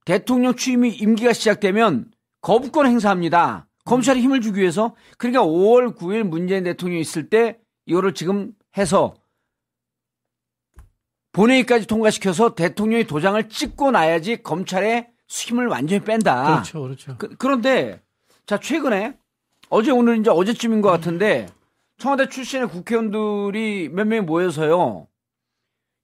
대통령 0.05 0.55
취임이 0.55 0.89
임기가 0.89 1.33
시작되면 1.33 2.11
거부권 2.41 2.85
행사합니다. 2.85 3.66
검찰에 3.87 4.19
힘을 4.19 4.41
주기 4.41 4.61
위해서. 4.61 4.95
그러니까 5.17 5.43
5월 5.43 5.95
9일 5.95 6.23
문재인 6.23 6.63
대통령이 6.63 7.01
있을 7.01 7.29
때 7.29 7.59
이거를 7.85 8.13
지금 8.13 8.53
해서 8.77 9.15
본회의까지 11.31 11.87
통과시켜서 11.87 12.55
대통령이 12.55 13.05
도장을 13.05 13.47
찍고 13.49 13.91
나야지 13.91 14.43
검찰의 14.43 15.09
힘을 15.27 15.67
완전히 15.67 16.03
뺀다. 16.03 16.53
그렇죠. 16.53 16.81
그렇죠. 16.81 17.15
그, 17.17 17.35
그런데 17.37 18.01
자 18.45 18.59
최근에 18.59 19.17
어제 19.69 19.91
오늘 19.91 20.19
이제 20.19 20.29
어제쯤인 20.29 20.81
것 20.81 20.89
같은데 20.89 21.47
청와대 21.97 22.29
출신의 22.29 22.69
국회의원들이 22.69 23.89
몇 23.89 24.05
명이 24.07 24.21
모여서요 24.21 25.07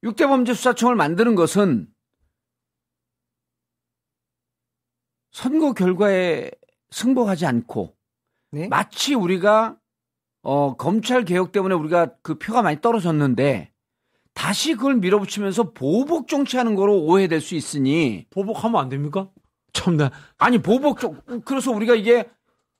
6대 0.04 0.28
범죄 0.28 0.52
수사청을 0.52 0.96
만드는 0.96 1.34
것은 1.34 1.88
선거 5.30 5.72
결과에 5.72 6.50
승복하지 6.94 7.44
않고 7.46 7.94
네? 8.52 8.68
마치 8.68 9.14
우리가 9.14 9.76
어 10.42 10.76
검찰 10.76 11.24
개혁 11.24 11.52
때문에 11.52 11.74
우리가 11.74 12.14
그 12.22 12.38
표가 12.38 12.62
많이 12.62 12.80
떨어졌는데 12.80 13.72
다시 14.32 14.74
그걸 14.74 14.96
밀어붙이면서 14.96 15.72
보복 15.72 16.28
정치하는 16.28 16.74
거로 16.74 17.00
오해될 17.02 17.40
수 17.40 17.54
있으니 17.54 18.26
보복하면 18.30 18.80
안 18.80 18.88
됩니까? 18.88 19.28
참나. 19.72 20.10
아니 20.38 20.58
보복 20.58 21.00
정 21.00 21.20
그래서 21.44 21.72
우리가 21.72 21.94
이게 21.94 22.28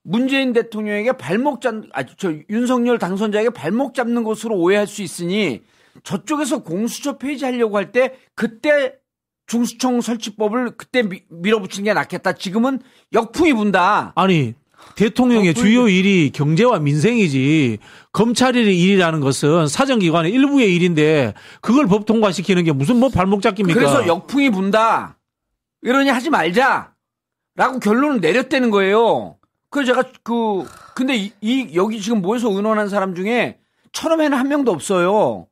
문재인 0.02 0.52
대통령에게 0.52 1.12
발목 1.12 1.60
잡, 1.60 1.74
아, 1.92 2.04
저 2.04 2.32
윤석열 2.50 2.98
당선자에게 2.98 3.50
발목 3.50 3.94
잡는 3.94 4.22
것으로 4.22 4.56
오해할 4.56 4.86
수 4.86 5.02
있으니 5.02 5.62
저쪽에서 6.02 6.62
공수처 6.62 7.18
폐지하려고 7.18 7.78
할 7.78 7.90
때 7.90 8.14
그때 8.34 8.98
중수청 9.46 10.00
설치법을 10.00 10.72
그때 10.76 11.02
미- 11.02 11.22
밀어붙이는 11.28 11.84
게 11.84 11.92
낫겠다. 11.94 12.32
지금은 12.32 12.80
역풍이 13.12 13.52
분다. 13.52 14.12
아니 14.16 14.54
대통령의 14.96 15.50
어, 15.50 15.52
주요 15.54 15.88
일이 15.88 16.30
경제와 16.30 16.78
민생이지 16.78 17.78
검찰의 18.12 18.78
일이라는 18.78 19.20
것은 19.20 19.66
사정기관의 19.68 20.32
일부의 20.32 20.74
일인데 20.74 21.34
그걸 21.60 21.86
법 21.86 22.06
통과시키는 22.06 22.64
게 22.64 22.72
무슨 22.72 22.96
뭐 23.00 23.08
발목 23.08 23.42
잡기입니까? 23.42 23.78
그래서 23.78 24.06
역풍이 24.06 24.50
분다. 24.50 25.18
이러니 25.82 26.08
하지 26.10 26.30
말자. 26.30 26.92
라고 27.56 27.78
결론을 27.78 28.20
내렸다는 28.20 28.70
거예요. 28.70 29.36
그래서 29.70 29.92
제가 29.94 30.08
그, 30.22 30.64
근데 30.94 31.16
이, 31.16 31.32
이 31.40 31.70
여기 31.74 32.00
지금 32.00 32.20
모여서 32.20 32.50
의논한 32.50 32.88
사람 32.88 33.14
중에 33.14 33.58
처음에는 33.92 34.36
한 34.36 34.48
명도 34.48 34.72
없어요. 34.72 35.46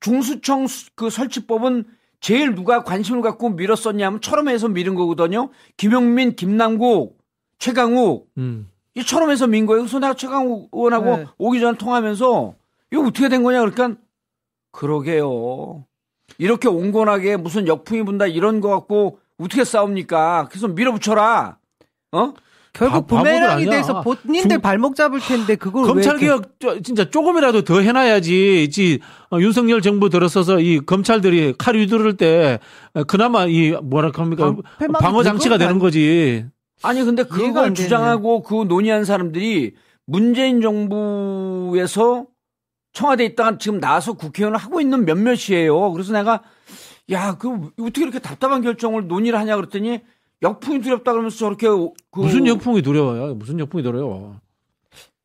중수청 0.00 0.66
수- 0.66 0.90
그 0.94 1.10
설치법은 1.10 1.84
제일 2.20 2.54
누가 2.54 2.82
관심을 2.82 3.22
갖고 3.22 3.50
밀었었냐면 3.50 4.20
철험에서 4.20 4.68
밀은 4.68 4.94
거거든요. 4.94 5.50
김용민, 5.76 6.34
김남국, 6.34 7.18
최강욱 7.58 8.28
음. 8.38 8.68
이 8.94 9.04
철험에서 9.04 9.46
민 9.46 9.66
거예요. 9.66 9.82
그래서 9.82 9.98
내가 9.98 10.14
최강욱 10.14 10.70
의원하고 10.72 11.16
네. 11.16 11.26
오기 11.38 11.60
전에 11.60 11.78
통화하면서 11.78 12.54
이거 12.92 13.02
어떻게 13.02 13.28
된 13.28 13.42
거냐 13.42 13.60
그러니까 13.60 14.00
그러게요. 14.72 15.84
이렇게 16.38 16.68
온건하게 16.68 17.36
무슨 17.36 17.66
역풍이 17.66 18.02
분다 18.02 18.26
이런 18.26 18.60
거 18.60 18.70
갖고 18.70 19.20
어떻게 19.38 19.64
싸웁니까? 19.64 20.48
그래서 20.50 20.68
밀어붙여라. 20.68 21.58
어? 22.12 22.34
결국 22.78 23.06
부메랑이. 23.06 23.66
돼서 23.66 24.00
본인들 24.02 24.50
중- 24.56 24.60
발목 24.60 24.94
잡을 24.96 25.18
텐데 25.20 25.56
그걸 25.56 25.86
검찰 25.86 26.14
왜 26.14 26.20
개혁 26.20 26.58
저- 26.60 26.80
진짜 26.80 27.10
조금이라도 27.10 27.62
더 27.64 27.80
해놔야지. 27.80 28.68
이 28.76 28.98
어, 29.30 29.38
윤석열 29.40 29.82
정부 29.82 30.08
들어서서 30.10 30.60
이 30.60 30.80
검찰들이 30.80 31.54
칼 31.58 31.74
휘두를 31.76 32.16
때 32.16 32.58
어, 32.94 33.04
그나마 33.04 33.46
이 33.46 33.72
뭐라 33.82 34.10
합니까 34.14 34.54
방- 34.78 34.92
방어 34.92 35.22
장치가 35.22 35.58
되는 35.58 35.78
거지. 35.78 36.44
아니 36.82 37.02
근데 37.02 37.24
그걸. 37.24 37.74
주장하고 37.74 38.42
그 38.42 38.64
논의한 38.68 39.04
사람들이 39.04 39.74
문재인 40.06 40.60
정부에서 40.60 42.26
청와대에 42.92 43.26
있다가 43.26 43.58
지금 43.58 43.80
나와서 43.80 44.12
국회의원을 44.14 44.58
하고 44.58 44.80
있는 44.80 45.04
몇몇이에요. 45.04 45.92
그래서 45.92 46.12
내가 46.12 46.42
야, 47.10 47.36
그 47.38 47.70
어떻게 47.80 48.02
이렇게 48.02 48.18
답답한 48.18 48.60
결정을 48.62 49.08
논의를 49.08 49.38
하냐 49.38 49.56
그랬더니 49.56 50.00
역풍이 50.42 50.80
두렵다 50.80 51.12
그러면서 51.12 51.36
저렇게 51.36 51.66
그 51.68 52.20
무슨 52.20 52.46
역풍이 52.46 52.82
두려워요? 52.82 53.34
무슨 53.34 53.58
역풍이 53.58 53.82
두려워? 53.82 54.36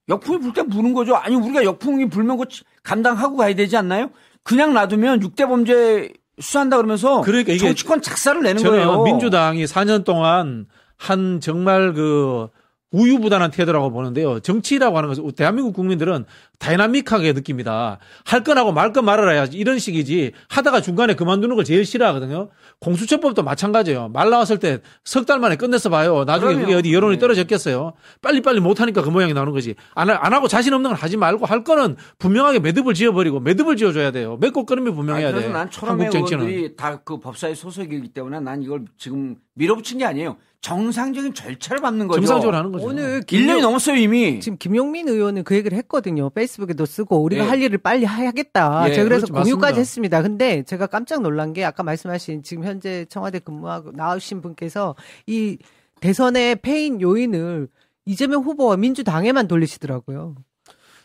역풍이 0.09 0.39
불 0.39 0.53
때 0.53 0.63
부는 0.63 0.93
거죠. 0.93 1.15
아니 1.15 1.35
우리가 1.35 1.63
역풍이 1.63 2.09
불면 2.09 2.37
그 2.37 2.45
감당하고 2.83 3.37
가야 3.37 3.53
되지 3.55 3.77
않나요? 3.77 4.09
그냥 4.43 4.73
놔두면 4.73 5.19
6대 5.21 5.47
범죄 5.47 6.11
수사한다 6.39 6.77
그러면서 6.77 7.21
그러니까 7.21 7.53
이게 7.53 7.59
정치권 7.65 8.01
작사를 8.01 8.41
내는 8.41 8.61
저는 8.61 8.83
거예요. 8.85 9.03
민주당이 9.03 9.65
4년 9.65 10.03
동안 10.03 10.65
한 10.97 11.39
정말 11.39 11.93
그 11.93 12.49
우유부단한 12.93 13.51
태도라고 13.51 13.91
보는데요. 13.91 14.39
정치라고 14.39 14.95
하는 14.97 15.09
것은 15.09 15.29
대한민국 15.33 15.73
국민들은 15.73 16.25
다이나믹하게 16.59 17.33
느낍니다. 17.33 17.97
할 18.23 18.43
건 18.43 18.57
하고 18.57 18.71
말 18.71 18.93
건 18.93 19.03
말을 19.05 19.29
해야지 19.33 19.57
이런 19.57 19.79
식이지 19.79 20.31
하다가 20.47 20.79
중간에 20.81 21.15
그만두는 21.15 21.55
걸 21.55 21.65
제일 21.65 21.85
싫어하거든요. 21.85 22.49
공수처법도 22.79 23.41
마찬가지예요. 23.43 24.09
말 24.09 24.29
나왔을 24.29 24.59
때 24.59 24.77
석 25.03 25.25
달 25.25 25.39
만에 25.39 25.55
끝내서 25.55 25.89
봐요. 25.89 26.23
나중에 26.25 26.53
그럼요. 26.53 26.65
그게 26.67 26.77
어디 26.77 26.93
여론이 26.93 27.15
네. 27.15 27.19
떨어졌겠어요. 27.19 27.93
빨리빨리 28.21 28.59
못하니까 28.59 29.01
그 29.01 29.09
모양이 29.09 29.33
나오는 29.33 29.51
거지. 29.53 29.73
안, 29.95 30.09
하- 30.09 30.19
안 30.25 30.33
하고 30.33 30.47
자신 30.47 30.73
없는 30.73 30.91
건 30.91 30.97
하지 30.97 31.17
말고 31.17 31.45
할 31.45 31.63
거는 31.63 31.95
분명하게 32.19 32.59
매듭을 32.59 32.93
지어버리고 32.93 33.39
매듭을 33.39 33.75
지어줘야 33.75 34.11
돼요. 34.11 34.37
맺고 34.39 34.65
끊으면 34.65 34.95
분명해야 34.95 35.31
그래서 35.31 35.47
돼. 35.47 35.53
난 35.53 35.69
초람의 35.69 36.05
한국 36.05 36.11
정치는. 36.19 36.45
의원들이 36.45 36.75
다 36.75 36.99
그 37.03 37.19
법사위 37.19 37.55
소속이기 37.55 38.09
때문에 38.09 38.39
난 38.39 38.61
이걸 38.61 38.85
지금 38.97 39.35
밀어붙인 39.55 39.97
게 39.97 40.05
아니에요. 40.05 40.37
정상적인 40.63 41.33
절차를 41.33 41.81
밟는 41.81 42.07
거죠. 42.07 42.21
정상적으로 42.21 42.57
하는 42.57 42.71
거죠. 42.71 42.85
오늘 42.85 43.19
1년이 43.19 43.27
김용, 43.27 43.61
넘었어요 43.61 43.97
이미. 43.97 44.39
지금 44.39 44.57
김용민 44.57 45.09
의원은 45.09 45.43
그 45.43 45.55
얘기를 45.55 45.77
했거든요. 45.79 46.29
페이스북에도 46.29 46.85
쓰고 46.85 47.21
우리가 47.21 47.43
예. 47.43 47.47
할 47.49 47.61
일을 47.61 47.79
빨리 47.79 48.05
해야겠다. 48.05 48.89
예, 48.89 48.93
제가 48.93 49.03
그래서 49.03 49.27
그렇죠. 49.27 49.43
공유까지 49.43 49.79
맞습니다. 49.79 49.79
했습니다. 49.79 50.21
근데 50.21 50.63
제가 50.63 50.87
깜짝 50.87 51.21
놀란 51.21 51.51
게 51.51 51.65
아까 51.65 51.83
말씀하신 51.83 52.43
지금 52.43 52.63
현재 52.63 53.05
청와대 53.09 53.39
근무하고 53.39 53.91
나오신 53.91 54.41
분께서 54.41 54.95
이 55.27 55.57
대선의 55.99 56.55
패인 56.61 57.01
요인을 57.01 57.67
이재명 58.05 58.43
후보와 58.43 58.77
민주당에만 58.77 59.49
돌리시더라고요. 59.49 60.35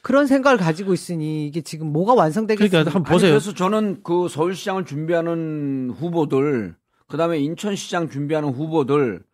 그런 0.03 0.29
생각을 0.29 0.57
가지고 0.59 0.95
있으니 0.95 1.49
이게 1.49 1.63
지금 1.63 1.93
뭐가 1.93 2.15
완성되겠습니까? 2.15 2.71
그러니까 2.71 2.95
한번 2.95 3.11
아니, 3.11 3.15
보세요. 3.17 3.33
그래서 3.33 3.53
저는 3.55 4.05
그 4.05 4.29
서울시장을 4.29 4.85
준비하는 4.85 5.93
후보들, 5.99 6.77
그 7.09 7.17
다음에 7.17 7.41
인천시장 7.41 8.09
준비하는 8.09 8.51
후보들, 8.51 9.27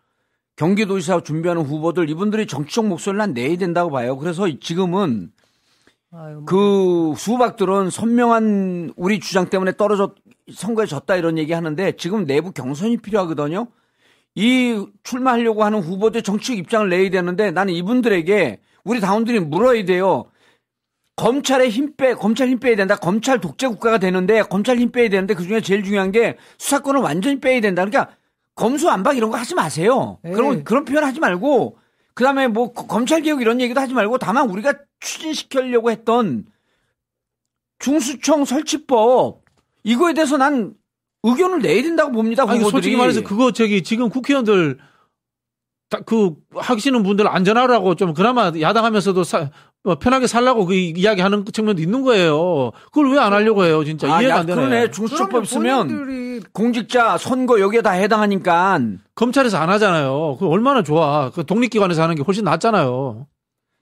경기도지사 0.57 1.21
준비하는 1.23 1.63
후보들 1.63 2.09
이분들이 2.09 2.47
정치적 2.47 2.87
목소리를 2.87 3.19
난 3.19 3.35
내야 3.35 3.57
된다고 3.57 3.91
봐요. 3.91 4.17
그래서 4.17 4.47
지금은 4.61 5.33
아유, 6.13 6.35
뭐. 6.35 6.45
그 6.45 7.15
수박들은 7.19 7.91
선명한 7.91 8.93
우리 8.97 9.19
주장 9.19 9.51
때문에 9.51 9.77
떨어졌 9.77 10.15
선거에 10.53 10.87
졌다 10.87 11.17
이런 11.17 11.39
얘기 11.39 11.53
하는데 11.53 11.93
지금 11.97 12.25
내부 12.27 12.53
경선이 12.53 12.99
필요하거든요. 12.99 13.67
이 14.37 14.87
출마하려고 15.03 15.65
하는 15.65 15.81
후보들 15.81 16.23
정치적 16.23 16.59
입장을 16.59 16.89
내야 16.89 17.11
되는데 17.11 17.51
나는 17.51 17.73
이분들에게 17.75 18.61
우리 18.85 19.01
당원들이 19.01 19.41
물어야 19.41 19.85
돼요. 19.85 20.27
검찰의 21.17 21.71
힘 21.71 21.95
빼, 21.97 22.15
검찰 22.15 22.49
힘 22.49 22.59
빼야 22.59 22.77
된다. 22.77 22.97
검찰 22.97 23.41
독재 23.41 23.69
국가가 23.69 23.99
되는데 23.99 24.43
검찰 24.43 24.79
힘 24.79 24.91
빼야 24.91 25.09
되는데 25.09 25.35
그 25.35 25.45
중에 25.45 25.61
제일 25.61 25.85
중요한 25.85 26.11
게 26.13 26.37
수사권을 26.59 27.01
완전히 27.01 27.41
빼야 27.41 27.61
된다. 27.61 27.85
그러니까 27.85 28.15
검수안박 28.55 29.17
이런 29.17 29.31
거 29.31 29.37
하지 29.37 29.55
마세요. 29.55 30.19
네. 30.23 30.33
그런 30.33 30.65
그런 30.65 30.85
표현 30.85 31.05
하지 31.05 31.21
말고 31.21 31.79
그다음에 32.15 32.47
뭐 32.49 32.73
거- 32.73 32.87
검찰 32.87 33.23
개혁 33.23 33.41
이런 33.41 33.61
얘기도 33.61 33.81
하지 33.81 33.93
말고 33.95 34.19
다만 34.19 34.49
우리가 34.49 34.75
추진시키려고 35.01 35.91
했던 35.91 36.47
중수청 37.79 38.45
설치법 38.45 39.43
이거에 39.83 40.15
대해서 40.15 40.37
난 40.37 40.75
의견을 41.23 41.61
내야 41.61 41.83
된다고 41.83 42.13
봅니다. 42.13 42.43
아니, 42.45 42.59
후보들이. 42.59 42.71
솔직히 42.71 42.97
말해서 42.97 43.23
그거 43.23 43.51
저기 43.53 43.83
지금 43.83 44.09
국회의원들 44.09 44.79
다- 45.91 46.01
그 46.07 46.35
하시는 46.55 47.03
분들 47.03 47.27
안전하라고 47.27 47.95
좀 47.97 48.15
그나마 48.15 48.53
야당하면서도 48.59 49.25
사- 49.25 49.41
어, 49.41 49.51
편하게 50.01 50.27
살라고 50.27 50.65
그 50.65 50.75
이야기하는 50.75 51.45
측면도 51.45 51.83
있는 51.83 52.03
거예요. 52.03 52.71
그걸 52.87 53.13
왜 53.13 53.19
안 53.19 53.33
하려고 53.35 53.65
해요, 53.65 53.85
진짜 53.85 54.13
아, 54.13 54.21
이해가 54.21 54.37
야, 54.37 54.41
안 54.41 54.47
되네. 54.47 54.57
그러네. 54.57 54.91
중수청법 54.91 55.45
있으면 55.45 55.89
본인들이 55.89 56.41
공직자 56.53 57.19
선거 57.19 57.61
여기에 57.61 57.83
다 57.83 57.91
해당하니까 57.91 58.81
검찰에서 59.15 59.59
안 59.59 59.69
하잖아요. 59.71 60.37
그 60.39 60.47
얼마나 60.49 60.83
좋아. 60.83 61.31
그 61.31 61.45
독립기관에서 61.45 62.03
하는 62.03 62.15
게 62.15 62.23
훨씬 62.23 62.45
낫잖아요. 62.45 63.27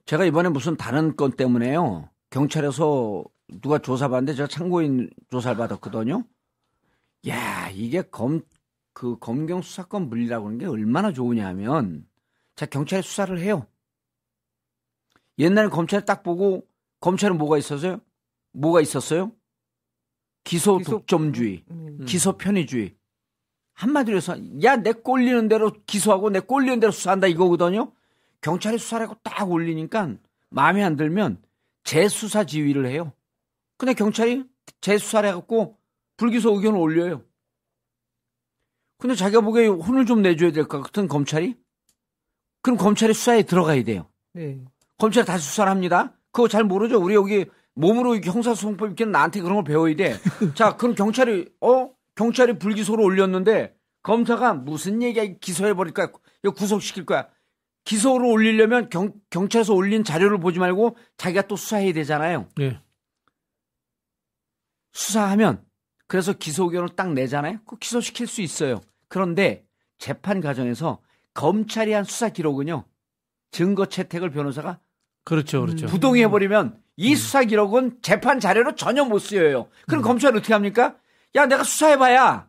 제가 0.06 0.24
이번에 0.24 0.48
무슨 0.48 0.76
다른 0.76 1.14
건 1.16 1.30
때문에요. 1.32 2.08
경찰에서 2.30 3.22
누가 3.60 3.78
조사받는데 3.78 4.34
제가 4.34 4.48
참고인 4.48 5.08
조사를 5.30 5.56
받았거든요. 5.56 6.24
야, 7.28 7.68
이게 7.72 8.02
검, 8.02 8.40
그 8.92 9.16
검경 9.20 9.62
수사권 9.62 10.08
물리라고 10.08 10.46
하는 10.46 10.58
게 10.58 10.66
얼마나 10.66 11.12
좋으냐 11.12 11.46
하면 11.48 12.04
자, 12.56 12.66
경찰이 12.66 13.02
수사를 13.02 13.38
해요. 13.38 13.66
옛날에 15.38 15.68
검찰이 15.68 16.04
딱 16.04 16.22
보고 16.22 16.66
검찰은 17.00 17.38
뭐가 17.38 17.58
있었어요? 17.58 18.00
뭐가 18.52 18.80
있었어요? 18.80 19.32
기소 20.44 20.78
기소- 20.78 20.90
독점주의, 20.98 21.64
음. 21.70 22.04
기소 22.06 22.36
편의주의. 22.36 22.94
한마디로 23.74 24.16
해서 24.18 24.36
야, 24.62 24.76
내 24.76 24.92
꼴리는 24.92 25.48
대로 25.48 25.72
기소하고 25.86 26.30
내 26.30 26.40
꼴리는 26.40 26.78
대로 26.80 26.92
수사한다 26.92 27.26
이거거든요. 27.28 27.92
경찰이 28.40 28.76
수사를 28.78 29.06
하고 29.06 29.16
딱 29.22 29.50
올리니까 29.50 30.16
마음에 30.50 30.82
안 30.82 30.96
들면 30.96 31.42
재수사 31.84 32.44
지휘를 32.44 32.86
해요. 32.86 33.12
근데 33.78 33.94
경찰이 33.94 34.44
재수사를 34.80 35.28
해갖고 35.28 35.78
불기소 36.16 36.54
의견을 36.54 36.78
올려요. 36.78 37.24
근데 38.98 39.14
자기가 39.16 39.40
보기에 39.40 39.66
혼을 39.66 40.06
좀 40.06 40.22
내줘야 40.22 40.52
될 40.52 40.68
것 40.68 40.80
같은 40.82 41.08
검찰이? 41.08 41.56
그럼 42.60 42.76
검찰이 42.78 43.14
수사에 43.14 43.42
들어가야 43.42 43.82
돼요. 43.82 44.08
네. 44.34 44.60
검찰이 45.02 45.26
다시 45.26 45.48
수사를 45.48 45.68
합니다. 45.68 46.16
그거 46.30 46.46
잘 46.46 46.62
모르죠. 46.62 47.02
우리 47.02 47.16
여기 47.16 47.46
몸으로 47.74 48.18
형사소송법 48.18 48.90
있기는 48.90 49.10
나한테 49.10 49.40
그런 49.40 49.56
걸 49.56 49.64
배워야 49.64 49.96
돼. 49.96 50.14
자, 50.54 50.76
그럼 50.76 50.94
경찰이, 50.94 51.48
어? 51.60 51.90
경찰이 52.14 52.60
불기소를 52.60 53.04
올렸는데 53.04 53.74
검사가 54.04 54.54
무슨 54.54 55.02
얘기야? 55.02 55.24
기소해 55.40 55.74
버릴 55.74 55.92
거야. 55.92 56.06
이거 56.44 56.54
구속시킬 56.54 57.04
거야. 57.04 57.28
기소를 57.82 58.26
올리려면 58.26 58.90
경, 58.90 59.12
경찰에서 59.30 59.74
올린 59.74 60.04
자료를 60.04 60.38
보지 60.38 60.60
말고 60.60 60.96
자기가 61.16 61.48
또 61.48 61.56
수사해야 61.56 61.92
되잖아요. 61.94 62.46
예. 62.60 62.80
수사하면 64.92 65.64
그래서 66.06 66.32
기소 66.32 66.66
의견을 66.66 66.90
딱 66.90 67.12
내잖아요. 67.12 67.58
그 67.66 67.76
기소시킬 67.76 68.28
수 68.28 68.40
있어요. 68.40 68.80
그런데 69.08 69.66
재판 69.98 70.40
과정에서 70.40 71.00
검찰이 71.34 71.92
한 71.92 72.04
수사 72.04 72.28
기록은요. 72.28 72.84
증거 73.50 73.86
채택을 73.86 74.30
변호사가 74.30 74.78
그렇죠, 75.24 75.60
그렇죠. 75.62 75.86
부동의 75.86 76.24
해 76.24 76.28
버리면 76.28 76.76
이 76.96 77.14
수사 77.14 77.44
기록은 77.44 77.98
재판 78.02 78.40
자료로 78.40 78.74
전혀 78.74 79.04
못 79.04 79.18
쓰여요. 79.18 79.68
그럼 79.86 80.02
검찰이 80.02 80.36
어떻게 80.36 80.52
합니까? 80.52 80.96
야, 81.34 81.46
내가 81.46 81.64
수사해봐야 81.64 82.48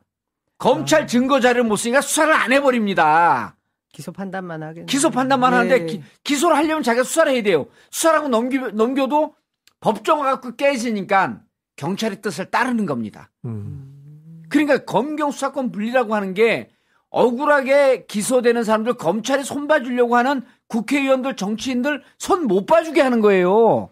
검찰 0.58 1.08
증거 1.08 1.40
자료를 1.40 1.64
못 1.64 1.78
쓰니까 1.78 2.02
수사를 2.02 2.34
안 2.34 2.52
해버립니다. 2.52 3.56
기소 3.92 4.12
판단만 4.12 4.64
하겠네. 4.64 4.86
기소 4.88 5.10
판단만 5.10 5.52
네. 5.52 5.58
하는데 5.58 5.86
기, 5.86 6.04
기소를 6.24 6.58
하려면 6.58 6.84
자기가 6.84 7.04
수사를 7.04 7.32
해야 7.32 7.44
돼요. 7.44 7.68
수사라고 7.92 8.28
넘기, 8.28 8.58
넘겨도 8.58 9.36
법정을 9.82 10.26
갖고 10.26 10.56
깨지니까 10.56 11.42
경찰의 11.76 12.22
뜻을 12.22 12.50
따르는 12.50 12.86
겁니다. 12.86 13.30
음. 13.46 14.44
그러니까 14.50 14.86
검경 14.86 15.32
수사권 15.32 15.72
분리라고 15.72 16.16
하는 16.16 16.34
게 16.34 16.70
억울하게 17.10 18.06
기소되는 18.08 18.64
사람들 18.64 18.96
검찰이 18.96 19.44
손 19.44 19.68
봐주려고 19.68 20.16
하는 20.16 20.42
국회의원들 20.74 21.36
정치인들 21.36 22.02
손 22.18 22.48
못 22.48 22.66
봐주게 22.66 23.00
하는 23.02 23.22
거예요. 23.22 23.90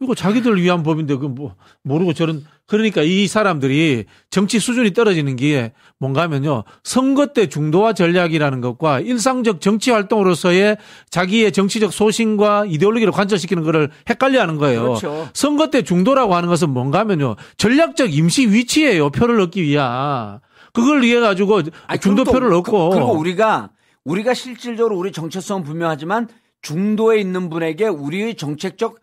이거 0.00 0.14
자기들 0.14 0.60
위한 0.60 0.82
법인데 0.82 1.16
그 1.16 1.28
뭐 1.28 1.54
모르고 1.82 2.12
저런 2.12 2.44
그러니까 2.66 3.02
이 3.02 3.26
사람들이 3.26 4.04
정치 4.30 4.58
수준이 4.58 4.92
떨어지는 4.92 5.36
게 5.36 5.72
뭔가 5.98 6.22
하면요. 6.22 6.64
선거 6.82 7.26
때 7.26 7.46
중도화 7.48 7.92
전략이라는 7.92 8.60
것과 8.60 9.00
일상적 9.00 9.60
정치 9.60 9.90
활동으로서의 9.90 10.76
자기의 11.10 11.52
정치적 11.52 11.92
소신과 11.92 12.64
이데올로기를 12.66 13.12
관철시키는 13.12 13.62
거를 13.64 13.90
헷갈려 14.08 14.40
하는 14.40 14.56
거예요. 14.56 14.82
그렇죠. 14.82 15.28
선거 15.34 15.68
때 15.70 15.82
중도라고 15.82 16.34
하는 16.34 16.48
것은 16.48 16.70
뭔가 16.70 16.98
하면요. 17.00 17.36
전략적 17.58 18.14
임시 18.14 18.48
위치예요. 18.50 19.10
표를 19.10 19.40
얻기 19.40 19.62
위한. 19.62 20.40
그걸 20.72 21.02
위해 21.02 21.20
가지고 21.20 21.62
중도표를 22.00 22.52
얻고 22.54 22.90
그, 22.90 22.96
리고 22.98 23.12
우리가 23.12 23.70
우리가 24.04 24.34
실질적으로 24.34 24.96
우리 24.96 25.12
정체성은 25.12 25.64
분명하지만 25.64 26.28
중도에 26.62 27.18
있는 27.20 27.50
분에게 27.50 27.86
우리의 27.88 28.36
정책적 28.36 29.00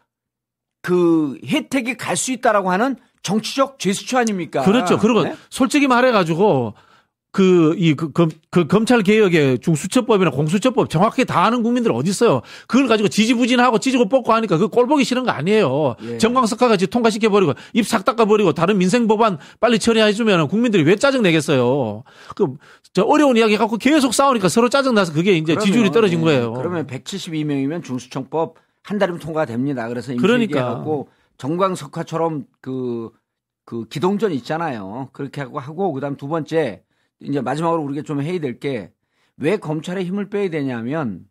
그 0.82 1.38
혜택이 1.46 1.96
갈 1.98 2.16
수 2.16 2.32
있다라고 2.32 2.72
하는 2.72 2.96
정치적 3.24 3.78
제스처 3.80 4.18
아닙니까? 4.18 4.64
그렇죠. 4.64 4.98
그리고 4.98 5.24
네? 5.24 5.36
솔직히 5.50 5.88
말해가지고 5.88 6.74
그, 7.34 7.76
이, 7.78 7.94
그, 7.94 8.12
검, 8.12 8.30
그 8.50 8.68
검찰 8.68 9.02
개혁의 9.04 9.60
중수처법이나 9.60 10.32
공수처법 10.32 10.90
정확하게 10.90 11.24
다 11.24 11.46
아는 11.46 11.64
국민들 11.64 11.92
어디 11.94 12.10
있어요? 12.10 12.42
그걸 12.68 12.88
가지고 12.88 13.08
지지부진하고 13.08 13.80
찢고 13.80 14.10
뽑고 14.10 14.34
하니까 14.34 14.58
그 14.58 14.68
꼴 14.68 14.86
보기 14.88 15.04
싫은 15.06 15.24
거 15.24 15.32
아니에요. 15.32 15.96
예. 16.04 16.18
정광석화 16.18 16.68
같이 16.68 16.88
통과시켜버리고 16.88 17.54
입 17.74 17.86
싹 17.88 18.04
닦아버리고 18.06 18.54
다른 18.54 18.78
민생 18.78 19.08
법안 19.08 19.38
빨리 19.60 19.80
처리해주면 19.80 20.48
국민들이 20.50 20.84
왜 20.84 20.96
짜증 20.98 21.22
내겠어요? 21.22 22.04
그, 22.36 22.48
저 22.94 23.04
어려운 23.04 23.38
이야기 23.38 23.58
갖고 23.58 23.78
계속 23.78 24.14
싸우니까 24.14 24.50
서로 24.50 24.68
짜증나서 24.70 25.14
그게 25.14 25.34
이제 25.34 25.54
지지율이 25.56 25.90
그러면, 25.90 25.92
떨어진 25.94 26.20
예, 26.20 26.24
거예요. 26.24 26.54
그러면 26.54 26.88
172명이면 26.88 27.84
중수청법 27.84 28.56
한 28.84 28.98
달이면 28.98 29.20
통과됩니다. 29.20 29.88
그래서 29.88 30.14
그러니까. 30.16 30.60
임시하고 30.60 31.08
정광석화처럼 31.38 32.46
그, 32.62 33.10
그 33.66 33.86
기동전 33.88 34.32
있잖아요. 34.34 35.10
그렇게 35.14 35.42
하고 35.42 35.60
하고 35.60 35.94
그다음 35.94 36.18
두 36.18 36.28
번째 36.28 36.84
이제 37.22 37.42
마지막으로 37.42 37.82
우리가 37.84 38.02
좀 38.04 38.22
해야 38.22 38.40
될게 38.40 38.92
왜 39.38 39.58
검찰에 39.58 40.04
힘을 40.04 40.30
빼야 40.30 40.50
되냐면 40.50 41.28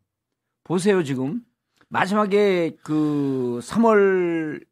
보세요 0.65 1.03
지금 1.03 1.43
마지막에 1.89 2.77
그 2.83 3.61
3월 3.63 4.65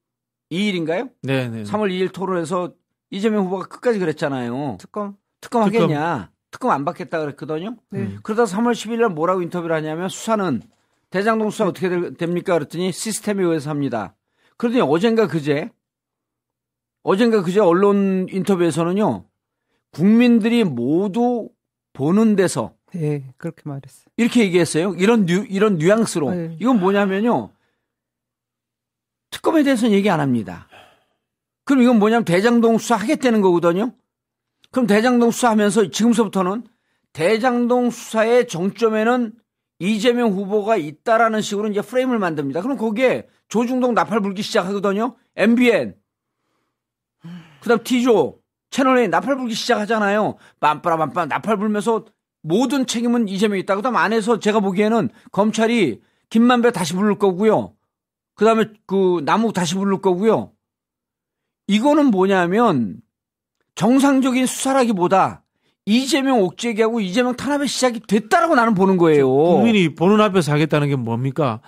2일인가요? 0.50 1.10
네 1.22 1.48
네. 1.48 1.62
3월 1.64 1.90
2일 1.90 2.12
토론에서 2.12 2.74
이재명 3.10 3.46
후보가 3.46 3.66
끝까지 3.68 3.98
그랬잖아요. 3.98 4.76
특검. 4.80 5.16
특검 5.40 5.62
하겠냐? 5.62 6.30
특검 6.50 6.70
안 6.70 6.84
받겠다 6.84 7.20
그랬거든요. 7.20 7.76
네. 7.90 8.16
그러다 8.22 8.44
3월 8.44 8.72
10일 8.72 9.00
날 9.00 9.10
뭐라고 9.10 9.42
인터뷰를 9.42 9.74
하냐면 9.76 10.08
수사는 10.08 10.62
대장동 11.10 11.50
수사 11.50 11.66
어떻게 11.66 11.88
될- 11.88 12.14
됩니까? 12.14 12.54
그랬더니 12.54 12.92
시스템에 12.92 13.42
의해서 13.44 13.70
합니다. 13.70 14.14
그러더니 14.56 14.82
어젠가 14.82 15.26
그제 15.26 15.70
어젠가 17.02 17.42
그제 17.42 17.60
언론 17.60 18.26
인터뷰에서는요. 18.30 19.24
국민들이 19.90 20.64
모두 20.64 21.48
보는 21.92 22.36
데서 22.36 22.74
예, 22.94 23.24
그렇게 23.36 23.62
말했어요. 23.64 24.06
이렇게 24.16 24.40
얘기했어요. 24.42 24.94
이런 24.94 25.26
뉘, 25.26 25.44
이런 25.48 25.78
뉘앙스로. 25.78 26.30
네. 26.30 26.56
이건 26.60 26.80
뭐냐면요. 26.80 27.50
특검에 29.30 29.62
대해서는 29.62 29.94
얘기 29.94 30.08
안 30.08 30.20
합니다. 30.20 30.68
그럼 31.64 31.82
이건 31.82 31.98
뭐냐면 31.98 32.24
대장동 32.24 32.78
수사 32.78 32.96
하겠다는 32.96 33.42
거거든요. 33.42 33.92
그럼 34.70 34.86
대장동 34.86 35.30
수사하면서 35.30 35.90
지금서부터는 35.90 36.66
대장동 37.12 37.90
수사의 37.90 38.48
정점에는 38.48 39.34
이재명 39.78 40.32
후보가 40.32 40.76
있다라는 40.76 41.40
식으로 41.40 41.68
이제 41.68 41.80
프레임을 41.80 42.18
만듭니다. 42.18 42.62
그럼 42.62 42.76
거기에 42.76 43.28
조중동 43.48 43.94
나팔 43.94 44.20
불기 44.20 44.42
시작하거든요. 44.42 45.16
MBN. 45.36 45.94
그 47.60 47.68
다음 47.68 47.82
T조. 47.82 48.40
채널A 48.70 49.08
나팔 49.08 49.36
불기 49.36 49.54
시작하잖아요. 49.54 50.36
빰빠라빰빰 50.60 51.28
나팔 51.28 51.56
불면서 51.56 52.04
모든 52.42 52.86
책임은 52.86 53.28
이재명이 53.28 53.60
있다. 53.62 53.76
그 53.76 53.82
다음 53.82 53.96
안에서 53.96 54.38
제가 54.38 54.60
보기에는 54.60 55.10
검찰이 55.32 56.00
김만배 56.30 56.72
다시 56.72 56.94
부를 56.94 57.18
거고요. 57.18 57.74
그 58.34 58.44
다음에 58.44 58.66
그 58.86 59.22
남욱 59.24 59.52
다시 59.52 59.74
부를 59.74 60.00
거고요. 60.00 60.52
이거는 61.66 62.06
뭐냐면 62.06 62.96
정상적인 63.74 64.46
수사라기보다 64.46 65.42
이재명 65.86 66.42
옥죄기하고 66.42 67.00
이재명 67.00 67.34
탄압의 67.34 67.66
시작이 67.66 68.00
됐다라고 68.00 68.54
나는 68.54 68.74
보는 68.74 68.96
거예요. 68.98 69.32
국민이 69.32 69.94
보는 69.94 70.20
앞에서 70.20 70.52
하겠다는 70.52 70.88
게 70.88 70.96
뭡니까? 70.96 71.60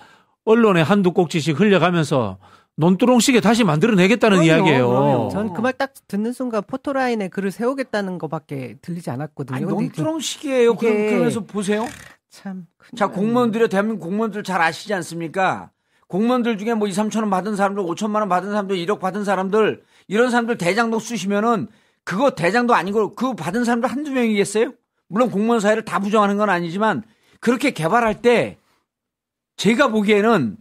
언론에 0.45 0.81
한두 0.81 1.11
꼭지씩 1.11 1.59
흘려가면서 1.59 2.37
논두렁식에 2.77 3.41
다시 3.41 3.63
만들어내겠다는 3.63 4.37
그럼요, 4.39 4.47
이야기예요. 4.47 4.87
그럼요. 4.89 5.29
전 5.31 5.53
그 5.53 5.61
말 5.61 5.73
딱 5.73 5.93
듣는 6.07 6.31
순간 6.33 6.63
포토라인에 6.65 7.27
글을 7.27 7.51
세우겠다는 7.51 8.17
것밖에 8.17 8.77
들리지 8.81 9.09
않았거든요. 9.11 9.55
아니, 9.55 9.65
논두렁식이에요. 9.65 10.71
이게- 10.73 10.93
그럼 10.93 11.07
그러면서 11.09 11.39
보세요. 11.41 11.85
참. 12.29 12.65
큰일 12.77 12.97
자. 12.97 13.07
공무원들이 13.07 13.67
대한민국 13.69 14.05
공무원들 14.05 14.43
잘 14.43 14.61
아시지 14.61 14.93
않습니까? 14.93 15.69
공무원들 16.07 16.57
중에 16.57 16.73
뭐 16.73 16.87
2, 16.87 16.91
3천 16.91 17.21
원 17.21 17.29
받은 17.29 17.55
사람들, 17.55 17.83
5천만 17.83 18.15
원 18.21 18.29
받은 18.29 18.49
사람들, 18.49 18.75
1억 18.77 18.99
받은 18.99 19.23
사람들, 19.23 19.83
이런 20.07 20.29
사람들 20.29 20.57
대장동 20.57 20.99
쓰시면은 20.99 21.67
그거 22.03 22.31
대장도 22.31 22.73
아니고 22.73 23.13
그 23.15 23.33
받은 23.33 23.63
사람들 23.63 23.89
한두 23.89 24.11
명이겠어요? 24.11 24.73
물론 25.07 25.29
공무원 25.29 25.59
사회를 25.59 25.85
다 25.85 25.99
부정하는 25.99 26.37
건 26.37 26.49
아니지만 26.49 27.03
그렇게 27.39 27.71
개발할 27.71 28.21
때 28.21 28.57
제가 29.57 29.89
보기에는 29.89 30.57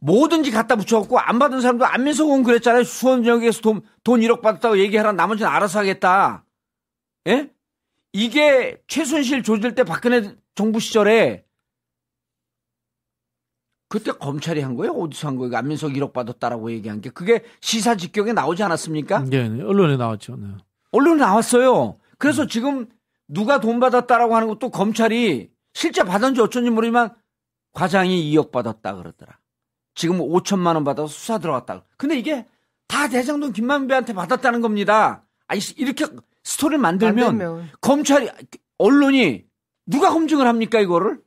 뭐든지 0.00 0.50
갖다 0.50 0.76
붙여갖고 0.76 1.18
안 1.18 1.38
받은 1.38 1.60
사람도 1.60 1.84
안민석 1.84 2.26
의원 2.26 2.42
그랬잖아요. 2.42 2.84
수원역에서 2.84 3.60
돈, 3.60 3.82
돈 4.02 4.20
1억 4.20 4.40
받았다고 4.40 4.78
얘기하라. 4.78 5.12
나머지는 5.12 5.50
알아서 5.50 5.80
하겠다. 5.80 6.44
예? 7.28 7.50
이게 8.12 8.80
최순실 8.88 9.42
조질 9.42 9.74
때 9.74 9.84
박근혜 9.84 10.34
정부 10.54 10.80
시절에 10.80 11.44
그때 13.88 14.12
검찰이 14.12 14.60
한 14.60 14.76
거예요? 14.76 14.92
어디서 14.92 15.28
한 15.28 15.36
거예요? 15.36 15.56
안민석 15.56 15.92
1억 15.92 16.12
받았다라고 16.12 16.70
얘기한 16.72 17.00
게 17.00 17.10
그게 17.10 17.44
시사 17.60 17.96
직격에 17.96 18.32
나오지 18.32 18.62
않았습니까? 18.62 19.24
네, 19.24 19.48
네. 19.48 19.62
언론에 19.62 19.96
나왔죠. 19.96 20.36
네. 20.36 20.46
언론에 20.92 21.20
나왔어요. 21.20 21.98
그래서 22.16 22.46
지금 22.46 22.88
누가 23.28 23.60
돈 23.60 23.80
받았다라고 23.80 24.34
하는 24.34 24.48
것도 24.48 24.70
검찰이 24.70 25.50
실제 25.74 26.04
받은지 26.04 26.40
어쩐지 26.40 26.70
모르지만 26.70 27.14
과장이 27.72 28.32
2억 28.32 28.50
받았다 28.52 28.94
그러더라. 28.94 29.39
지금 29.94 30.18
5천만 30.18 30.74
원 30.74 30.84
받아서 30.84 31.08
수사 31.08 31.38
들어갔다. 31.38 31.84
근데 31.96 32.16
이게 32.18 32.46
다 32.86 33.08
대장동 33.08 33.52
김만배한테 33.52 34.12
받았다는 34.14 34.60
겁니다. 34.60 35.24
아니 35.46 35.60
이렇게 35.76 36.06
스토리를 36.44 36.78
만들면 36.78 37.38
만들면. 37.38 37.70
검찰이 37.80 38.30
언론이 38.78 39.44
누가 39.86 40.10
검증을 40.10 40.46
합니까 40.46 40.80
이거를? 40.80 41.20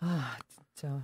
아, 0.00 0.36
진짜. 0.74 1.02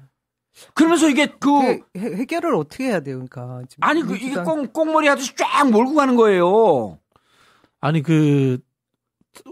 그러면서 0.75 1.09
이게 1.09 1.27
그 1.41 1.63
해, 1.63 1.81
해- 1.97 2.15
해결을 2.17 2.55
어떻게 2.55 2.85
해야 2.85 3.01
돼요, 3.01 3.17
그러니까. 3.29 3.63
지금 3.69 3.83
아니 3.85 4.03
그 4.03 4.15
이게 4.17 4.35
꽁 4.45 4.69
꽁머리 4.73 5.09
하듯이 5.09 5.35
쫙 5.37 5.69
몰고 5.71 5.95
가는 5.95 6.15
거예요. 6.15 6.99
아니 7.81 8.03
그 8.03 8.61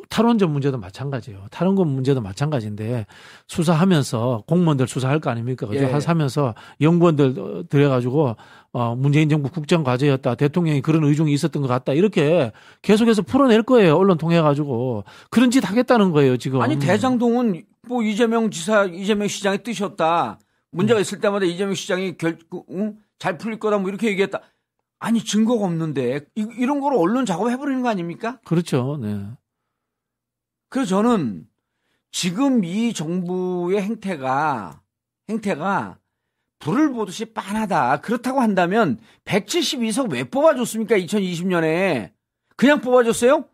탈원전 0.09 0.53
문제도 0.53 0.77
마찬가지예요. 0.79 1.47
탈원전 1.51 1.89
문제도 1.89 2.21
마찬가지인데 2.21 3.07
수사하면서 3.49 4.45
공무원들 4.47 4.87
수사할 4.87 5.21
거 5.21 5.31
아닙니까? 5.31 5.67
그죠? 5.67 5.85
예. 5.85 5.91
하면서 5.91 6.55
연구원들 6.81 7.39
어, 7.39 7.63
들여가지고 7.69 8.37
어 8.73 8.95
문재인 8.95 9.29
정부 9.29 9.51
국정 9.51 9.83
과제였다. 9.83 10.35
대통령이 10.35 10.83
그런 10.83 11.05
의중이 11.05 11.33
있었던 11.33 11.63
것 11.63 11.69
같다. 11.69 11.93
이렇게 11.93 12.53
계속해서 12.83 13.23
풀어낼 13.23 13.63
거예요. 13.63 13.97
언론 13.97 14.19
통해 14.19 14.41
가지고 14.41 15.05
그런 15.31 15.51
짓 15.51 15.69
하겠다는 15.69 16.13
거예요. 16.13 16.37
지금. 16.37 16.61
아니 16.61 16.79
대장동은 16.79 17.65
뭐 17.89 18.03
이재명 18.03 18.51
지사, 18.51 18.85
이재명 18.85 19.29
시장의 19.29 19.63
뜻이었다. 19.63 20.39
문제가 20.71 21.01
있을 21.01 21.21
때마다 21.21 21.45
이재명 21.45 21.75
시장이 21.75 22.17
결, 22.17 22.39
그, 22.51 22.63
응? 22.71 22.97
잘 23.19 23.39
풀릴 23.39 23.59
거다 23.59 23.79
뭐 23.79 23.89
이렇게 23.89 24.09
얘기했다. 24.09 24.41
아니 24.99 25.23
증거가 25.25 25.67
없는데 25.67 26.21
이, 26.37 26.47
이런 26.59 26.81
거를 26.81 26.97
언론 26.97 27.27
작업해버리는 27.27 27.83
거 27.83 27.89
아닙니까? 27.89 28.39
그렇죠. 28.45 28.99
네. 29.01 29.27
그래서 30.73 30.89
저는 31.03 31.45
지금 32.13 32.65
이 32.65 32.95
정부의 32.95 33.83
행태가 33.83 34.81
행태가 35.29 35.99
불을 36.61 36.93
보듯이 36.93 37.27
빤하다. 37.27 38.01
그렇다고 38.01 38.41
한다면 38.41 38.99
172석 39.27 40.11
왜 40.11 40.25
뽑아줬습니까? 40.25 40.97
2020년에 40.97 42.13
그냥 42.57 42.81
뽑아줬어요? 42.81 43.45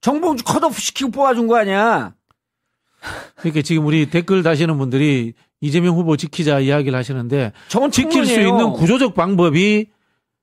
정봉주 0.00 0.42
컷오프 0.42 0.80
시키고 0.80 1.12
뽑아준 1.12 1.46
거 1.46 1.56
아니야? 1.56 2.16
그러니까 3.36 3.62
지금 3.62 3.86
우리 3.86 4.10
댓글 4.10 4.42
다시는 4.42 4.76
분들이 4.76 5.34
이재명 5.60 5.94
후보 5.94 6.16
지키자 6.16 6.58
이야기를 6.58 6.98
하시는데 6.98 7.52
저건 7.68 7.92
지킬 7.92 8.26
수. 8.26 8.40
있는 8.40 8.72
구조적 8.72 9.14
방법이 9.14 9.86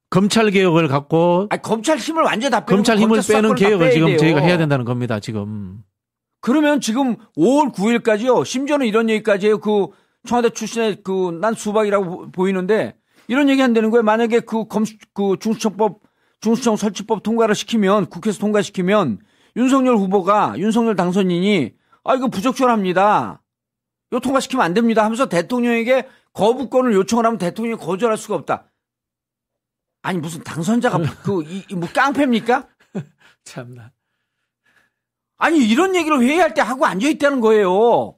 검찰 0.10 0.52
개혁을 0.52 0.88
갖고 0.88 1.48
아니, 1.50 1.62
검찰 1.62 1.98
힘을 1.98 2.24
완전히 2.24 2.50
다 2.50 2.62
빼고 2.62 2.78
검찰 2.78 2.98
힘을 2.98 3.18
검찰 3.18 3.42
빼는 3.42 3.56
개혁을 3.56 3.92
지금. 3.92 4.18
저희가 4.18 4.40
해야 4.40 4.58
된다는 4.58 4.86
겁니다. 4.86 5.20
지금. 5.20 5.84
그러면 6.44 6.82
지금 6.82 7.16
5월 7.38 7.74
9일까지요. 7.74 8.44
심지어는 8.44 8.86
이런 8.86 9.10
얘기까지 9.10 9.48
해요. 9.48 9.60
그 9.60 9.88
청와대 10.28 10.50
출신의 10.50 11.02
그 11.02 11.32
난 11.40 11.54
수박이라고 11.54 12.06
보- 12.06 12.32
보이는데 12.32 12.98
이런 13.30 13.48
얘기 13.50 13.62
한다는 13.62 13.90
거예요. 13.92 14.04
만약에 14.04 14.42
그 14.42 14.68
검, 14.68 14.84
그 15.14 15.38
중수청법, 15.40 16.02
중수청 16.42 16.76
설치법 16.76 17.24
통과를 17.24 17.56
시키면 17.56 18.08
국회에서 18.08 18.40
통과시키면 18.40 19.20
윤석열 19.56 19.96
후보가 19.96 20.56
윤석열 20.58 20.98
당선인이 20.98 21.74
아 22.04 22.16
이거 22.16 22.28
부적절합니다. 22.28 23.42
이거 24.12 24.20
통과시키면 24.20 24.66
안 24.66 24.74
됩니다. 24.74 25.06
하면서 25.06 25.30
대통령에게 25.30 26.08
거부권을 26.34 26.92
요청을 26.94 27.26
하면 27.26 27.38
대통령이 27.38 27.78
거절할 27.82 28.18
수가 28.18 28.36
없다. 28.36 28.66
아니 30.02 30.18
무슨 30.20 30.44
당선자가 30.44 30.98
그이뭐 31.24 31.88
깡패입니까? 31.96 32.68
참나. 33.46 33.92
아니 35.38 35.60
이런 35.68 35.96
얘기를 35.96 36.20
회의할 36.22 36.54
때 36.54 36.62
하고 36.62 36.86
앉아 36.86 37.08
있다는 37.08 37.42
거예요. 37.42 38.18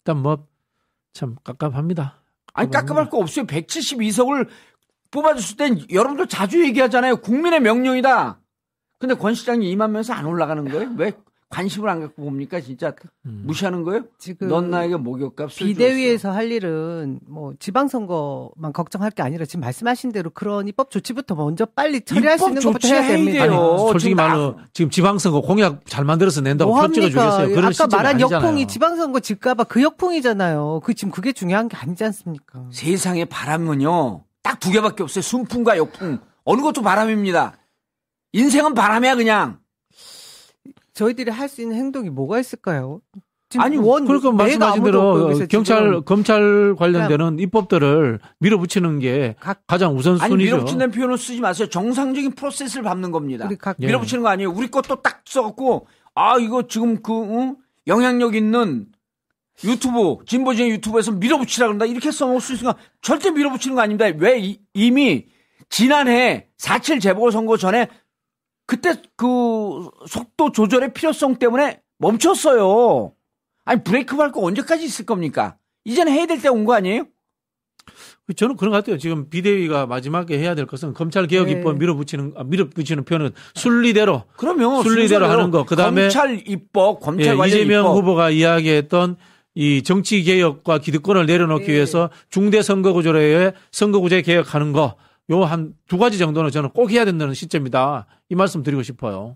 일단 0.00 0.22
뭐 0.22 0.46
참 1.16 1.34
깝깝합니다. 1.42 2.20
아니 2.52 2.70
깝깝할 2.70 3.08
거 3.08 3.16
없어요. 3.18 3.46
172석을 3.46 4.48
뽑아줬을 5.10 5.56
땐 5.56 5.80
여러분들 5.90 6.26
자주 6.26 6.62
얘기하잖아요. 6.62 7.16
국민의 7.22 7.60
명령이다. 7.60 8.38
근데 8.98 9.14
권 9.14 9.32
시장이 9.32 9.70
임하면서 9.70 10.12
안 10.12 10.26
올라가는 10.26 10.62
거예요? 10.68 10.90
왜 10.98 11.12
관심을 11.48 11.88
안 11.88 12.00
갖고 12.00 12.22
봅니까? 12.22 12.60
진짜 12.60 12.92
음. 13.24 13.44
무시하는 13.46 13.84
거예요? 13.84 14.02
지금 14.18 14.48
넌 14.48 14.68
나에게 14.70 14.96
목욕값 14.96 15.52
술 15.52 15.68
비대위에서 15.68 16.32
할 16.32 16.50
일은 16.50 17.20
뭐 17.26 17.54
지방선거만 17.60 18.72
걱정할 18.72 19.12
게 19.12 19.22
아니라 19.22 19.44
지금 19.44 19.60
말씀하신 19.60 20.10
대로 20.10 20.30
그런 20.30 20.66
입법 20.66 20.90
조치부터 20.90 21.36
먼저 21.36 21.64
빨리 21.64 22.00
처리할 22.00 22.38
수 22.38 22.48
있는 22.48 22.62
것부터 22.62 22.88
해야 22.88 23.00
조치해야 23.00 23.16
됩니다. 23.16 23.42
아니, 23.44 23.54
솔직히 23.78 24.10
지금 24.10 24.16
나- 24.16 24.28
말로 24.28 24.56
지금 24.72 24.90
지방선거 24.90 25.40
공약 25.42 25.86
잘 25.86 26.04
만들어서 26.04 26.40
낸다고 26.40 26.72
뭐 26.72 26.86
표 26.88 26.92
찍어 26.92 27.08
주겠어요. 27.08 27.30
합니까? 27.30 27.54
그런 27.60 27.72
아까 27.72 27.86
말한 27.96 28.14
아니잖아요. 28.16 28.34
역풍이 28.44 28.66
지방선거 28.66 29.20
질까봐 29.20 29.64
그 29.64 29.82
역풍이잖아요. 29.82 30.80
그 30.82 30.94
지금 30.94 31.12
그게 31.12 31.32
중요한 31.32 31.68
게 31.68 31.76
아니지 31.76 32.02
않습니까? 32.04 32.64
세상에 32.72 33.24
바람은요 33.24 34.24
딱 34.42 34.58
두 34.58 34.70
개밖에 34.72 35.02
없어요. 35.04 35.22
순풍과 35.22 35.76
역풍. 35.78 36.18
어느 36.44 36.60
것도 36.62 36.82
바람입니다. 36.82 37.56
인생은 38.32 38.74
바람이야 38.74 39.14
그냥. 39.16 39.58
저희들이 40.96 41.30
할 41.30 41.48
수 41.48 41.60
있는 41.62 41.76
행동이 41.76 42.10
뭐가 42.10 42.40
있을까요? 42.40 43.00
지금 43.48 43.64
아니, 43.64 43.76
원 43.76 44.06
그러니까 44.06 44.30
내가 44.30 44.36
말씀하신 44.42 44.82
대로 44.82 45.32
경찰 45.48 46.00
검찰 46.00 46.74
관련되는 46.76 47.38
입법들을 47.38 48.18
밀어붙이는 48.40 48.98
게 48.98 49.36
각- 49.38 49.62
가장 49.68 49.90
아니 49.90 49.98
우선순위죠. 50.00 50.36
밀어붙인다는 50.36 50.92
표현을 50.92 51.16
쓰지 51.16 51.40
마세요. 51.40 51.68
정상적인 51.68 52.32
프로세스를 52.32 52.82
밟는 52.82 53.12
겁니다. 53.12 53.48
각 53.60 53.76
예. 53.80 53.86
밀어붙이는 53.86 54.22
거 54.22 54.30
아니에요. 54.30 54.50
우리 54.50 54.68
것도 54.68 55.02
딱 55.02 55.22
써갖고 55.26 55.86
아 56.16 56.38
이거 56.38 56.66
지금 56.66 57.00
그 57.02 57.12
응? 57.12 57.56
영향력 57.86 58.34
있는 58.34 58.86
유튜브 59.64 60.16
진보적인 60.26 60.72
유튜브에서 60.72 61.12
밀어붙이라 61.12 61.66
그런다 61.68 61.84
이렇게 61.86 62.10
써놓을 62.10 62.40
수 62.40 62.54
있으니까 62.54 62.76
절대 63.00 63.30
밀어붙이는 63.30 63.76
거 63.76 63.82
아닙니다. 63.82 64.06
왜 64.18 64.40
이, 64.40 64.58
이미 64.74 65.26
지난해 65.68 66.48
4.7 66.58 67.00
재보궐선거 67.00 67.56
전에 67.56 67.88
그때 68.66 68.94
그 69.16 69.26
속도 70.08 70.50
조절의 70.52 70.92
필요성 70.92 71.36
때문에 71.36 71.80
멈췄어요. 71.98 73.12
아니 73.64 73.82
브레이크 73.84 74.16
밟고 74.16 74.44
언제까지 74.46 74.84
있을 74.84 75.06
겁니까? 75.06 75.56
이제는 75.84 76.12
해야 76.12 76.26
될 76.26 76.40
때 76.40 76.48
온 76.48 76.64
거 76.64 76.74
아니에요? 76.74 77.06
저는 78.34 78.56
그런 78.56 78.72
것 78.72 78.78
같아요. 78.78 78.98
지금 78.98 79.28
비대위가 79.30 79.86
마지막에 79.86 80.36
해야 80.36 80.56
될 80.56 80.66
것은 80.66 80.94
검찰 80.94 81.28
개혁 81.28 81.46
네. 81.46 81.52
입법 81.52 81.78
밀어붙이는 81.78 82.32
아, 82.36 82.42
밀어붙이는 82.42 83.04
표현은 83.04 83.30
순리대로 83.54 84.24
그러면 84.36 84.82
순리대로 84.82 85.26
하는 85.26 85.52
거. 85.52 85.64
그다음에 85.64 86.02
검찰 86.02 86.42
입법, 86.48 86.98
검찰 87.00 87.34
예, 87.34 87.36
관련 87.36 87.56
이재명 87.60 87.84
입법 87.84 87.96
후보가 87.98 88.30
이야기했던 88.30 89.16
이 89.54 89.82
정치 89.84 90.24
개혁과 90.24 90.78
기득권을 90.78 91.26
내려놓기 91.26 91.66
예. 91.68 91.74
위해서 91.74 92.10
중대 92.28 92.62
선거구제에 92.62 93.52
선거구제 93.70 94.22
개혁하는 94.22 94.72
거 94.72 94.96
요 95.30 95.44
한 95.44 95.74
두 95.88 95.98
가지 95.98 96.18
정도는 96.18 96.50
저는 96.50 96.70
꼭 96.70 96.90
해야 96.90 97.04
된다는 97.04 97.34
시점이다. 97.34 98.06
이 98.28 98.34
말씀 98.34 98.62
드리고 98.62 98.82
싶어요. 98.82 99.34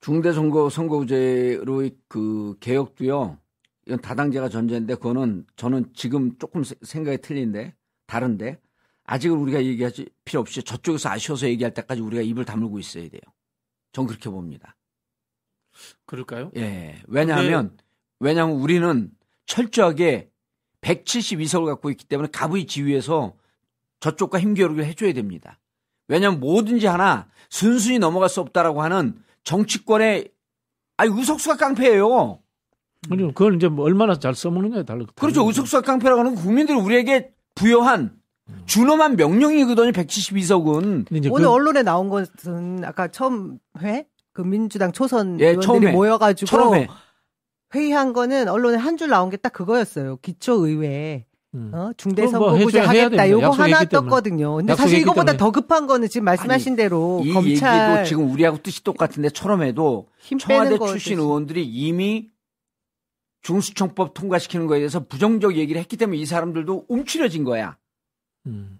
중대 0.00 0.32
선거 0.32 0.70
선거제로의 0.70 1.96
그 2.08 2.56
개혁도요. 2.60 3.38
이건 3.86 4.00
다당제가 4.00 4.48
전제인데 4.48 4.94
그거는 4.96 5.46
저는 5.56 5.90
지금 5.94 6.36
조금 6.38 6.62
세- 6.64 6.74
생각이 6.82 7.18
틀린데 7.18 7.74
다른데 8.06 8.60
아직은 9.04 9.36
우리가 9.38 9.64
얘기하지 9.64 10.08
필요 10.24 10.40
없이 10.40 10.62
저쪽에서 10.62 11.08
아쉬워서 11.10 11.48
얘기할 11.48 11.72
때까지 11.74 12.00
우리가 12.02 12.22
입을 12.22 12.44
다물고 12.44 12.78
있어야 12.78 13.08
돼요. 13.08 13.20
전 13.92 14.06
그렇게 14.06 14.28
봅니다. 14.30 14.76
그럴까요? 16.06 16.50
예. 16.56 17.00
왜냐하면 17.06 17.76
왜냐하면 18.20 18.56
우리는 18.56 19.10
철저하게 19.46 20.30
172석을 20.82 21.66
갖고 21.66 21.90
있기 21.90 22.04
때문에 22.04 22.28
가부의 22.32 22.66
지위에서 22.66 23.34
저쪽과 24.00 24.38
힘겨루기를 24.40 24.86
해줘야 24.86 25.12
됩니다. 25.12 25.58
왜냐하면 26.08 26.40
뭐든지 26.40 26.86
하나 26.86 27.28
순순히 27.50 27.98
넘어갈 27.98 28.28
수 28.28 28.40
없다라고 28.40 28.82
하는 28.82 29.16
정치권의 29.44 30.30
아니 30.96 31.10
의석수가 31.18 31.56
깡패예요. 31.56 32.38
아니 33.10 33.22
그걸 33.28 33.56
이제 33.56 33.68
뭐 33.68 33.84
얼마나 33.84 34.18
잘 34.18 34.34
써먹느냐에 34.34 34.84
달라. 34.84 35.04
그렇죠. 35.14 35.46
의석수가 35.46 35.82
깡패라고 35.82 36.20
하는 36.20 36.34
건 36.34 36.42
국민들이 36.42 36.78
우리에게 36.78 37.32
부여한 37.54 38.16
준엄한 38.66 39.16
명령이거든요. 39.16 39.92
172석은. 39.92 41.06
근데 41.06 41.16
이제 41.18 41.28
오늘 41.28 41.46
그- 41.46 41.52
언론에 41.52 41.82
나온 41.82 42.08
것은 42.08 42.84
아까 42.84 43.08
처음 43.08 43.58
회? 43.82 44.06
그 44.32 44.42
민주당 44.42 44.92
초선 44.92 45.38
예, 45.40 45.48
의원들이. 45.48 45.92
모여가지고 45.92 46.46
회의한 47.74 48.12
거는 48.12 48.48
언론에 48.48 48.76
한 48.78 48.96
줄 48.96 49.08
나온 49.10 49.30
게 49.30 49.36
딱 49.36 49.52
그거였어요. 49.52 50.16
기초의회 50.22 51.26
음. 51.26 51.27
어? 51.54 51.90
중대 51.96 52.26
그럼 52.26 52.38
뭐 52.40 52.50
선거구제 52.50 52.80
하겠다. 52.80 53.30
요거 53.30 53.50
하나. 53.50 53.84
떴거든요. 53.84 54.56
근데 54.56 54.74
사실 54.74 54.98
이거보다 54.98 55.32
때문에. 55.32 55.38
더 55.38 55.50
급한 55.50 55.86
거는 55.86 56.08
지금 56.08 56.26
말씀하신 56.26 56.76
대로 56.76 57.22
이 57.24 57.32
검찰 57.32 57.90
얘기도 57.94 58.04
지금 58.08 58.30
우리하고 58.30 58.58
뜻이 58.62 58.84
똑같은데 58.84 59.30
처럼에도 59.30 60.08
힘 60.18 60.38
청와대 60.38 60.76
출신 60.78 61.16
뜻이- 61.16 61.20
의원들이 61.22 61.64
이미 61.66 62.30
중수청법 63.42 64.14
통과시키는 64.14 64.66
거에 64.66 64.78
대해서 64.80 65.04
부정적 65.06 65.56
얘기를 65.56 65.80
했기 65.80 65.96
때문에 65.96 66.18
이 66.18 66.26
사람들도 66.26 66.86
움츠려진 66.88 67.44
거야. 67.44 67.76
음. 68.46 68.78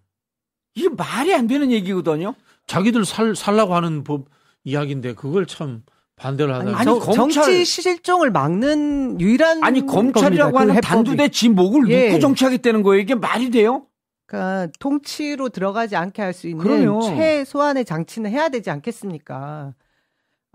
이게 0.74 0.88
말이 0.90 1.34
안 1.34 1.46
되는 1.46 1.70
얘기거든요. 1.72 2.34
자기들 2.66 3.04
살 3.04 3.34
살라고 3.34 3.74
하는 3.74 4.04
법 4.04 4.26
이야기인데 4.64 5.14
그걸 5.14 5.46
참 5.46 5.82
반대를 6.18 6.52
하다. 6.54 6.64
아니, 6.64 6.74
아니, 6.74 6.84
정- 6.84 6.98
검찰- 6.98 7.44
정치 7.44 7.64
실종을 7.64 8.30
막는 8.30 9.20
유일한 9.20 9.62
아니 9.62 9.84
검찰이라고 9.86 10.12
겁니다. 10.12 10.50
그 10.52 10.56
하는 10.58 10.74
해법이. 10.74 10.86
단두대 10.86 11.28
지 11.28 11.48
목을 11.48 11.88
예. 11.90 12.08
놓고 12.08 12.20
정치하겠다는 12.20 12.82
거예요. 12.82 13.00
이게 13.00 13.14
말이 13.14 13.50
돼요? 13.50 13.86
그러니까 14.26 14.70
통치로 14.78 15.48
들어가지 15.48 15.96
않게 15.96 16.20
할 16.20 16.32
수 16.34 16.48
있는 16.48 16.62
그럼요. 16.62 17.00
최소한의 17.02 17.84
장치는 17.84 18.30
해야 18.30 18.48
되지 18.50 18.70
않겠습니까? 18.70 19.74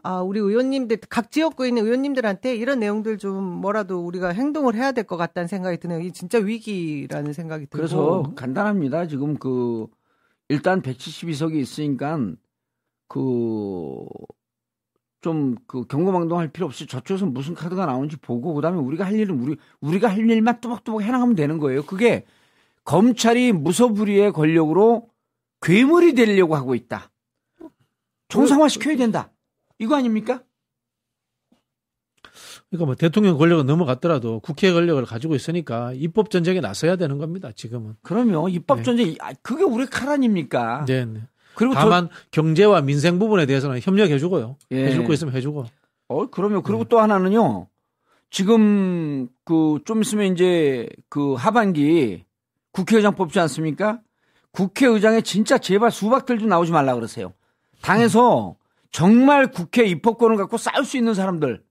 아, 0.05 0.19
우리 0.21 0.39
의원님들 0.39 0.97
각 1.09 1.31
지역구에 1.31 1.69
있는 1.69 1.85
의원님들한테 1.85 2.55
이런 2.55 2.79
내용들 2.81 3.17
좀 3.17 3.41
뭐라도 3.41 4.05
우리가 4.05 4.29
행동을 4.29 4.75
해야 4.75 4.91
될 4.91 5.05
것 5.05 5.15
같다는 5.17 5.47
생각이 5.47 5.77
드네요. 5.77 6.01
이 6.01 6.11
진짜 6.11 6.37
위기라는 6.39 7.31
생각이 7.31 7.67
들고. 7.67 7.77
그래서 7.77 8.33
간단합니다. 8.35 9.07
지금 9.07 9.37
그 9.37 9.87
일단 10.49 10.81
172석이 10.81 11.55
있으니까 11.55 12.19
그 13.07 14.03
좀 15.23 15.55
그 15.65 15.85
경고망동 15.87 16.37
할 16.37 16.49
필요 16.49 16.67
없이 16.67 16.85
저쪽에서 16.85 17.25
무슨 17.25 17.55
카드가 17.55 17.87
나오는지 17.87 18.17
보고 18.17 18.53
그다음에 18.53 18.77
우리가 18.77 19.05
할 19.05 19.13
일은 19.13 19.39
우리 19.39 19.55
우리가 19.81 20.09
할 20.09 20.29
일만 20.29 20.61
뚜벅뚜벅 20.61 21.01
해나가면 21.01 21.35
되는 21.35 21.57
거예요. 21.57 21.83
그게 21.83 22.25
검찰이 22.83 23.53
무소불위의 23.53 24.33
권력으로 24.33 25.09
괴물이 25.61 26.13
되려고 26.13 26.55
하고 26.55 26.75
있다. 26.75 27.09
정상화 28.27 28.67
시켜야 28.67 28.97
된다. 28.97 29.31
이거 29.79 29.95
아닙니까? 29.95 30.43
그러니까 32.69 32.85
뭐 32.85 32.95
대통령 32.95 33.37
권력은 33.37 33.65
넘어갔더라도 33.65 34.39
국회 34.39 34.71
권력을 34.71 35.03
가지고 35.05 35.35
있으니까 35.35 35.93
입법 35.93 36.29
전쟁에 36.29 36.59
나서야 36.59 36.95
되는 36.95 37.17
겁니다. 37.19 37.51
지금은. 37.51 37.95
그러면 38.01 38.49
입법 38.49 38.77
네. 38.77 38.83
전쟁 38.83 39.15
아, 39.19 39.33
그게 39.41 39.63
우리 39.63 39.85
칼 39.85 40.09
아닙니까? 40.09 40.83
네. 40.87 41.05
네. 41.05 41.21
그리고 41.55 41.73
더- 41.73 41.81
다만 41.81 42.09
경제와 42.31 42.81
민생 42.81 43.19
부분에 43.19 43.45
대해서는 43.45 43.79
협력해 43.81 44.17
주고요. 44.19 44.57
예. 44.71 44.85
해줄 44.87 45.05
거 45.05 45.13
있으면 45.13 45.33
해주고. 45.35 45.65
어, 46.09 46.25
그러면 46.29 46.59
네. 46.59 46.63
그리고 46.65 46.83
또 46.85 46.99
하나는요. 46.99 47.67
지금 48.29 49.27
그 49.45 49.79
좀 49.85 50.01
있으면 50.01 50.33
이제 50.33 50.87
그 51.09 51.33
하반기 51.35 52.25
국회의장 52.71 53.15
뽑지 53.15 53.39
않습니까? 53.41 54.01
국회의장에 54.51 55.21
진짜 55.21 55.57
제발 55.57 55.91
수박들 55.91 56.39
좀 56.39 56.49
나오지 56.49 56.71
말라 56.71 56.95
그러세요. 56.95 57.33
당에서 57.81 58.55
정말 58.91 59.51
국회 59.51 59.85
입법권을 59.85 60.37
갖고 60.37 60.57
싸울 60.57 60.85
수 60.85 60.97
있는 60.97 61.13
사람들. 61.13 61.63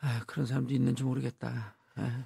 아, 0.00 0.22
그런 0.26 0.46
사람도 0.46 0.72
있는지 0.72 1.02
모르겠다. 1.04 1.76
아. 1.94 2.24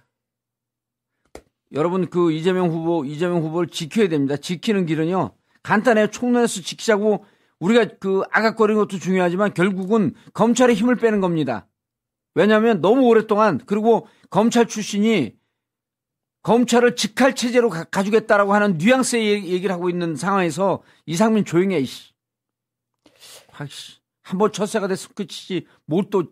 여러분 1.74 2.08
그 2.08 2.32
이재명 2.32 2.68
후보 2.70 3.04
이재명 3.04 3.42
후보를 3.42 3.68
지켜야 3.68 4.08
됩니다. 4.08 4.36
지키는 4.36 4.86
길은요. 4.86 5.34
간단해요. 5.62 6.08
총론에서 6.08 6.60
지키자고 6.62 7.24
우리가 7.58 7.96
그 7.98 8.22
아각거리는 8.30 8.80
것도 8.80 8.98
중요하지만 8.98 9.54
결국은 9.54 10.14
검찰의 10.34 10.74
힘을 10.76 10.96
빼는 10.96 11.20
겁니다. 11.20 11.66
왜냐하면 12.34 12.80
너무 12.80 13.02
오랫동안 13.06 13.58
그리고 13.64 14.06
검찰 14.30 14.66
출신이 14.66 15.34
검찰을 16.42 16.94
직할 16.96 17.34
체제로 17.34 17.70
가, 17.70 17.84
가주겠다라고 17.84 18.52
하는 18.52 18.76
뉘앙스의 18.76 19.26
얘- 19.26 19.44
얘기를 19.48 19.72
하고 19.74 19.88
있는 19.88 20.14
상황에서 20.14 20.82
이상민 21.06 21.44
조용해 21.44 21.78
이씨. 21.78 22.12
아이씨. 23.52 23.98
한번 24.22 24.52
철새가 24.52 24.86
됐으면 24.88 25.14
끝이지 25.14 25.66
뭘 25.86 26.04
또 26.10 26.24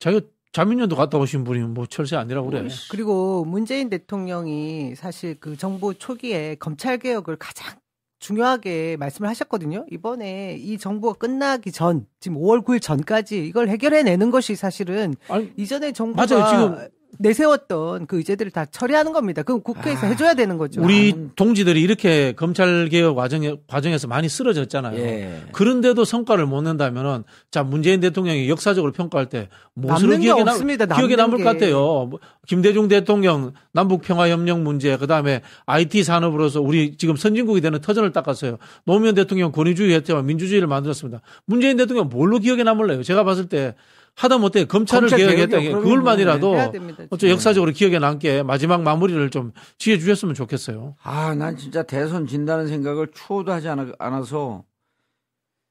자기가 0.00 0.26
자민련도 0.52 0.96
갔다 0.96 1.18
오신 1.18 1.44
분이 1.44 1.60
뭐 1.60 1.86
철새 1.86 2.16
아니라고 2.16 2.50
그래. 2.50 2.68
그리고 2.90 3.44
문재인 3.44 3.88
대통령이 3.88 4.94
사실 4.96 5.34
그 5.40 5.56
정부 5.56 5.94
초기에 5.94 6.56
검찰 6.56 6.98
개혁을 6.98 7.36
가장 7.36 7.74
중요하게 8.18 8.96
말씀을 8.98 9.28
하셨거든요. 9.30 9.84
이번에 9.90 10.56
이 10.58 10.78
정부가 10.78 11.14
끝나기 11.14 11.72
전, 11.72 12.06
지금 12.20 12.38
5월 12.38 12.64
9일 12.64 12.80
전까지 12.80 13.44
이걸 13.46 13.68
해결해내는 13.68 14.30
것이 14.30 14.54
사실은 14.54 15.14
아니, 15.28 15.50
이전에 15.56 15.92
정부가 15.92 16.26
맞아요. 16.26 16.48
지금 16.48 16.88
내세웠던 17.18 18.06
그 18.06 18.16
의제들을 18.16 18.50
다 18.52 18.64
처리하는 18.64 19.12
겁니다. 19.12 19.42
그럼 19.42 19.60
국회에서 19.62 20.06
아, 20.06 20.10
해줘야 20.10 20.34
되는 20.34 20.58
거죠. 20.58 20.82
우리 20.82 21.12
나는- 21.12 21.30
동지들이 21.36 21.80
이렇게 21.80 22.32
검찰 22.32 22.88
개혁 22.88 23.14
과정에 23.16 23.54
과정에서 23.66 24.08
많이 24.08 24.28
쓰러졌잖아요. 24.28 24.98
예. 24.98 25.42
그런데도 25.52 26.04
성과를 26.04 26.46
못 26.46 26.62
낸다면은 26.62 27.24
자 27.50 27.62
문재인 27.62 28.00
대통령이 28.00 28.48
역사적으로 28.48 28.92
평가할 28.92 29.28
때 29.28 29.48
무엇으로 29.74 30.16
기억에, 30.18 30.40
남, 30.44 30.48
없습니다. 30.54 30.86
기억에 30.86 31.16
남을 31.16 31.38
게. 31.38 31.44
것 31.44 31.50
같아요. 31.52 31.76
뭐 32.10 32.18
김대중 32.46 32.88
대통령 32.88 33.52
남북 33.72 34.02
평화 34.02 34.28
협력 34.28 34.60
문제 34.60 34.96
그다음에 34.96 35.42
IT 35.66 36.02
산업으로서 36.04 36.60
우리 36.60 36.96
지금 36.96 37.16
선진국이 37.16 37.60
되는 37.60 37.80
터전을 37.80 38.12
닦았어요. 38.12 38.58
노무현 38.84 39.14
대통령 39.14 39.52
권위주의 39.52 39.94
혜택과 39.94 40.22
민주주의를 40.22 40.66
만들었습니다. 40.68 41.20
문재인 41.44 41.76
대통령 41.76 42.08
뭘로 42.08 42.38
기억에 42.38 42.62
남을래요? 42.62 43.02
제가 43.02 43.22
봤을 43.24 43.48
때 43.48 43.74
하다 44.14 44.38
못해 44.38 44.64
검찰을 44.66 45.08
검찰 45.08 45.26
개혁했다. 45.36 45.58
그걸만이라도 45.80 46.54
해야 46.54 46.70
됩니다. 46.70 47.04
어쩌 47.10 47.28
역사적으로 47.28 47.72
기억에 47.72 47.98
남게 47.98 48.42
마지막 48.42 48.82
마무리를 48.82 49.30
좀 49.30 49.52
지어 49.78 49.96
주셨으면 49.96 50.34
좋겠어요. 50.34 50.96
아, 51.02 51.34
난 51.34 51.56
진짜 51.56 51.82
대선 51.82 52.26
진다는 52.26 52.68
생각을 52.68 53.08
추호도 53.14 53.50
하지 53.52 53.68
않아, 53.68 53.92
않아서 53.98 54.64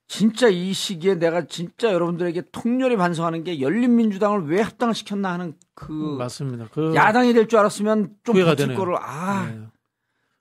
진짜 0.07 0.49
이 0.49 0.73
시기에 0.73 1.15
내가 1.15 1.45
진짜 1.45 1.93
여러분들에게 1.93 2.41
통렬히 2.51 2.97
반성하는 2.97 3.43
게 3.45 3.61
열린민주당을 3.61 4.47
왜 4.47 4.59
합당을 4.59 4.93
시켰나 4.93 5.31
하는 5.31 5.53
그 5.75 5.93
맞습니다. 6.17 6.67
그 6.73 6.93
야당이 6.95 7.33
될 7.33 7.47
줄 7.47 7.59
알았으면 7.59 8.09
좀 8.23 8.35
후회가 8.35 8.51
버틸 8.51 8.65
되네요. 8.67 8.77
거를 8.77 8.97
아 8.99 9.45
네. 9.49 9.61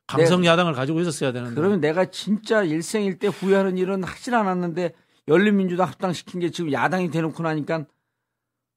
강성 0.08 0.44
야당을 0.44 0.72
가지고 0.72 1.00
있었어야 1.00 1.30
되는데. 1.30 1.54
그러면 1.54 1.80
내가 1.80 2.06
진짜 2.06 2.64
일생일대 2.64 3.28
후회하는 3.28 3.78
일은 3.78 4.02
하질 4.02 4.34
않았는데 4.34 4.92
열린민주당 5.28 5.88
합당시킨 5.88 6.40
게 6.40 6.50
지금 6.50 6.72
야당이 6.72 7.10
대놓고 7.10 7.42
나니까 7.42 7.86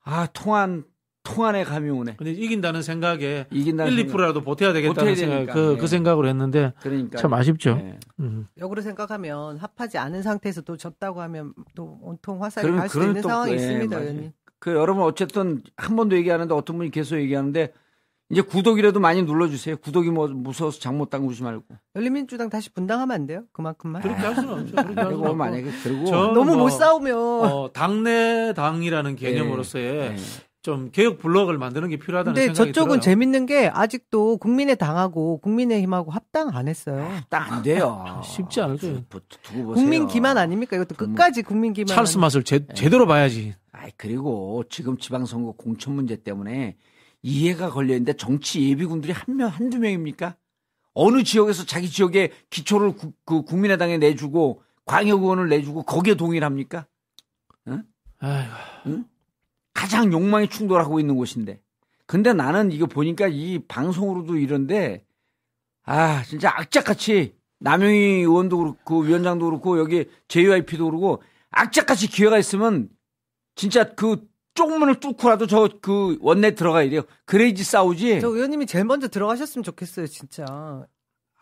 아 0.04 0.28
통한 0.34 0.84
통한의 1.24 1.64
감이 1.64 1.90
오네 1.90 2.16
근데 2.18 2.32
이긴다는 2.32 2.82
생각에 2.82 3.48
이긴다는 3.50 3.94
1, 3.94 3.98
생각. 4.00 4.14
2%라도 4.18 4.42
보태야 4.42 4.74
되겠다는 4.74 5.16
생각, 5.16 5.36
되니까. 5.36 5.54
그, 5.54 5.60
네. 5.76 5.78
그 5.78 5.88
생각으로 5.88 6.28
했는데 6.28 6.74
그러니까 6.82 7.18
참 7.18 7.34
아쉽죠. 7.34 7.76
네. 7.76 7.98
음. 8.20 8.46
역으로 8.58 8.82
생각하면 8.82 9.58
합하지 9.58 9.98
않은 9.98 10.22
상태에서 10.22 10.62
또 10.62 10.76
졌다고 10.76 11.22
하면 11.22 11.54
또 11.76 11.98
온통 12.02 12.44
화살이 12.44 12.70
갈 12.72 12.90
그런 12.90 13.08
있는 13.10 13.22
또- 13.22 13.30
상황이 13.30 13.52
예, 13.54 13.56
있습니다. 13.56 14.00
그 14.60 14.72
여러분 14.72 15.04
어쨌든 15.04 15.62
한 15.78 15.96
번도 15.96 16.18
얘기하는데 16.18 16.54
어떤 16.54 16.78
분이 16.78 16.92
계속 16.92 17.18
얘기하는데 17.18 17.72
이제 18.30 18.42
구독이라도 18.42 19.00
많이 19.00 19.22
눌러주세요. 19.24 19.78
구독이 19.78 20.10
뭐 20.10 20.28
무서워서 20.28 20.80
장못 20.80 21.10
담그지 21.10 21.44
말고. 21.44 21.66
열린민주당 21.96 22.50
다시 22.50 22.72
분당하면 22.72 23.14
안 23.14 23.28
돼요? 23.28 23.44
그만큼만. 23.52 24.02
그렇게 24.02 24.22
할 24.22 24.36
수는 24.36 24.50
없죠. 24.54 24.76
그렇게 24.76 24.94
할 25.02 25.06
수는 25.12 25.18
그리고. 25.22 25.36
만약에 25.36 25.70
그리고 25.84 26.06
저- 26.06 26.28
너무 26.34 26.46
뭐, 26.56 26.58
못 26.64 26.70
싸우면 26.70 27.16
어, 27.16 27.70
당내 27.74 28.54
당이라는 28.56 29.16
개념으로서의 29.18 30.10
네. 30.12 30.16
좀 30.64 30.90
개혁 30.92 31.18
블록을 31.20 31.58
만드는 31.58 31.90
게 31.90 31.98
필요하다는 31.98 32.36
근데 32.36 32.46
생각이 32.56 32.72
저쪽은 32.72 32.88
들어요. 33.02 33.02
재밌는 33.02 33.46
게 33.46 33.68
아직도 33.68 34.38
국민의 34.38 34.78
당하고 34.78 35.40
국민의힘하고 35.40 36.10
합당 36.12 36.50
안 36.56 36.70
했어요. 36.70 37.06
딱안 37.30 37.62
돼요. 37.62 38.22
쉽지 38.24 38.62
않을 38.62 38.78
거예요. 38.78 39.04
국민 39.74 40.08
기만 40.08 40.38
아닙니까? 40.38 40.78
이것도 40.78 40.96
끝까지 40.96 41.44
국민 41.44 41.74
기만. 41.74 41.88
찰스 41.94 42.18
맛을 42.18 42.44
제, 42.44 42.60
네. 42.66 42.74
제대로 42.74 43.06
봐야지. 43.06 43.54
아이 43.74 43.92
그리고 43.98 44.64
지금 44.70 44.98
지방선거 44.98 45.52
공천 45.58 45.96
문제 45.96 46.16
때문에 46.16 46.78
이해가 47.24 47.70
걸려 47.72 47.94
있는데 47.96 48.14
정치 48.14 48.70
예비군들이 48.70 49.14
한 49.14 49.36
명 49.36 49.50
한두 49.50 49.80
명입니까? 49.80 50.36
어느 50.94 51.24
지역에서 51.24 51.66
자기 51.66 51.90
지역에 51.90 52.32
기초를 52.52 52.96
구- 52.96 53.14
그 53.26 53.42
국민의당에 53.44 53.98
내주고 53.98 54.62
광역 54.86 55.24
의원을 55.24 55.50
내주고 55.50 55.84
거기에 55.84 56.16
동의합니까? 56.16 56.86
아이고, 58.20 59.04
가장 59.74 60.12
욕망이 60.14 60.48
충돌하고 60.50 61.00
있는 61.00 61.16
곳인데. 61.16 61.60
근데 62.06 62.34
나는 62.34 62.72
이거 62.72 62.86
보니까 62.86 63.28
이 63.28 63.60
방송으로도 63.68 64.38
이런데, 64.38 65.06
아, 65.84 66.22
진짜 66.24 66.52
악착같이 66.54 67.36
남영희 67.60 67.98
의원도 68.22 68.58
그렇고, 68.58 69.02
그 69.02 69.08
위원장도 69.08 69.46
그렇고, 69.46 69.80
여기 69.80 70.06
JYP도 70.28 70.86
그러고, 70.86 71.24
악착같이 71.50 72.08
기회가 72.08 72.38
있으면, 72.38 72.90
진짜 73.56 73.94
그 73.96 74.26
쪽문을 74.56 75.00
뚫고라도 75.00 75.48
저 75.48 75.70
그 75.82 76.18
원내 76.22 76.56
들어가야 76.56 76.90
돼요. 76.90 77.02
그래야지 77.26 77.64
싸우지. 77.64 78.22
저 78.22 78.28
의원님이 78.28 78.66
제일 78.66 78.86
먼저 78.86 79.08
들어가셨으면 79.08 79.64
좋겠어요, 79.64 80.08
진짜. 80.08 80.46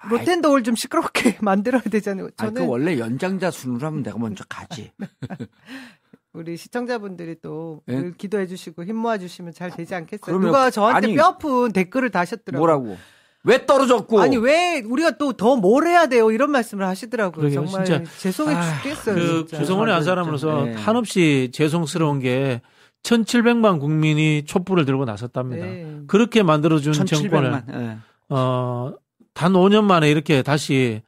로텐더홀 0.09 0.64
좀 0.64 0.76
시끄럽게 0.76 1.38
만들어야 1.41 1.82
되잖아요. 1.82 2.30
저는 2.38 2.53
그 2.55 2.68
원래 2.68 2.97
연장자 2.97 3.51
순으로 3.51 3.86
하면 3.88 4.03
내가 4.03 4.18
먼저 4.18 4.43
가지. 4.49 4.91
우리 6.34 6.55
시청자분들이 6.55 7.36
또 7.41 7.82
예? 7.89 7.95
늘 7.95 8.14
기도해 8.18 8.47
주시고 8.47 8.86
힘 8.86 8.95
모아 8.95 9.18
주시면 9.18 9.53
잘 9.53 9.70
되지 9.70 9.93
않겠어요? 9.93 10.22
그러면 10.26 10.47
누가 10.47 10.70
저한테 10.72 11.07
아니, 11.07 11.16
뼈 11.16 11.26
아픈 11.26 11.72
댓글을 11.74 12.09
다셨더라고요. 12.09 12.59
뭐라고? 12.59 12.97
왜 13.43 13.66
떨어졌고? 13.66 14.22
아니 14.22 14.38
왜 14.38 14.82
우리가 14.86 15.18
또 15.18 15.34
더 15.34 15.55
뭘 15.57 15.88
해야 15.88 16.07
돼요? 16.07 16.32
이런 16.32 16.51
말씀을 16.51 16.88
하시더라고요. 16.88 17.49
그러게요, 17.49 17.66
정말 17.66 17.86
진짜. 17.86 18.03
죄송해 18.20 18.55
아, 18.55 18.78
죽겠어요. 18.78 19.16
그 19.16 19.45
진짜. 19.47 19.57
구성원의 19.59 19.93
한 19.93 20.03
사람으로서. 20.03 20.66
네. 20.66 20.74
한없이 20.76 21.49
죄송스러운 21.53 22.20
게 22.20 22.62
1700만 23.04 23.80
국민이 23.80 24.43
촛불을 24.45 24.86
들고 24.86 25.06
나섰답니다. 25.06 25.66
네. 25.66 25.99
그렇게 26.08 26.43
만들어준 26.43 26.93
정권을 26.93 27.52
1700만. 27.52 27.74
예. 27.74 27.97
어, 28.30 28.93
단 29.34 29.54
5년 29.54 29.84
만에 29.84 30.10
이렇게 30.10 30.41
다시 30.43 31.02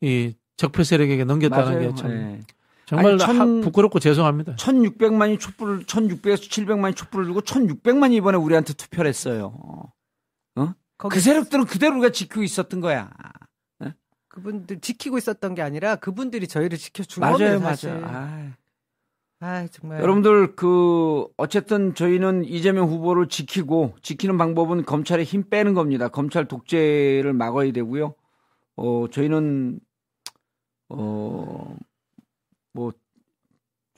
이 0.00 0.34
적폐 0.56 0.84
세력에게 0.84 1.24
넘겼다는 1.24 1.64
맞아요. 1.74 1.94
게참 1.94 2.10
예. 2.10 2.40
정말 2.86 3.06
아니, 3.12 3.18
천- 3.18 3.40
하- 3.40 3.44
부끄럽고 3.64 3.98
죄송합니다. 3.98 4.54
1600만이 4.56 5.38
촛불을 5.40 5.84
1600에서 5.84 6.48
700만이 6.48 6.94
촛불을 6.96 7.26
들고 7.26 7.40
1600만이 7.42 8.14
이번에 8.14 8.38
우리한테 8.38 8.72
투표를 8.74 9.08
했어요. 9.08 9.54
거기 10.98 11.14
그 11.16 11.20
세력들은 11.20 11.66
그대로 11.66 11.92
우리가 11.98 12.10
지키고 12.10 12.42
있었던 12.42 12.80
거야. 12.80 13.10
그분들 14.28 14.80
지키고 14.80 15.18
있었던 15.18 15.54
게 15.54 15.60
아니라 15.62 15.96
그분들이 15.96 16.46
저희를 16.48 16.78
지켜준 16.78 17.20
맞아요, 17.20 17.36
겁니다. 17.38 17.60
사실. 17.68 18.00
맞아요. 18.00 18.50
아, 19.40 19.46
아, 19.46 19.66
정말. 19.68 20.00
여러분들 20.00 20.56
그 20.56 21.26
어쨌든 21.36 21.94
저희는 21.94 22.44
이재명 22.46 22.88
후보를 22.88 23.28
지키고 23.28 23.94
지키는 24.02 24.38
방법은 24.38 24.84
검찰에 24.86 25.24
힘 25.24 25.48
빼는 25.50 25.74
겁니다. 25.74 26.08
검찰 26.08 26.46
독재를 26.48 27.32
막아야 27.34 27.70
되고요. 27.72 28.14
어 28.76 29.08
저희는 29.10 29.80
어 30.88 31.76
뭐 32.74 32.92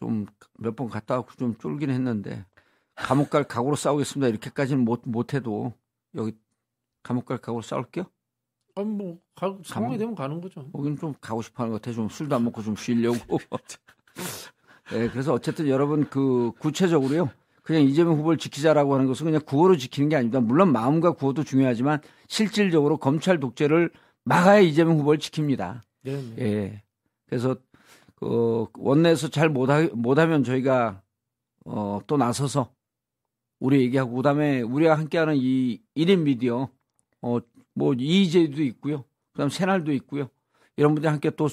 좀 0.01 0.27
몇 0.61 0.77
번 0.77 0.89
갔다 0.89 1.17
와고 1.17 1.29
좀 1.37 1.57
쫄긴 1.59 1.91
했는데 1.91 2.45
감옥 2.95 3.31
갈 3.31 3.45
각오로 3.45 3.75
싸우겠습니다. 3.77 4.29
이렇게까지는 4.29 4.85
못 4.85 5.03
못해도 5.05 5.73
여기 6.15 6.33
감옥 7.03 7.27
갈 7.27 7.39
각오로 7.39 7.63
싸울게요. 7.63 8.05
아, 8.77 8.83
뭐 8.83 9.19
가, 9.35 9.57
상황이 9.65 9.99
되면 9.99 10.15
가는 10.15 10.41
거죠. 10.41 10.71
거긴 10.71 10.97
좀 10.97 11.15
가고 11.21 11.43
싶어하는 11.43 11.73
것 11.73 11.83
같아. 11.83 11.93
좀 11.95 12.09
술도 12.09 12.35
안 12.37 12.45
먹고 12.45 12.63
좀 12.63 12.77
쉬려고. 12.77 13.39
네, 14.91 15.09
그래서 15.09 15.33
어쨌든 15.35 15.69
여러분 15.69 16.09
그 16.09 16.53
구체적으로요. 16.59 17.31
그냥 17.63 17.83
이재명 17.83 18.15
후보를 18.17 18.39
지키자라고 18.39 18.95
하는 18.95 19.07
것은 19.07 19.27
그냥 19.27 19.43
구호로 19.45 19.77
지키는 19.77 20.09
게 20.09 20.17
아닙니다. 20.17 20.41
물론 20.41 20.73
마음과 20.73 21.13
구호도 21.13 21.45
중요하지만 21.45 22.01
실질적으로 22.27 22.97
검찰 22.97 23.39
독재를 23.39 23.91
막아야 24.25 24.61
이재명 24.61 24.99
후보를 24.99 25.19
지킵니다. 25.19 25.81
네, 26.03 26.23
네. 26.37 26.43
예. 26.43 26.83
그래서 27.27 27.57
그 28.17 28.67
원내에서 28.79 29.29
잘 29.29 29.51
못하, 29.51 29.87
못하면 29.93 30.45
저희가 30.45 31.03
어, 31.67 32.01
또 32.07 32.17
나서서 32.17 32.73
우리 33.61 33.83
얘기하고 33.83 34.17
그다음에 34.17 34.63
우리가 34.63 34.97
함께하는 34.97 35.35
이 35.37 35.81
1인 35.95 36.21
미디어 36.21 36.71
어, 37.21 37.39
뭐 37.75 37.93
이재도 37.93 38.63
있고요. 38.63 39.05
그다음 39.33 39.51
새날도 39.51 39.93
있고요. 39.93 40.31
이런 40.77 40.95
분들 40.95 41.11
함께 41.11 41.31
또 41.31 41.49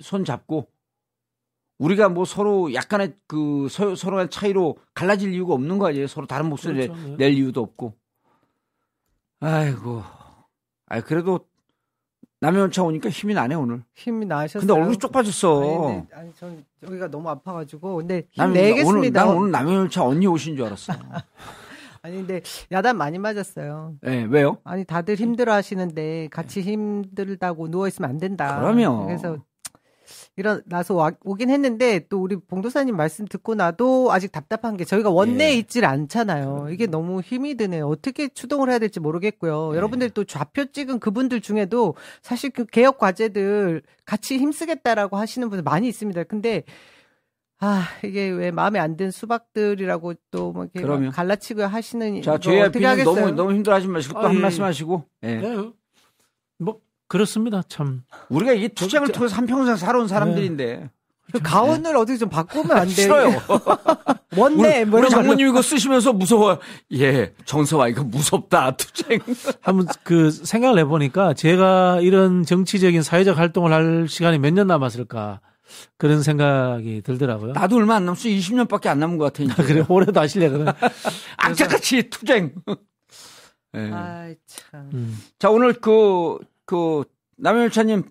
손 0.00 0.24
잡고 0.24 0.68
우리가 1.80 2.10
뭐 2.10 2.26
서로 2.26 2.72
약간의 2.74 3.14
그 3.26 3.66
서, 3.70 3.94
서로 3.94 4.18
간 4.18 4.28
차이로 4.28 4.76
갈라질 4.92 5.32
이유가 5.32 5.54
없는 5.54 5.78
거 5.78 5.88
아니에요. 5.88 6.06
서로 6.06 6.26
다른 6.26 6.46
목소리 6.46 6.86
그렇죠, 6.86 7.08
네. 7.08 7.16
낼 7.16 7.32
이유도 7.32 7.62
없고. 7.62 7.94
아이고. 9.40 10.02
아 10.86 11.00
그래도 11.00 11.40
남의 12.40 12.60
연차 12.60 12.82
오니까 12.82 13.08
힘이 13.08 13.32
나네 13.32 13.54
오늘. 13.54 13.82
힘이 13.94 14.26
나셨어요. 14.26 14.60
근데 14.60 14.78
얼굴이 14.78 14.98
쪽 14.98 15.10
빠졌어. 15.10 15.88
아니, 15.88 16.02
아니, 16.12 16.34
전 16.34 16.64
여기가 16.82 17.08
너무 17.08 17.30
아파가지고. 17.30 17.96
근데 17.96 18.24
난 18.36 18.48
힘내겠습니다. 18.48 18.90
오늘 18.90 19.12
난 19.12 19.28
오늘 19.28 19.50
남의 19.50 19.74
연차 19.74 20.04
언니 20.04 20.26
오신 20.26 20.56
줄 20.56 20.66
알았어. 20.66 20.92
아니, 22.02 22.16
근데 22.16 22.42
야단 22.70 22.96
많이 22.96 23.18
맞았어요. 23.18 23.94
네, 24.02 24.24
왜요? 24.24 24.58
아니, 24.64 24.84
다들 24.84 25.14
힘들어 25.14 25.54
하시는데 25.54 26.28
같이 26.30 26.60
힘들다고 26.60 27.68
누워 27.70 27.88
있으면 27.88 28.10
안 28.10 28.18
된다. 28.18 28.60
그럼요. 28.60 29.06
그래서 29.06 29.38
일어나서 30.40 30.94
와- 30.94 31.12
오긴 31.24 31.50
했는데 31.50 32.06
또 32.08 32.20
우리 32.20 32.36
봉도사님 32.36 32.96
말씀 32.96 33.26
듣고 33.26 33.54
나도 33.54 34.10
아직 34.10 34.32
답답한 34.32 34.76
게 34.76 34.84
저희가 34.84 35.10
원내에 35.10 35.50
예. 35.50 35.54
있질 35.58 35.84
않잖아요. 35.84 36.68
이게 36.70 36.86
너무 36.86 37.20
힘이 37.20 37.54
드네요. 37.56 37.86
어떻게 37.86 38.28
추동을 38.28 38.70
해야 38.70 38.78
될지 38.78 38.98
모르겠고요. 38.98 39.70
예. 39.72 39.76
여러분들이 39.76 40.10
또 40.12 40.24
좌표 40.24 40.72
찍은 40.72 40.98
그분들 40.98 41.40
중에도 41.40 41.94
사실 42.22 42.50
그 42.50 42.64
개혁 42.66 42.98
과제들 42.98 43.82
같이 44.04 44.38
힘쓰겠다라고 44.38 45.16
하시는 45.16 45.48
분들 45.48 45.62
많이 45.62 45.86
있습니다. 45.88 46.24
근데 46.24 46.64
아 47.62 47.84
이게 48.02 48.30
왜 48.30 48.50
마음에 48.50 48.78
안 48.78 48.96
든 48.96 49.10
수박들이라고 49.10 50.14
또뭐 50.30 50.64
이렇게 50.64 50.80
그럼요. 50.80 51.06
막 51.06 51.14
갈라치고 51.14 51.62
하시는 51.64 52.22
자, 52.22 52.32
거 52.32 52.38
JYP는 52.40 52.68
어떻게 52.68 52.86
하겠어요? 52.86 53.14
너무 53.14 53.30
너무 53.32 53.52
힘들어하지 53.52 53.86
마시고 53.86 54.14
또 54.14 54.26
아, 54.26 54.28
한 54.30 54.36
예. 54.36 54.40
말씀 54.40 54.64
하시고. 54.64 55.04
예. 55.24 55.36
네. 55.36 55.70
뭐 57.10 57.18
그렇습니다. 57.18 57.62
참. 57.68 58.02
우리가 58.28 58.52
이 58.52 58.68
투쟁을 58.68 59.08
통해서 59.12 59.34
한평생 59.36 59.76
살아온 59.76 60.06
사람들인데. 60.06 60.90
그 61.32 61.38
가운을 61.40 61.96
어떻게 61.96 62.18
좀 62.18 62.28
바꾸면 62.28 62.72
안 62.76 62.86
돼요? 62.86 62.90
싫어요. 62.94 63.40
원내 64.36 64.82
우리, 64.82 64.84
뭐 64.84 65.00
우리 65.00 65.10
장모님 65.10 65.46
이거 65.48 65.62
쓰시면서 65.62 66.12
무서워요. 66.12 66.58
예, 66.94 67.32
정서와 67.44 67.88
이거 67.88 68.02
무섭다, 68.02 68.72
투쟁. 68.76 69.20
한번 69.62 69.86
그 70.02 70.30
생각을 70.32 70.78
해보니까 70.80 71.34
제가 71.34 72.00
이런 72.00 72.42
정치적인 72.44 73.02
사회적 73.02 73.38
활동을 73.38 73.72
할 73.72 74.06
시간이 74.08 74.38
몇 74.38 74.50
년 74.54 74.66
남았을까 74.68 75.40
그런 75.98 76.22
생각이 76.22 77.02
들더라고요. 77.02 77.52
나도 77.52 77.76
얼마 77.76 77.94
안 77.96 78.06
남았어. 78.06 78.28
20년밖에 78.28 78.86
안 78.88 78.98
남은 78.98 79.16
것 79.18 79.32
같아. 79.32 79.44
이제. 79.44 79.62
그래 79.62 79.84
올해도 79.88 80.18
하시려거든. 80.18 80.66
악착같이 81.38 82.10
투쟁. 82.10 82.54
예. 83.76 83.90
아 83.92 84.34
참. 84.48 84.90
음. 84.94 85.16
자, 85.38 85.48
오늘 85.48 85.74
그, 85.74 86.38
그, 86.70 87.02
남현차님 87.36 88.04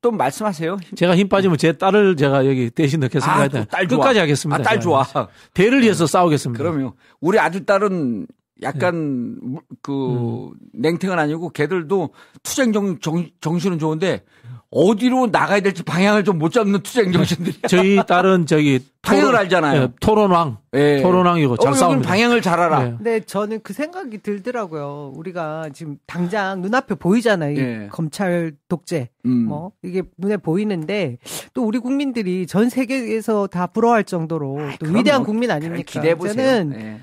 또 0.00 0.10
말씀하세요. 0.10 0.78
제가 0.96 1.14
힘 1.16 1.28
빠지면 1.28 1.56
제 1.56 1.70
딸을 1.72 2.16
제가 2.16 2.44
여기 2.46 2.68
대신 2.70 2.98
넣겠습니다. 2.98 3.32
아, 3.40 3.46
또딸 3.46 3.86
좋아. 3.86 3.98
끝까지 3.98 4.18
하겠습니다. 4.18 4.60
아, 4.60 4.62
딸. 4.64 4.80
좋아. 4.80 5.06
대를 5.54 5.82
위해서 5.82 6.08
싸우겠습니다. 6.08 6.60
그럼요. 6.60 6.94
우리 7.20 7.38
아들 7.38 7.64
딸은 7.64 8.26
약간 8.62 9.38
무- 9.40 9.60
그 9.80 10.50
냉탱은 10.72 11.16
아니고 11.18 11.50
걔들도 11.50 12.10
투쟁 12.42 12.72
정, 12.72 12.98
정, 12.98 13.28
정신은 13.40 13.78
좋은데 13.78 14.24
어디로 14.72 15.28
나가야 15.28 15.60
될지 15.60 15.82
방향을 15.82 16.24
좀 16.24 16.38
못 16.38 16.50
잡는 16.50 16.80
투쟁 16.82 17.12
정신들이. 17.12 17.56
저희 17.68 18.00
딸은 18.06 18.46
저기 18.46 18.80
방향을 19.02 19.36
알잖아요. 19.36 19.82
예, 19.82 19.88
토론왕, 20.00 20.56
예. 20.74 21.00
토론왕이고 21.02 21.56
잘 21.58 21.72
어, 21.72 21.74
싸웁니다. 21.74 22.08
방향을 22.08 22.40
잘 22.40 22.58
알아. 22.58 22.86
예. 22.86 22.90
근데 22.96 23.20
저는 23.20 23.60
그 23.62 23.72
생각이 23.74 24.18
들더라고요. 24.22 25.12
우리가 25.14 25.68
지금 25.74 25.98
당장 26.06 26.62
눈앞에 26.62 26.94
보이잖아요. 26.94 27.52
이 27.54 27.58
예. 27.58 27.88
검찰 27.92 28.52
독재. 28.68 29.10
음. 29.26 29.46
뭐 29.46 29.72
이게 29.82 30.02
눈에 30.18 30.36
보이는데 30.38 31.18
또 31.54 31.64
우리 31.64 31.78
국민들이 31.78 32.46
전 32.46 32.68
세계에서 32.70 33.46
다 33.48 33.66
부러워할 33.66 34.04
정도로 34.04 34.56
또 34.80 34.86
그럼요. 34.86 34.98
위대한 34.98 35.22
국민 35.24 35.50
아닙니까? 35.50 35.84
기대해 35.92 36.14
보세요. 36.14 36.34
저는 36.34 36.72
예. 36.80 37.00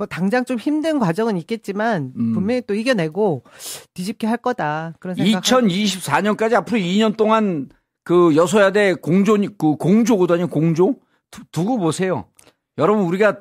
뭐 0.00 0.06
당장 0.06 0.46
좀 0.46 0.56
힘든 0.56 0.98
과정은 0.98 1.36
있겠지만 1.36 2.14
음. 2.16 2.32
분명히 2.32 2.62
또 2.66 2.74
이겨내고 2.74 3.44
뒤집게 3.92 4.26
할 4.26 4.38
거다 4.38 4.94
그런 4.98 5.14
생각. 5.14 5.42
2024년까지 5.42 6.54
앞으로 6.54 6.78
2년 6.78 7.18
동안 7.18 7.68
그 8.02 8.34
여소야대 8.34 8.94
공조 8.94 9.36
그 9.58 9.76
공조거든요. 9.76 10.48
공조 10.48 10.94
두, 11.30 11.44
두고 11.52 11.76
보세요. 11.78 12.24
여러분 12.78 13.04
우리가 13.04 13.40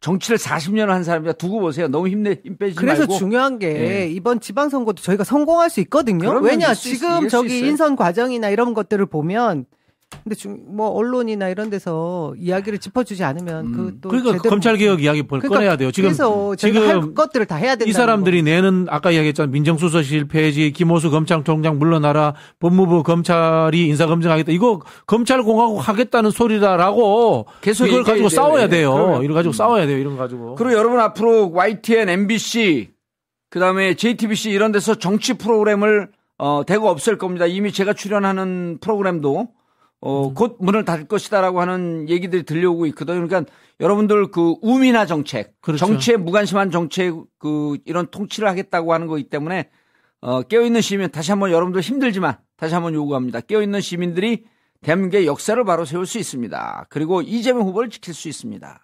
정치를 0.00 0.38
40년 0.38 0.86
한 0.86 1.04
사람이라 1.04 1.34
두고 1.34 1.60
보세요. 1.60 1.86
너무 1.86 2.08
힘내 2.08 2.36
힘 2.44 2.56
빼지 2.56 2.74
그래서 2.74 3.02
말고. 3.02 3.18
중요한 3.18 3.60
게 3.60 3.68
예. 3.68 4.08
이번 4.08 4.40
지방선거도 4.40 5.00
저희가 5.02 5.22
성공할 5.22 5.70
수 5.70 5.78
있거든요. 5.82 6.32
왜냐 6.40 6.74
지금 6.74 7.28
저기. 7.28 7.60
인선 7.60 7.94
과정이나 7.94 8.48
이런 8.48 8.74
것들을 8.74 9.06
보면 9.06 9.66
근데 10.22 10.34
중, 10.34 10.58
뭐 10.68 10.88
언론이나 10.88 11.48
이런 11.48 11.70
데서 11.70 12.34
이야기를 12.38 12.78
짚어주지 12.78 13.24
않으면 13.24 13.66
음. 13.66 13.72
그또 13.72 14.08
그러니까 14.08 14.48
검찰 14.48 14.76
개혁 14.76 15.02
이야기 15.02 15.22
볼 15.22 15.40
그러니까 15.40 15.58
꺼내야 15.58 15.76
돼요. 15.76 15.90
지금 15.90 16.08
그래서 16.08 16.54
저희가 16.56 16.80
할 16.80 17.00
지금 17.00 17.14
것들을 17.14 17.46
다 17.46 17.56
해야 17.56 17.76
된다. 17.76 17.88
이 17.88 17.92
사람들이 17.92 18.42
내는 18.42 18.86
아까 18.90 19.10
이야기했잖아 19.10 19.50
민정수석실 19.50 20.28
폐지, 20.28 20.72
김호수 20.72 21.10
검찰총장 21.10 21.78
물러나라, 21.78 22.34
법무부 22.60 23.02
검찰이 23.02 23.86
인사 23.86 24.06
검증하겠다. 24.06 24.52
이거 24.52 24.80
검찰 25.06 25.42
공화국 25.42 25.86
하겠다는 25.86 26.30
소리다라고 26.30 27.46
계속 27.60 27.86
이걸 27.86 28.04
가지고 28.04 28.28
돼요. 28.28 28.36
싸워야 28.36 28.62
예, 28.64 28.68
돼요. 28.68 28.92
그럼요. 28.92 29.22
이걸 29.22 29.34
가지고 29.34 29.52
음. 29.52 29.54
싸워야 29.54 29.86
돼요. 29.86 29.98
이런 29.98 30.16
거 30.16 30.22
가지고. 30.22 30.54
그리고 30.54 30.74
여러분 30.74 31.00
앞으로 31.00 31.50
YTN, 31.52 32.08
MBC, 32.08 32.90
그 33.50 33.60
다음에 33.60 33.94
JTBC 33.94 34.50
이런 34.50 34.72
데서 34.72 34.94
정치 34.94 35.34
프로그램을 35.34 36.08
어, 36.38 36.64
대거 36.66 36.90
없앨 36.90 37.18
겁니다. 37.18 37.46
이미 37.46 37.70
제가 37.70 37.92
출연하는 37.92 38.78
프로그램도 38.80 39.48
어, 40.02 40.28
음. 40.28 40.34
곧 40.34 40.56
문을 40.58 40.84
닫을 40.84 41.06
것이다라고 41.06 41.60
하는 41.60 42.08
얘기들이 42.08 42.42
들려오고 42.42 42.86
있거든요. 42.86 43.24
그러니까 43.26 43.50
여러분들 43.80 44.30
그 44.32 44.56
우민화 44.60 45.06
정책, 45.06 45.54
그렇죠. 45.60 45.86
정치에 45.86 46.16
무관심한 46.16 46.70
정책 46.72 47.14
그 47.38 47.78
이런 47.84 48.08
통치를 48.10 48.48
하겠다고 48.48 48.92
하는 48.92 49.06
거기 49.06 49.24
때문에 49.28 49.70
어, 50.20 50.42
깨어있는 50.42 50.80
시민 50.80 51.08
다시 51.10 51.30
한번 51.30 51.50
여러분들 51.52 51.80
힘들지만 51.80 52.36
다시 52.56 52.74
한번 52.74 52.94
요구합니다. 52.94 53.40
깨어있는 53.40 53.80
시민들이 53.80 54.44
대한민국의 54.82 55.26
역사를 55.26 55.62
바로 55.64 55.84
세울 55.84 56.06
수 56.06 56.18
있습니다. 56.18 56.86
그리고 56.90 57.22
이재명 57.22 57.62
후보를 57.62 57.88
지킬 57.88 58.12
수 58.12 58.28
있습니다. 58.28 58.80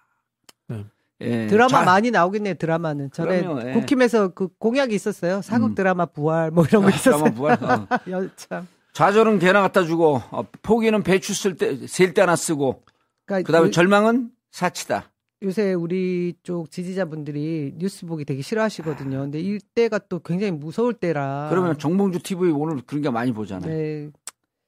네. 0.69 0.85
예, 1.21 1.47
드라마 1.47 1.67
자, 1.67 1.83
많이 1.83 2.11
나오겠네요. 2.11 2.53
드라마는 2.53 3.11
전에 3.11 3.41
그럼요, 3.41 3.67
예. 3.67 3.73
국힘에서 3.73 4.29
그 4.29 4.47
공약이 4.57 4.95
있었어요. 4.95 5.41
사국 5.41 5.71
음. 5.71 5.75
드라마 5.75 6.05
부활 6.05 6.49
뭐 6.51 6.63
이런 6.65 6.83
거 6.83 6.89
있었어요. 6.89 7.23
드라마 7.33 7.35
부활. 7.35 7.57
어. 7.61 7.87
여- 8.11 8.29
참. 8.37 8.65
좌절은 8.93 9.39
개나 9.39 9.61
갖다 9.61 9.83
주고 9.83 10.21
어, 10.31 10.43
포기는 10.61 11.01
배추 11.03 11.33
쓸때셀때 11.33 12.21
하나 12.21 12.35
쓰고 12.35 12.83
그러니까 13.25 13.45
그다음에 13.47 13.67
요- 13.67 13.71
절망은 13.71 14.31
사치다. 14.51 15.11
요새 15.43 15.73
우리 15.73 16.33
쪽 16.43 16.69
지지자분들이 16.69 17.73
뉴스 17.77 18.05
보기 18.05 18.25
되게 18.25 18.41
싫어하시거든요. 18.41 19.19
근데 19.21 19.39
이때가 19.39 19.99
또 20.09 20.19
굉장히 20.19 20.51
무서울 20.51 20.93
때라. 20.93 21.47
그러면 21.49 21.77
정봉주 21.77 22.19
TV 22.23 22.51
오늘 22.51 22.81
그런 22.85 23.01
게 23.01 23.09
많이 23.09 23.31
보잖아요. 23.31 23.71
네, 23.73 24.09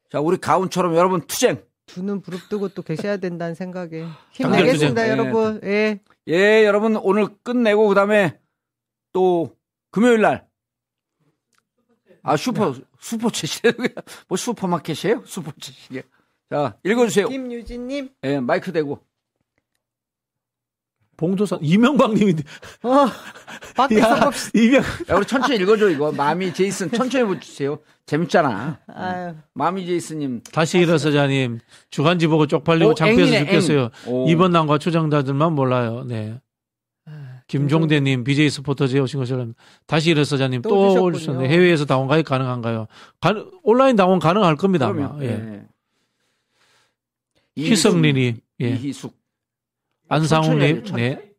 자 0.09 0.21
우리 0.21 0.37
가훈처럼 0.37 0.95
여러분 0.95 1.21
투쟁. 1.27 1.61
두 1.87 2.03
눈 2.03 2.21
부릅뜨고 2.21 2.69
또 2.69 2.83
계셔야 2.83 3.17
된다는 3.17 3.53
생각에 3.53 4.05
당장 4.37 4.59
힘내겠습니다. 4.61 5.09
여러분. 5.09 5.59
예. 5.65 5.99
예 6.29 6.63
여러분 6.65 6.95
오늘 6.95 7.27
끝내고 7.43 7.87
그다음에 7.89 8.39
또 9.11 9.53
금요일 9.89 10.21
날. 10.21 10.47
아 12.23 12.37
슈퍼 12.37 12.73
슈퍼챗이에요. 12.99 14.03
뭐 14.27 14.37
슈퍼마켓이에요? 14.37 15.23
슈퍼챗이에요. 15.23 16.03
자 16.49 16.75
읽어주세요. 16.83 17.29
김유진님, 17.29 18.09
예 18.23 18.39
마이크 18.39 18.71
대고. 18.71 18.99
봉도사 21.17 21.59
이명박님이 21.61 22.33
어, 22.81 22.89
야. 23.99 24.31
이명 24.55 24.81
야 25.09 25.15
우리 25.15 25.25
천천히 25.25 25.57
읽어줘 25.57 25.89
이거. 25.89 26.11
마미 26.11 26.51
제이슨 26.51 26.89
천천히 26.91 27.25
보주세요. 27.25 27.77
재밌잖아. 28.07 28.79
아유, 28.87 29.35
마미 29.53 29.85
제이슨님. 29.85 30.41
다시 30.51 30.79
일어서자님 30.79 31.59
주간지 31.91 32.25
보고 32.25 32.47
쪽팔리고 32.47 32.91
오, 32.99 33.05
앵이네, 33.05 33.39
죽겠어요. 33.45 33.91
이번 34.27 34.51
난과 34.51 34.79
초정자들만 34.79 35.53
몰라요. 35.53 36.03
네. 36.07 36.39
김종대님 37.51 38.23
BJ 38.23 38.49
스포터즈에 38.49 38.99
오신 38.99 39.19
것을 39.19 39.53
다시 39.85 40.11
일어서자님 40.11 40.61
또. 40.61 41.03
올주셨네. 41.03 41.49
해외에서 41.49 41.85
당원 41.85 42.07
가입 42.07 42.25
가능한가요? 42.25 42.87
가, 43.19 43.45
온라인 43.63 43.97
당원 43.97 44.19
가능할 44.19 44.55
겁니다. 44.55 44.87
아마. 44.87 45.17
예. 45.21 45.65
예. 47.57 47.61
희성린이 47.61 48.35
예. 48.61 48.69
이희숙. 48.69 49.19
해요, 50.11 50.81
네. 50.93 51.33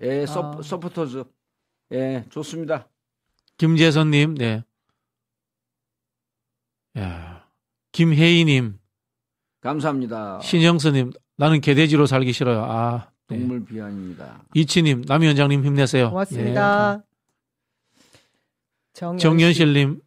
예, 0.00 0.26
서, 0.26 0.58
아. 0.58 0.62
서포터즈. 0.62 1.24
예, 1.92 2.24
좋습니다. 2.30 2.88
김재선님 3.58 4.34
네. 4.36 4.62
야. 6.98 7.46
김혜희님 7.92 8.78
감사합니다. 9.60 10.40
신영선님 10.40 11.12
나는 11.36 11.60
개돼지로 11.60 12.06
살기 12.06 12.32
싫어요. 12.32 12.64
아 12.64 13.06
네. 13.06 13.11
동물 13.38 13.64
비안입니다. 13.64 14.42
이치님 14.54 15.02
남 15.02 15.22
위원장님 15.22 15.64
힘내세요. 15.64 16.10
고맙습니다. 16.10 17.02
정연 18.92 19.16
네. 19.16 19.22
정연실님 19.22 20.00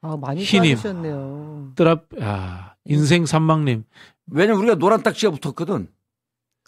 아, 0.00 0.16
많이 0.16 0.42
희님. 0.42 1.74
뜨랍 1.74 2.06
야 2.20 2.76
인생 2.84 3.26
산망님 3.26 3.84
왜냐면 4.26 4.60
우리가 4.60 4.74
노란 4.76 5.02
딱지가 5.02 5.32
붙었거든. 5.32 5.88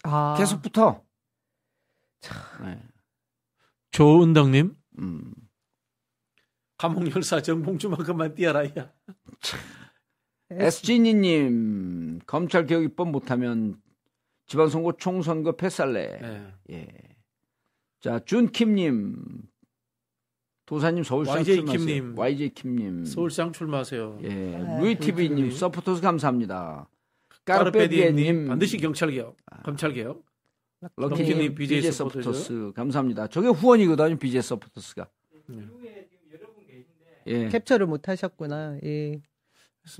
아, 0.03 0.35
계속 0.37 0.61
붙어. 0.61 1.03
네. 2.63 2.81
조은덕님 3.91 4.75
음. 4.99 5.33
감옥열사 6.77 7.41
정봉주만큼만 7.41 8.35
뛰어라 8.35 8.65
야. 8.65 8.91
SG니님, 10.51 12.19
검찰 12.25 12.65
개혁 12.65 12.83
입법 12.83 13.09
못하면 13.09 13.81
지방선거 14.47 14.93
총선거 14.97 15.51
패살래. 15.51 16.19
네. 16.21 16.53
예. 16.71 16.87
자, 17.99 18.19
준킴님, 18.19 19.43
도사님 20.65 21.03
서울시장 21.03 21.37
YJ 21.39 21.55
출마하세요. 21.55 22.13
YJ 22.15 22.49
킴님. 22.49 23.05
서울시장 23.05 23.51
출마하세요. 23.51 24.19
예, 24.23 24.55
아, 24.55 24.79
루이티비님. 24.79 25.51
서포터스 25.51 26.01
감사합니다. 26.01 26.89
까르페디에님 27.45 28.47
반드시 28.47 28.77
경찰 28.77 29.11
개혁, 29.11 29.37
검찰 29.63 29.93
개혁. 29.93 30.25
럭키님, 30.95 31.55
BJ 31.55 31.77
BJ. 31.79 31.91
서포터스 31.91 32.71
감사합니다. 32.75 33.27
저게 33.27 33.47
후원이거든요, 33.47 34.17
BJ 34.17 34.41
서포터스가. 34.41 35.07
네. 35.47 35.67
예. 37.27 37.47
캡처를 37.49 37.87
못 37.87 38.07
하셨구나. 38.07 38.77
예. 38.83 39.21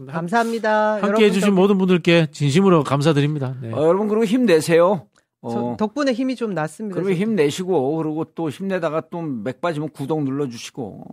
감사합니다. 0.08 1.02
함께 1.02 1.26
해주신 1.26 1.54
모든 1.54 1.78
분들께 1.78 2.28
진심으로 2.32 2.84
감사드립니다. 2.84 3.56
네. 3.62 3.72
어, 3.74 3.84
여러분 3.88 4.08
그리고 4.08 4.26
힘내세요. 4.26 5.08
저 5.44 5.50
어, 5.50 5.78
덕분에 5.78 6.14
힘이 6.14 6.36
좀 6.36 6.54
났습니다. 6.54 6.96
그러면 6.96 7.16
힘내시고 7.18 7.96
그리고 7.98 8.26
또 8.36 8.50
힘내다가 8.50 9.02
또 9.10 9.22
맥 9.22 9.62
빠지면 9.62 9.90
구독 9.90 10.24
눌러주시고 10.24 11.06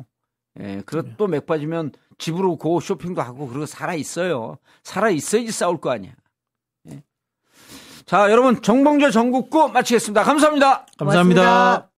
예, 0.61 0.83
그리고 0.87 1.09
또맥 1.17 1.47
빠지면 1.47 1.93
집으로 2.19 2.57
고 2.57 2.81
쇼핑도 2.81 3.21
하고 3.23 3.47
그리고 3.49 3.67
살아 3.67 3.95
있어요. 3.95 4.59
살아 4.83 5.11
있어야지 5.11 5.51
싸울 5.53 5.79
거 5.81 5.91
아니야. 5.91 6.13
예. 6.91 7.03
자 8.07 8.31
여러분 8.31 8.61
정봉재 8.63 9.11
전국구 9.11 9.69
마치겠습니다. 9.69 10.23
감사합니다. 10.25 10.87
감사합니다. 10.99 11.43
고맙습니다. 11.43 11.91